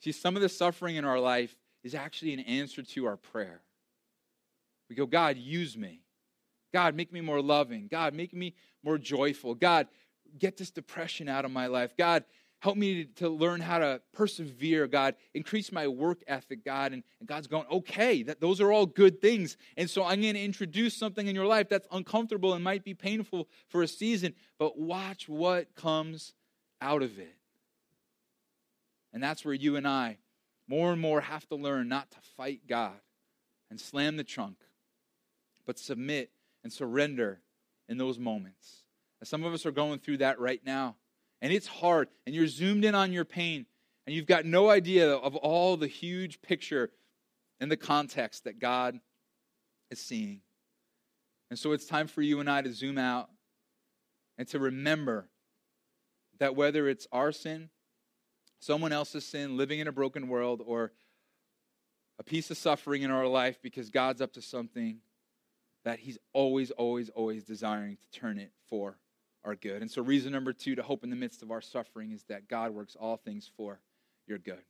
See, 0.00 0.12
some 0.12 0.36
of 0.36 0.42
the 0.42 0.48
suffering 0.48 0.96
in 0.96 1.04
our 1.04 1.20
life 1.20 1.56
is 1.84 1.94
actually 1.94 2.34
an 2.34 2.40
answer 2.40 2.82
to 2.82 3.06
our 3.06 3.16
prayer. 3.16 3.62
We 4.88 4.96
go, 4.96 5.06
God, 5.06 5.36
use 5.36 5.76
me. 5.76 6.00
God, 6.72 6.94
make 6.94 7.12
me 7.12 7.20
more 7.20 7.40
loving. 7.40 7.88
God, 7.90 8.14
make 8.14 8.34
me 8.34 8.54
more 8.82 8.98
joyful. 8.98 9.54
God, 9.54 9.88
get 10.38 10.56
this 10.56 10.70
depression 10.70 11.28
out 11.28 11.44
of 11.44 11.50
my 11.50 11.66
life. 11.66 11.96
God, 11.96 12.24
help 12.60 12.76
me 12.76 13.04
to 13.16 13.28
learn 13.28 13.60
how 13.60 13.78
to 13.78 14.00
persevere. 14.12 14.86
God, 14.86 15.14
increase 15.34 15.72
my 15.72 15.86
work 15.86 16.22
ethic, 16.26 16.64
God. 16.64 16.92
And, 16.92 17.02
and 17.20 17.28
God's 17.28 17.46
going, 17.46 17.66
okay, 17.70 18.22
that, 18.24 18.40
those 18.40 18.60
are 18.60 18.72
all 18.72 18.86
good 18.86 19.20
things. 19.20 19.56
And 19.76 19.88
so 19.88 20.04
I'm 20.04 20.20
going 20.20 20.34
to 20.34 20.42
introduce 20.42 20.94
something 20.94 21.26
in 21.26 21.34
your 21.34 21.46
life 21.46 21.68
that's 21.68 21.86
uncomfortable 21.92 22.54
and 22.54 22.62
might 22.62 22.84
be 22.84 22.94
painful 22.94 23.48
for 23.68 23.82
a 23.82 23.88
season, 23.88 24.34
but 24.58 24.78
watch 24.78 25.28
what 25.28 25.74
comes 25.74 26.34
out 26.80 27.02
of 27.02 27.18
it. 27.18 27.34
And 29.12 29.22
that's 29.22 29.44
where 29.44 29.54
you 29.54 29.76
and 29.76 29.88
I 29.88 30.18
more 30.68 30.92
and 30.92 31.00
more 31.00 31.20
have 31.20 31.46
to 31.48 31.56
learn 31.56 31.88
not 31.88 32.10
to 32.10 32.18
fight 32.36 32.62
God 32.68 32.98
and 33.70 33.80
slam 33.80 34.16
the 34.16 34.24
trunk, 34.24 34.56
but 35.66 35.78
submit 35.78 36.30
and 36.62 36.72
surrender 36.72 37.40
in 37.88 37.98
those 37.98 38.18
moments. 38.18 38.82
And 39.20 39.28
some 39.28 39.44
of 39.44 39.52
us 39.54 39.66
are 39.66 39.72
going 39.72 39.98
through 39.98 40.18
that 40.18 40.38
right 40.38 40.60
now. 40.64 40.96
And 41.42 41.52
it's 41.52 41.66
hard, 41.66 42.08
and 42.26 42.34
you're 42.34 42.46
zoomed 42.46 42.84
in 42.84 42.94
on 42.94 43.12
your 43.12 43.24
pain, 43.24 43.66
and 44.06 44.14
you've 44.14 44.26
got 44.26 44.46
no 44.46 44.70
idea 44.70 45.12
of 45.12 45.36
all 45.36 45.76
the 45.76 45.86
huge 45.86 46.40
picture 46.40 46.90
and 47.60 47.70
the 47.70 47.76
context 47.76 48.44
that 48.44 48.58
God 48.58 48.98
is 49.90 49.98
seeing. 50.00 50.40
And 51.50 51.58
so 51.58 51.72
it's 51.72 51.86
time 51.86 52.08
for 52.08 52.22
you 52.22 52.40
and 52.40 52.50
I 52.50 52.62
to 52.62 52.72
zoom 52.72 52.98
out 52.98 53.30
and 54.38 54.48
to 54.48 54.58
remember 54.58 55.28
that 56.38 56.56
whether 56.56 56.88
it's 56.88 57.06
our 57.12 57.32
sin 57.32 57.70
someone 58.66 58.92
else's 58.92 59.24
sin, 59.24 59.56
living 59.56 59.78
in 59.78 59.86
a 59.86 59.92
broken 59.92 60.26
world, 60.28 60.60
or 60.66 60.90
a 62.18 62.24
piece 62.24 62.50
of 62.50 62.58
suffering 62.58 63.02
in 63.02 63.10
our 63.10 63.26
life 63.26 63.58
because 63.62 63.90
God's 63.90 64.20
up 64.20 64.32
to 64.32 64.42
something 64.42 64.98
that 65.84 66.00
He's 66.00 66.18
always, 66.32 66.72
always, 66.72 67.08
always 67.10 67.44
desiring 67.44 67.96
to 67.96 68.18
turn 68.18 68.38
it 68.38 68.50
for 68.68 68.98
our 69.44 69.54
good. 69.54 69.82
And 69.82 69.90
so, 69.90 70.02
reason 70.02 70.32
number 70.32 70.52
two 70.52 70.74
to 70.74 70.82
hope 70.82 71.04
in 71.04 71.10
the 71.10 71.16
midst 71.16 71.42
of 71.42 71.52
our 71.52 71.60
suffering 71.60 72.10
is 72.10 72.24
that 72.24 72.48
God 72.48 72.72
works 72.72 72.96
all 72.98 73.16
things 73.16 73.48
for 73.56 73.78
your 74.26 74.38
good. 74.38 74.62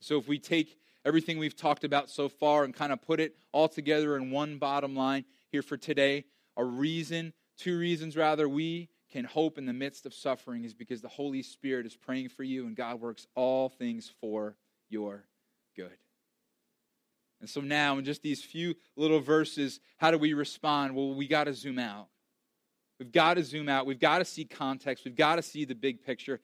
So, 0.00 0.18
if 0.18 0.26
we 0.26 0.38
take 0.38 0.78
everything 1.04 1.38
we've 1.38 1.56
talked 1.56 1.84
about 1.84 2.08
so 2.08 2.28
far 2.28 2.64
and 2.64 2.74
kind 2.74 2.92
of 2.92 3.02
put 3.02 3.20
it 3.20 3.36
all 3.52 3.68
together 3.68 4.16
in 4.16 4.30
one 4.30 4.56
bottom 4.56 4.96
line 4.96 5.26
here 5.52 5.62
for 5.62 5.76
today, 5.76 6.24
a 6.56 6.64
reason, 6.64 7.34
two 7.58 7.78
reasons 7.78 8.16
rather, 8.16 8.48
we 8.48 8.88
can 9.10 9.24
hope 9.24 9.58
in 9.58 9.66
the 9.66 9.72
midst 9.72 10.06
of 10.06 10.14
suffering 10.14 10.64
is 10.64 10.74
because 10.74 11.00
the 11.00 11.08
Holy 11.08 11.42
Spirit 11.42 11.86
is 11.86 11.96
praying 11.96 12.28
for 12.28 12.44
you 12.44 12.66
and 12.66 12.76
God 12.76 13.00
works 13.00 13.26
all 13.34 13.68
things 13.68 14.10
for 14.20 14.56
your 14.88 15.24
good. 15.76 15.96
And 17.40 17.48
so 17.48 17.60
now, 17.60 17.96
in 17.98 18.04
just 18.04 18.22
these 18.22 18.42
few 18.42 18.74
little 18.96 19.20
verses, 19.20 19.80
how 19.96 20.10
do 20.10 20.18
we 20.18 20.34
respond? 20.34 20.94
Well, 20.94 21.14
we 21.14 21.26
got 21.26 21.44
to 21.44 21.54
zoom 21.54 21.78
out. 21.78 22.08
We've 22.98 23.10
got 23.10 23.34
to 23.34 23.42
zoom 23.42 23.68
out. 23.68 23.86
We've 23.86 23.98
got 23.98 24.18
to 24.18 24.26
see 24.26 24.44
context. 24.44 25.06
We've 25.06 25.16
got 25.16 25.36
to 25.36 25.42
see 25.42 25.64
the 25.64 25.74
big 25.74 26.02
picture. 26.04 26.40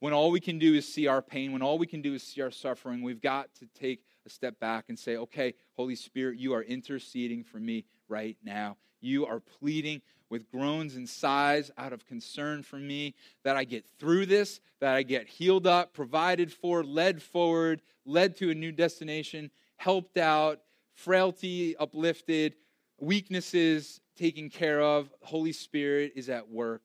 When 0.00 0.12
all 0.12 0.32
we 0.32 0.40
can 0.40 0.58
do 0.58 0.74
is 0.74 0.92
see 0.92 1.06
our 1.06 1.22
pain, 1.22 1.52
when 1.52 1.62
all 1.62 1.78
we 1.78 1.86
can 1.86 2.02
do 2.02 2.12
is 2.14 2.24
see 2.24 2.40
our 2.40 2.50
suffering, 2.50 3.02
we've 3.02 3.20
got 3.20 3.54
to 3.60 3.66
take 3.78 4.02
a 4.26 4.30
step 4.30 4.58
back 4.58 4.86
and 4.88 4.98
say, 4.98 5.16
okay, 5.16 5.54
Holy 5.74 5.94
Spirit, 5.94 6.40
you 6.40 6.54
are 6.54 6.62
interceding 6.62 7.44
for 7.44 7.58
me 7.58 7.84
right 8.08 8.36
now. 8.42 8.76
You 9.02 9.26
are 9.26 9.40
pleading 9.40 10.00
with 10.30 10.50
groans 10.50 10.96
and 10.96 11.06
sighs 11.06 11.70
out 11.76 11.92
of 11.92 12.06
concern 12.06 12.62
for 12.62 12.76
me 12.76 13.14
that 13.44 13.54
I 13.54 13.64
get 13.64 13.84
through 13.98 14.24
this, 14.24 14.60
that 14.80 14.94
I 14.94 15.02
get 15.02 15.28
healed 15.28 15.66
up, 15.66 15.92
provided 15.92 16.50
for, 16.50 16.82
led 16.82 17.22
forward, 17.22 17.82
led 18.06 18.36
to 18.38 18.50
a 18.50 18.54
new 18.54 18.72
destination, 18.72 19.50
helped 19.76 20.16
out, 20.16 20.60
frailty 20.94 21.76
uplifted, 21.76 22.54
weaknesses 22.98 24.00
taken 24.16 24.48
care 24.48 24.80
of. 24.80 25.10
Holy 25.20 25.52
Spirit 25.52 26.12
is 26.16 26.30
at 26.30 26.48
work 26.48 26.82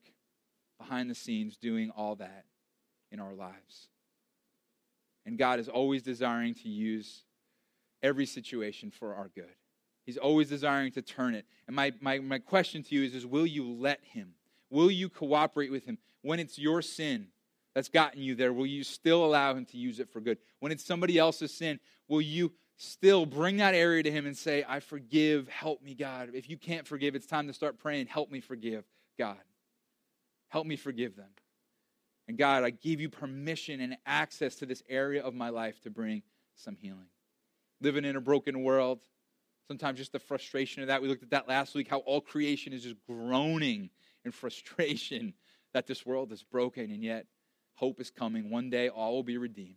behind 0.78 1.08
the 1.08 1.14
scenes 1.14 1.56
doing 1.56 1.90
all 1.90 2.16
that 2.16 2.44
in 3.10 3.20
our 3.20 3.32
lives. 3.32 3.88
And 5.24 5.38
God 5.38 5.58
is 5.58 5.68
always 5.68 6.02
desiring 6.02 6.54
to 6.54 6.68
use 6.68 7.24
every 8.02 8.26
situation 8.26 8.90
for 8.90 9.14
our 9.14 9.30
good. 9.34 9.54
He's 10.08 10.16
always 10.16 10.48
desiring 10.48 10.90
to 10.92 11.02
turn 11.02 11.34
it. 11.34 11.44
And 11.66 11.76
my, 11.76 11.92
my, 12.00 12.18
my 12.18 12.38
question 12.38 12.82
to 12.82 12.94
you 12.94 13.04
is, 13.04 13.14
is 13.14 13.26
will 13.26 13.46
you 13.46 13.70
let 13.70 14.00
him? 14.02 14.30
Will 14.70 14.90
you 14.90 15.10
cooperate 15.10 15.70
with 15.70 15.84
him? 15.84 15.98
When 16.22 16.40
it's 16.40 16.58
your 16.58 16.80
sin 16.80 17.26
that's 17.74 17.90
gotten 17.90 18.22
you 18.22 18.34
there, 18.34 18.54
will 18.54 18.64
you 18.64 18.84
still 18.84 19.22
allow 19.22 19.54
him 19.54 19.66
to 19.66 19.76
use 19.76 20.00
it 20.00 20.08
for 20.08 20.22
good? 20.22 20.38
When 20.60 20.72
it's 20.72 20.82
somebody 20.82 21.18
else's 21.18 21.52
sin, 21.52 21.78
will 22.08 22.22
you 22.22 22.52
still 22.78 23.26
bring 23.26 23.58
that 23.58 23.74
area 23.74 24.02
to 24.02 24.10
Him 24.10 24.24
and 24.24 24.34
say, 24.34 24.64
I 24.66 24.80
forgive, 24.80 25.46
help 25.48 25.82
me, 25.82 25.94
God. 25.94 26.30
If 26.32 26.48
you 26.48 26.56
can't 26.56 26.86
forgive, 26.86 27.14
it's 27.14 27.26
time 27.26 27.46
to 27.48 27.52
start 27.52 27.78
praying, 27.78 28.06
help 28.06 28.30
me 28.30 28.40
forgive, 28.40 28.84
God. 29.18 29.36
Help 30.48 30.66
me 30.66 30.76
forgive 30.76 31.16
them. 31.16 31.28
And 32.28 32.38
God, 32.38 32.64
I 32.64 32.70
give 32.70 33.00
you 33.00 33.10
permission 33.10 33.80
and 33.82 33.98
access 34.06 34.54
to 34.56 34.66
this 34.66 34.82
area 34.88 35.22
of 35.22 35.34
my 35.34 35.50
life 35.50 35.80
to 35.82 35.90
bring 35.90 36.22
some 36.54 36.76
healing. 36.76 37.08
Living 37.80 38.04
in 38.04 38.16
a 38.16 38.20
broken 38.20 38.62
world, 38.62 39.00
sometimes 39.68 39.98
just 39.98 40.12
the 40.12 40.18
frustration 40.18 40.82
of 40.82 40.88
that. 40.88 41.00
We 41.00 41.08
looked 41.08 41.22
at 41.22 41.30
that 41.30 41.46
last 41.46 41.74
week, 41.74 41.88
how 41.88 41.98
all 41.98 42.20
creation 42.20 42.72
is 42.72 42.82
just 42.82 42.96
groaning 43.06 43.90
in 44.24 44.32
frustration 44.32 45.34
that 45.74 45.86
this 45.86 46.04
world 46.04 46.32
is 46.32 46.42
broken, 46.42 46.90
and 46.90 47.04
yet 47.04 47.26
hope 47.74 48.00
is 48.00 48.10
coming. 48.10 48.50
One 48.50 48.70
day 48.70 48.88
all 48.88 49.12
will 49.12 49.22
be 49.22 49.38
redeemed 49.38 49.76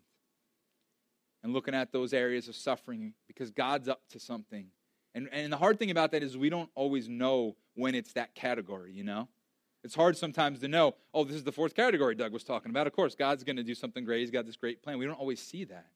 and 1.44 1.54
looking 1.54 1.76
at 1.76 1.92
those 1.92 2.14
areas 2.14 2.48
of 2.48 2.56
suffering 2.56 3.14
because 3.28 3.52
God's 3.52 3.88
up 3.88 4.02
to 4.10 4.20
something. 4.20 4.68
And, 5.14 5.28
and 5.32 5.52
the 5.52 5.58
hard 5.58 5.78
thing 5.78 5.92
about 5.92 6.12
that 6.12 6.24
is 6.24 6.38
we 6.38 6.50
don't 6.50 6.70
always 6.76 7.10
know 7.10 7.56
when 7.76 7.96
it's 7.96 8.14
that 8.14 8.34
category, 8.34 8.94
you 8.94 9.04
know? 9.04 9.28
It's 9.84 9.96
hard 9.96 10.16
sometimes 10.16 10.60
to 10.60 10.68
know, 10.68 10.96
oh, 11.14 11.24
this 11.24 11.36
is 11.36 11.44
the 11.44 11.52
fourth 11.52 11.76
category 11.76 12.14
Doug 12.14 12.32
was 12.32 12.44
talking 12.44 12.70
about. 12.70 12.86
Of 12.86 12.94
course, 12.94 13.16
God's 13.16 13.44
going 13.44 13.56
to 13.56 13.64
do 13.64 13.74
something 13.74 14.06
great. 14.06 14.20
He's 14.20 14.32
got 14.32 14.46
this 14.46 14.56
great 14.56 14.84
plan. 14.84 15.00
We 15.00 15.06
don't 15.06 15.16
always 15.16 15.42
see 15.42 15.64
that. 15.66 15.88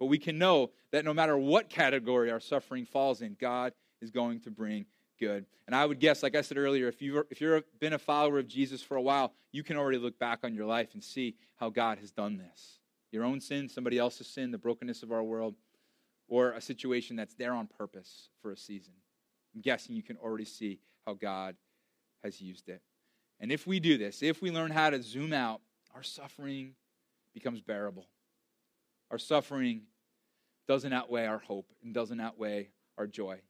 But 0.00 0.06
we 0.06 0.18
can 0.18 0.38
know 0.38 0.70
that 0.90 1.04
no 1.04 1.14
matter 1.14 1.38
what 1.38 1.68
category 1.68 2.30
our 2.32 2.40
suffering 2.40 2.86
falls 2.86 3.22
in, 3.22 3.36
God 3.38 3.74
is 4.00 4.10
going 4.10 4.40
to 4.40 4.50
bring 4.50 4.86
good. 5.20 5.44
And 5.66 5.76
I 5.76 5.84
would 5.84 6.00
guess, 6.00 6.22
like 6.22 6.34
I 6.34 6.40
said 6.40 6.56
earlier, 6.56 6.88
if 6.88 7.00
you've, 7.02 7.24
if 7.30 7.40
you've 7.40 7.62
been 7.78 7.92
a 7.92 7.98
follower 7.98 8.38
of 8.38 8.48
Jesus 8.48 8.82
for 8.82 8.96
a 8.96 9.02
while, 9.02 9.34
you 9.52 9.62
can 9.62 9.76
already 9.76 9.98
look 9.98 10.18
back 10.18 10.40
on 10.42 10.54
your 10.54 10.66
life 10.66 10.94
and 10.94 11.04
see 11.04 11.36
how 11.56 11.68
God 11.68 11.98
has 11.98 12.10
done 12.10 12.38
this 12.38 12.78
your 13.12 13.24
own 13.24 13.40
sin, 13.40 13.68
somebody 13.68 13.98
else's 13.98 14.28
sin, 14.28 14.52
the 14.52 14.58
brokenness 14.58 15.02
of 15.02 15.10
our 15.10 15.22
world, 15.22 15.56
or 16.28 16.52
a 16.52 16.60
situation 16.60 17.16
that's 17.16 17.34
there 17.34 17.52
on 17.52 17.66
purpose 17.66 18.28
for 18.40 18.52
a 18.52 18.56
season. 18.56 18.94
I'm 19.52 19.60
guessing 19.60 19.96
you 19.96 20.02
can 20.04 20.16
already 20.16 20.44
see 20.44 20.78
how 21.04 21.14
God 21.14 21.56
has 22.22 22.40
used 22.40 22.68
it. 22.68 22.80
And 23.40 23.50
if 23.50 23.66
we 23.66 23.80
do 23.80 23.98
this, 23.98 24.22
if 24.22 24.40
we 24.40 24.52
learn 24.52 24.70
how 24.70 24.90
to 24.90 25.02
zoom 25.02 25.32
out, 25.32 25.60
our 25.92 26.04
suffering 26.04 26.74
becomes 27.34 27.60
bearable. 27.60 28.06
Our 29.10 29.18
suffering 29.18 29.82
doesn't 30.68 30.92
outweigh 30.92 31.26
our 31.26 31.38
hope 31.38 31.66
and 31.82 31.92
doesn't 31.92 32.20
outweigh 32.20 32.68
our 32.96 33.06
joy, 33.06 33.40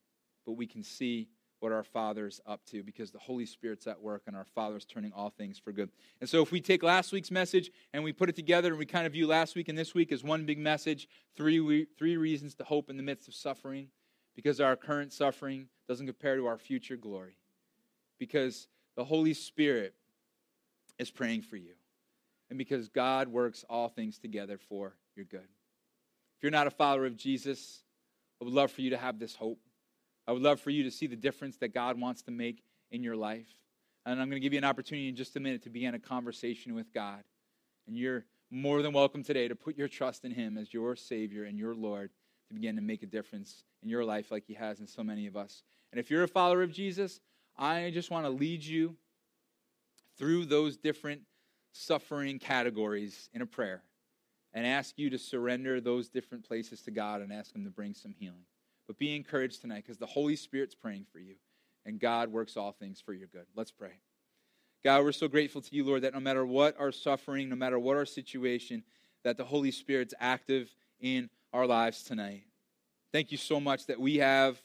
but 0.47 0.53
we 0.53 0.67
can 0.67 0.83
see 0.83 1.29
what 1.61 1.73
our 1.73 1.85
Father's 1.85 2.41
up 2.47 2.65
to 2.65 2.83
because 2.83 3.11
the 3.11 3.19
Holy 3.19 3.45
Spirit's 3.45 3.87
at 3.87 4.01
work 4.01 4.23
and 4.27 4.35
our 4.35 4.47
Father's 4.55 4.87
turning 4.87 5.13
all 5.13 5.29
things 5.29 5.59
for 5.59 5.73
good. 5.73 5.91
And 6.21 6.29
so, 6.29 6.43
if 6.43 6.51
we 6.51 6.61
take 6.61 6.83
last 6.83 7.13
week's 7.13 7.31
message 7.31 7.71
and 7.93 8.03
we 8.03 8.13
put 8.13 8.31
it 8.31 8.37
together 8.37 8.71
and 8.71 8.79
we 8.79 8.87
kind 8.87 9.07
of 9.07 9.13
view 9.13 9.27
last 9.27 9.55
week 9.55 9.69
and 9.69 9.77
this 9.77 9.95
week 9.95 10.11
as 10.11 10.25
one 10.25 10.47
big 10.47 10.59
message, 10.59 11.07
three, 11.37 11.87
three 11.99 12.17
reasons 12.17 12.55
to 12.55 12.65
hope 12.65 12.89
in 12.89 12.97
the 12.97 13.03
midst 13.03 13.29
of 13.29 13.35
suffering, 13.35 13.89
because 14.35 14.61
our 14.61 14.77
current 14.77 15.13
suffering 15.13 15.69
doesn't 15.87 16.07
compare 16.07 16.37
to 16.37 16.47
our 16.47 16.59
future 16.59 16.97
glory, 16.97 17.37
because 18.19 18.69
the 18.97 19.05
Holy 19.05 19.35
Spirit 19.35 19.95
is 20.99 21.11
praying 21.11 21.43
for 21.43 21.57
you, 21.57 21.75
and 22.49 22.57
because 22.57 22.89
God 22.89 23.29
works 23.29 23.65
all 23.69 23.91
things 23.91 24.19
together 24.19 24.59
for 24.59 24.95
your 25.21 25.27
good. 25.27 25.49
If 26.39 26.43
you're 26.43 26.51
not 26.51 26.67
a 26.67 26.71
follower 26.71 27.05
of 27.05 27.15
Jesus, 27.15 27.83
I 28.41 28.45
would 28.47 28.55
love 28.55 28.71
for 28.71 28.81
you 28.81 28.91
to 28.91 28.97
have 28.97 29.19
this 29.19 29.35
hope. 29.35 29.61
I 30.27 30.33
would 30.33 30.41
love 30.41 30.61
for 30.61 30.71
you 30.71 30.85
to 30.85 30.91
see 30.91 31.07
the 31.07 31.17
difference 31.17 31.59
that 31.59 31.75
God 31.75 32.01
wants 32.01 32.23
to 32.23 32.31
make 32.31 32.63
in 32.91 33.03
your 33.03 33.17
life. 33.17 33.49
And 34.07 34.19
I'm 34.19 34.31
going 34.31 34.41
to 34.41 34.45
give 34.45 34.55
you 34.55 34.59
an 34.59 34.65
opportunity 34.65 35.09
in 35.11 35.17
just 35.17 35.37
a 35.37 35.41
minute 35.41 35.63
to 35.65 35.71
begin 35.71 35.95
a 35.95 35.99
conversation 35.99 36.75
with 36.75 36.91
God. 36.95 37.23
And 37.87 37.99
you're 37.99 38.25
more 38.51 38.81
than 38.81 38.95
welcome 38.95 39.23
today 39.23 39.47
to 39.47 39.55
put 39.55 39.77
your 39.77 39.89
trust 39.89 40.25
in 40.25 40.33
Him 40.33 40.57
as 40.57 40.73
your 40.73 40.97
Savior 40.97 41.45
and 41.45 41.59
your 41.59 41.75
Lord 41.75 42.11
to 42.49 42.55
begin 42.55 42.77
to 42.77 42.83
make 42.83 43.03
a 43.03 43.07
difference 43.07 43.63
in 43.83 43.91
your 43.91 44.05
life 44.05 44.31
like 44.31 44.45
He 44.47 44.55
has 44.55 44.81
in 44.81 44.87
so 44.87 45.05
many 45.05 45.27
of 45.27 45.37
us. 45.37 45.63
And 45.93 46.01
if 46.01 46.11
you're 46.11 46.23
a 46.23 46.29
follower 46.29 46.63
of 46.63 46.73
Jesus, 46.73 47.21
I 47.59 47.91
just 47.93 48.11
want 48.11 48.25
to 48.25 48.31
lead 48.31 48.65
you 48.65 48.97
through 50.17 50.47
those 50.47 50.79
different 50.79 51.21
suffering 51.73 52.39
categories 52.39 53.29
in 53.35 53.43
a 53.43 53.47
prayer 53.47 53.83
and 54.53 54.67
ask 54.67 54.99
you 54.99 55.11
to 55.11 55.19
surrender 55.19 55.81
those 55.81 56.09
different 56.09 56.47
places 56.47 56.83
to 56.83 56.91
God 56.91 57.21
and 57.21 57.33
ask 57.33 57.55
Him 57.55 57.65
to 57.65 57.71
bring 57.71 57.95
some 57.95 58.15
healing. 58.19 58.45
But 58.87 58.99
be 58.99 59.15
encouraged 59.15 59.61
tonight 59.61 59.85
because 59.87 59.99
the 59.99 60.07
Holy 60.07 60.37
Spirit's 60.37 60.75
praying 60.75 61.07
for 61.13 61.21
you, 61.21 61.35
and 61.87 62.01
God 62.01 62.33
works 62.33 62.57
all 62.57 62.73
things 62.73 63.01
for 63.01 63.13
your 63.13 63.29
good. 63.29 63.47
Let's 63.55 63.71
pray. 63.71 64.01
God, 64.83 65.05
we're 65.05 65.13
so 65.13 65.29
grateful 65.29 65.61
to 65.61 65.75
you, 65.75 65.85
Lord, 65.85 66.03
that 66.03 66.15
no 66.15 66.21
matter 66.21 66.45
what 66.45 66.79
our 66.81 66.91
suffering, 66.91 67.49
no 67.49 67.57
matter 67.57 67.79
what 67.79 67.97
our 67.97 68.07
situation, 68.07 68.83
that 69.25 69.37
the 69.37 69.45
Holy 69.45 69.71
Spirit's 69.71 70.15
active 70.19 70.75
in 71.01 71.29
our 71.53 71.67
lives 71.67 72.03
tonight. 72.03 72.45
Thank 73.13 73.31
you 73.31 73.39
so 73.39 73.61
much 73.61 73.87
that 73.87 74.01
we 74.01 74.17
have 74.17 74.63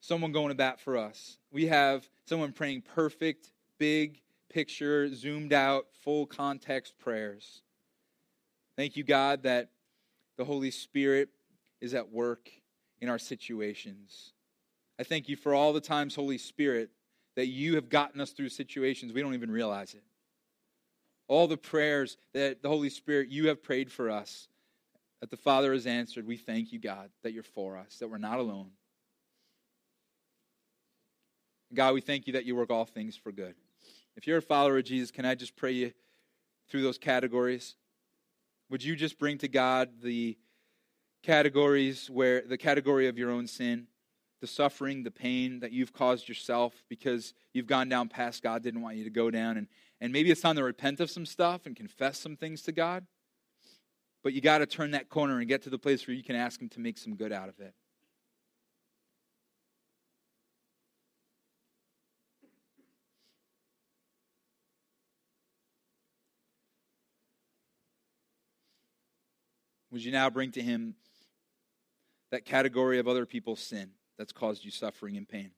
someone 0.00 0.32
going 0.32 0.48
to 0.48 0.54
bat 0.54 0.80
for 0.80 0.96
us. 0.96 1.38
We 1.50 1.66
have 1.66 2.08
someone 2.26 2.52
praying 2.52 2.82
perfect, 2.94 3.50
big 3.78 4.20
picture, 4.48 5.12
zoomed 5.12 5.52
out, 5.52 5.86
full 6.02 6.26
context 6.26 6.98
prayers. 6.98 7.62
Thank 8.76 8.96
you, 8.96 9.04
God, 9.04 9.44
that 9.44 9.70
the 10.36 10.44
Holy 10.44 10.70
Spirit 10.70 11.30
is 11.80 11.94
at 11.94 12.12
work 12.12 12.50
in 13.00 13.08
our 13.08 13.18
situations. 13.18 14.32
I 14.98 15.02
thank 15.02 15.28
you 15.28 15.36
for 15.36 15.54
all 15.54 15.72
the 15.72 15.80
times, 15.80 16.14
Holy 16.14 16.38
Spirit, 16.38 16.90
that 17.36 17.46
you 17.46 17.74
have 17.74 17.88
gotten 17.88 18.20
us 18.20 18.30
through 18.30 18.48
situations 18.48 19.12
we 19.12 19.22
don't 19.22 19.34
even 19.34 19.50
realize 19.50 19.94
it. 19.94 20.02
All 21.28 21.46
the 21.46 21.56
prayers 21.56 22.16
that 22.34 22.62
the 22.62 22.68
Holy 22.68 22.90
Spirit, 22.90 23.28
you 23.28 23.48
have 23.48 23.62
prayed 23.62 23.90
for 23.90 24.10
us, 24.10 24.48
that 25.20 25.30
the 25.30 25.36
Father 25.36 25.72
has 25.72 25.86
answered. 25.86 26.26
We 26.26 26.36
thank 26.36 26.72
you, 26.72 26.78
God, 26.78 27.10
that 27.22 27.32
you're 27.32 27.42
for 27.42 27.76
us, 27.76 27.98
that 27.98 28.08
we're 28.08 28.18
not 28.18 28.38
alone. 28.38 28.70
God, 31.74 31.94
we 31.94 32.00
thank 32.00 32.26
you 32.26 32.34
that 32.34 32.44
you 32.44 32.54
work 32.54 32.70
all 32.70 32.84
things 32.84 33.16
for 33.16 33.32
good. 33.32 33.54
If 34.16 34.26
you're 34.26 34.38
a 34.38 34.42
follower 34.42 34.78
of 34.78 34.84
Jesus, 34.84 35.10
can 35.10 35.24
I 35.24 35.34
just 35.34 35.56
pray 35.56 35.72
you 35.72 35.92
through 36.68 36.82
those 36.82 36.98
categories? 36.98 37.76
Would 38.68 38.82
you 38.82 38.96
just 38.96 39.18
bring 39.18 39.38
to 39.38 39.48
God 39.48 39.90
the 40.02 40.36
categories 41.22 42.10
where 42.10 42.42
the 42.42 42.58
category 42.58 43.08
of 43.08 43.18
your 43.18 43.30
own 43.30 43.46
sin, 43.46 43.86
the 44.40 44.46
suffering, 44.46 45.02
the 45.02 45.10
pain 45.10 45.60
that 45.60 45.72
you've 45.72 45.92
caused 45.92 46.28
yourself 46.28 46.72
because 46.88 47.32
you've 47.52 47.66
gone 47.66 47.88
down 47.88 48.08
past 48.08 48.42
God 48.42 48.62
didn't 48.62 48.82
want 48.82 48.96
you 48.96 49.04
to 49.04 49.10
go 49.10 49.30
down. 49.30 49.56
And, 49.56 49.68
and 50.00 50.12
maybe 50.12 50.30
it's 50.30 50.40
time 50.40 50.56
to 50.56 50.64
repent 50.64 51.00
of 51.00 51.10
some 51.10 51.26
stuff 51.26 51.66
and 51.66 51.76
confess 51.76 52.18
some 52.18 52.36
things 52.36 52.62
to 52.62 52.72
God. 52.72 53.06
But 54.22 54.32
you 54.32 54.40
got 54.40 54.58
to 54.58 54.66
turn 54.66 54.90
that 54.90 55.08
corner 55.08 55.38
and 55.38 55.46
get 55.46 55.62
to 55.62 55.70
the 55.70 55.78
place 55.78 56.06
where 56.06 56.14
you 56.14 56.24
can 56.24 56.36
ask 56.36 56.60
Him 56.60 56.68
to 56.70 56.80
make 56.80 56.98
some 56.98 57.14
good 57.14 57.32
out 57.32 57.48
of 57.48 57.60
it. 57.60 57.72
Would 69.96 70.04
you 70.04 70.12
now 70.12 70.28
bring 70.28 70.52
to 70.52 70.60
Him 70.60 70.94
that 72.30 72.44
category 72.44 72.98
of 72.98 73.08
other 73.08 73.24
people's 73.24 73.60
sin 73.60 73.92
that's 74.18 74.30
caused 74.30 74.62
you 74.62 74.70
suffering 74.70 75.16
and 75.16 75.26
pain. 75.26 75.52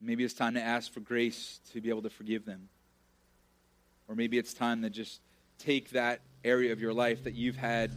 Maybe 0.00 0.22
it's 0.22 0.32
time 0.32 0.54
to 0.54 0.60
ask 0.60 0.92
for 0.92 1.00
grace 1.00 1.58
to 1.72 1.80
be 1.80 1.88
able 1.88 2.02
to 2.02 2.10
forgive 2.10 2.44
them. 2.44 2.68
Or 4.06 4.14
maybe 4.14 4.38
it's 4.38 4.54
time 4.54 4.82
to 4.82 4.90
just 4.90 5.22
take 5.58 5.90
that 5.90 6.20
area 6.44 6.72
of 6.72 6.80
your 6.80 6.92
life 6.92 7.24
that 7.24 7.34
you've 7.34 7.56
had 7.56 7.90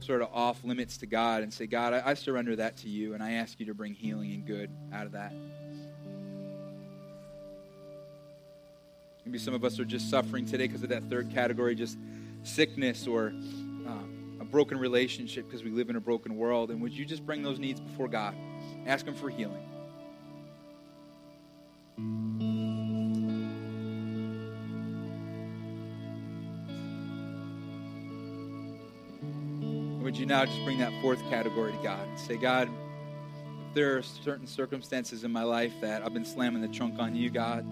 sort 0.00 0.20
of 0.20 0.28
off 0.30 0.62
limits 0.62 0.98
to 0.98 1.06
God 1.06 1.42
and 1.42 1.50
say, 1.50 1.66
God, 1.66 1.94
I, 1.94 2.10
I 2.10 2.12
surrender 2.12 2.54
that 2.56 2.76
to 2.78 2.90
you, 2.90 3.14
and 3.14 3.22
I 3.22 3.32
ask 3.32 3.58
you 3.58 3.64
to 3.64 3.74
bring 3.74 3.94
healing 3.94 4.30
and 4.34 4.46
good 4.46 4.68
out 4.92 5.06
of 5.06 5.12
that. 5.12 5.32
Maybe 9.24 9.38
some 9.38 9.54
of 9.54 9.64
us 9.64 9.80
are 9.80 9.86
just 9.86 10.10
suffering 10.10 10.44
today 10.44 10.66
because 10.66 10.82
of 10.82 10.90
that 10.90 11.04
third 11.04 11.32
category, 11.32 11.74
just 11.74 11.96
sickness 12.42 13.06
or 13.06 13.32
broken 14.54 14.78
relationship 14.78 15.44
because 15.46 15.64
we 15.64 15.70
live 15.72 15.90
in 15.90 15.96
a 15.96 16.00
broken 16.00 16.36
world. 16.36 16.70
And 16.70 16.80
would 16.80 16.92
you 16.92 17.04
just 17.04 17.26
bring 17.26 17.42
those 17.42 17.58
needs 17.58 17.80
before 17.80 18.06
God? 18.06 18.36
Ask 18.86 19.04
Him 19.04 19.16
for 19.16 19.28
healing. 19.28 19.66
Would 30.04 30.16
you 30.16 30.24
now 30.24 30.44
just 30.44 30.62
bring 30.62 30.78
that 30.78 30.92
fourth 31.02 31.18
category 31.28 31.72
to 31.72 31.78
God 31.82 32.06
say, 32.16 32.36
God, 32.36 32.70
if 33.66 33.74
there 33.74 33.98
are 33.98 34.02
certain 34.02 34.46
circumstances 34.46 35.24
in 35.24 35.32
my 35.32 35.42
life 35.42 35.72
that 35.80 36.04
I've 36.04 36.14
been 36.14 36.24
slamming 36.24 36.62
the 36.62 36.68
trunk 36.68 37.00
on 37.00 37.16
you, 37.16 37.28
God, 37.28 37.66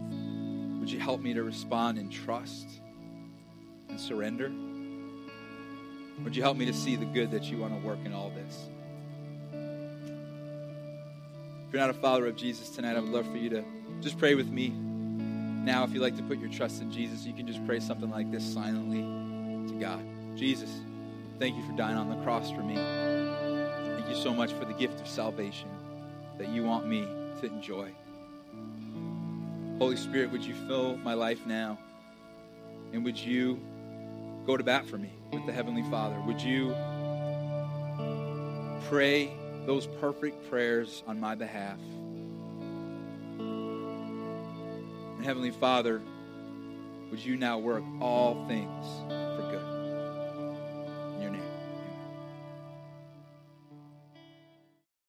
would 0.81 0.91
you 0.91 0.99
help 0.99 1.21
me 1.21 1.33
to 1.33 1.45
respond 1.45 1.97
in 1.97 2.11
trust 2.11 2.81
and 3.89 4.01
surrender? 4.01 4.51
Would 6.25 6.37
you 6.37 6.43
help 6.43 6.57
me 6.57 6.67
to 6.67 6.73
see 6.73 6.97
the 6.97 7.05
good 7.05 7.31
that 7.33 7.45
you 7.45 7.59
want 7.59 7.81
to 7.81 7.87
work 7.87 7.99
in 8.05 8.13
all 8.13 8.31
this? 8.31 8.69
If 11.67 11.73
you're 11.73 11.81
not 11.81 11.91
a 11.91 11.95
follower 11.95 12.27
of 12.27 12.37
Jesus 12.37 12.71
tonight, 12.71 12.97
I 12.97 13.01
would 13.01 13.11
love 13.11 13.27
for 13.27 13.37
you 13.37 13.51
to 13.51 13.65
just 14.01 14.19
pray 14.19 14.35
with 14.35 14.49
me. 14.49 14.69
Now, 14.69 15.85
if 15.85 15.93
you'd 15.93 16.03
like 16.03 16.17
to 16.17 16.23
put 16.23 16.39
your 16.39 16.51
trust 16.51 16.83
in 16.83 16.91
Jesus, 16.93 17.25
you 17.25 17.33
can 17.33 17.47
just 17.47 17.65
pray 17.67 17.81
something 17.81 18.11
like 18.11 18.31
this 18.31 18.45
silently 18.45 19.03
to 19.69 19.79
God 19.81 20.03
Jesus, 20.37 20.71
thank 21.39 21.57
you 21.57 21.63
for 21.63 21.73
dying 21.73 21.97
on 21.97 22.09
the 22.09 22.17
cross 22.23 22.51
for 22.51 22.63
me. 22.63 22.75
Thank 22.75 24.09
you 24.09 24.15
so 24.15 24.33
much 24.33 24.53
for 24.53 24.65
the 24.65 24.73
gift 24.73 25.01
of 25.01 25.07
salvation 25.07 25.69
that 26.39 26.49
you 26.49 26.65
want 26.65 26.87
me 26.87 27.03
to 27.41 27.47
enjoy. 27.47 27.91
Holy 29.79 29.97
Spirit, 29.97 30.31
would 30.31 30.45
you 30.45 30.55
fill 30.67 30.97
my 30.99 31.15
life 31.15 31.45
now? 31.47 31.79
And 32.93 33.05
would 33.05 33.19
you 33.19 33.61
go 34.47 34.57
to 34.57 34.65
bat 34.65 34.87
for 34.87 34.99
me 34.99 35.11
with 35.33 35.47
the 35.47 35.53
Heavenly 35.53 35.83
Father? 35.85 36.21
Would 36.27 36.43
you 36.43 36.75
pray 38.89 39.33
those 39.67 39.87
perfect 40.01 40.51
prayers 40.51 41.03
on 41.07 41.21
my 41.21 41.35
behalf? 41.35 41.79
And 45.17 45.25
Heavenly 45.25 45.53
Father, 45.53 46.03
would 47.11 47.25
you 47.25 47.37
now 47.37 47.59
work 47.59 47.85
all 48.01 48.47
things 48.49 48.87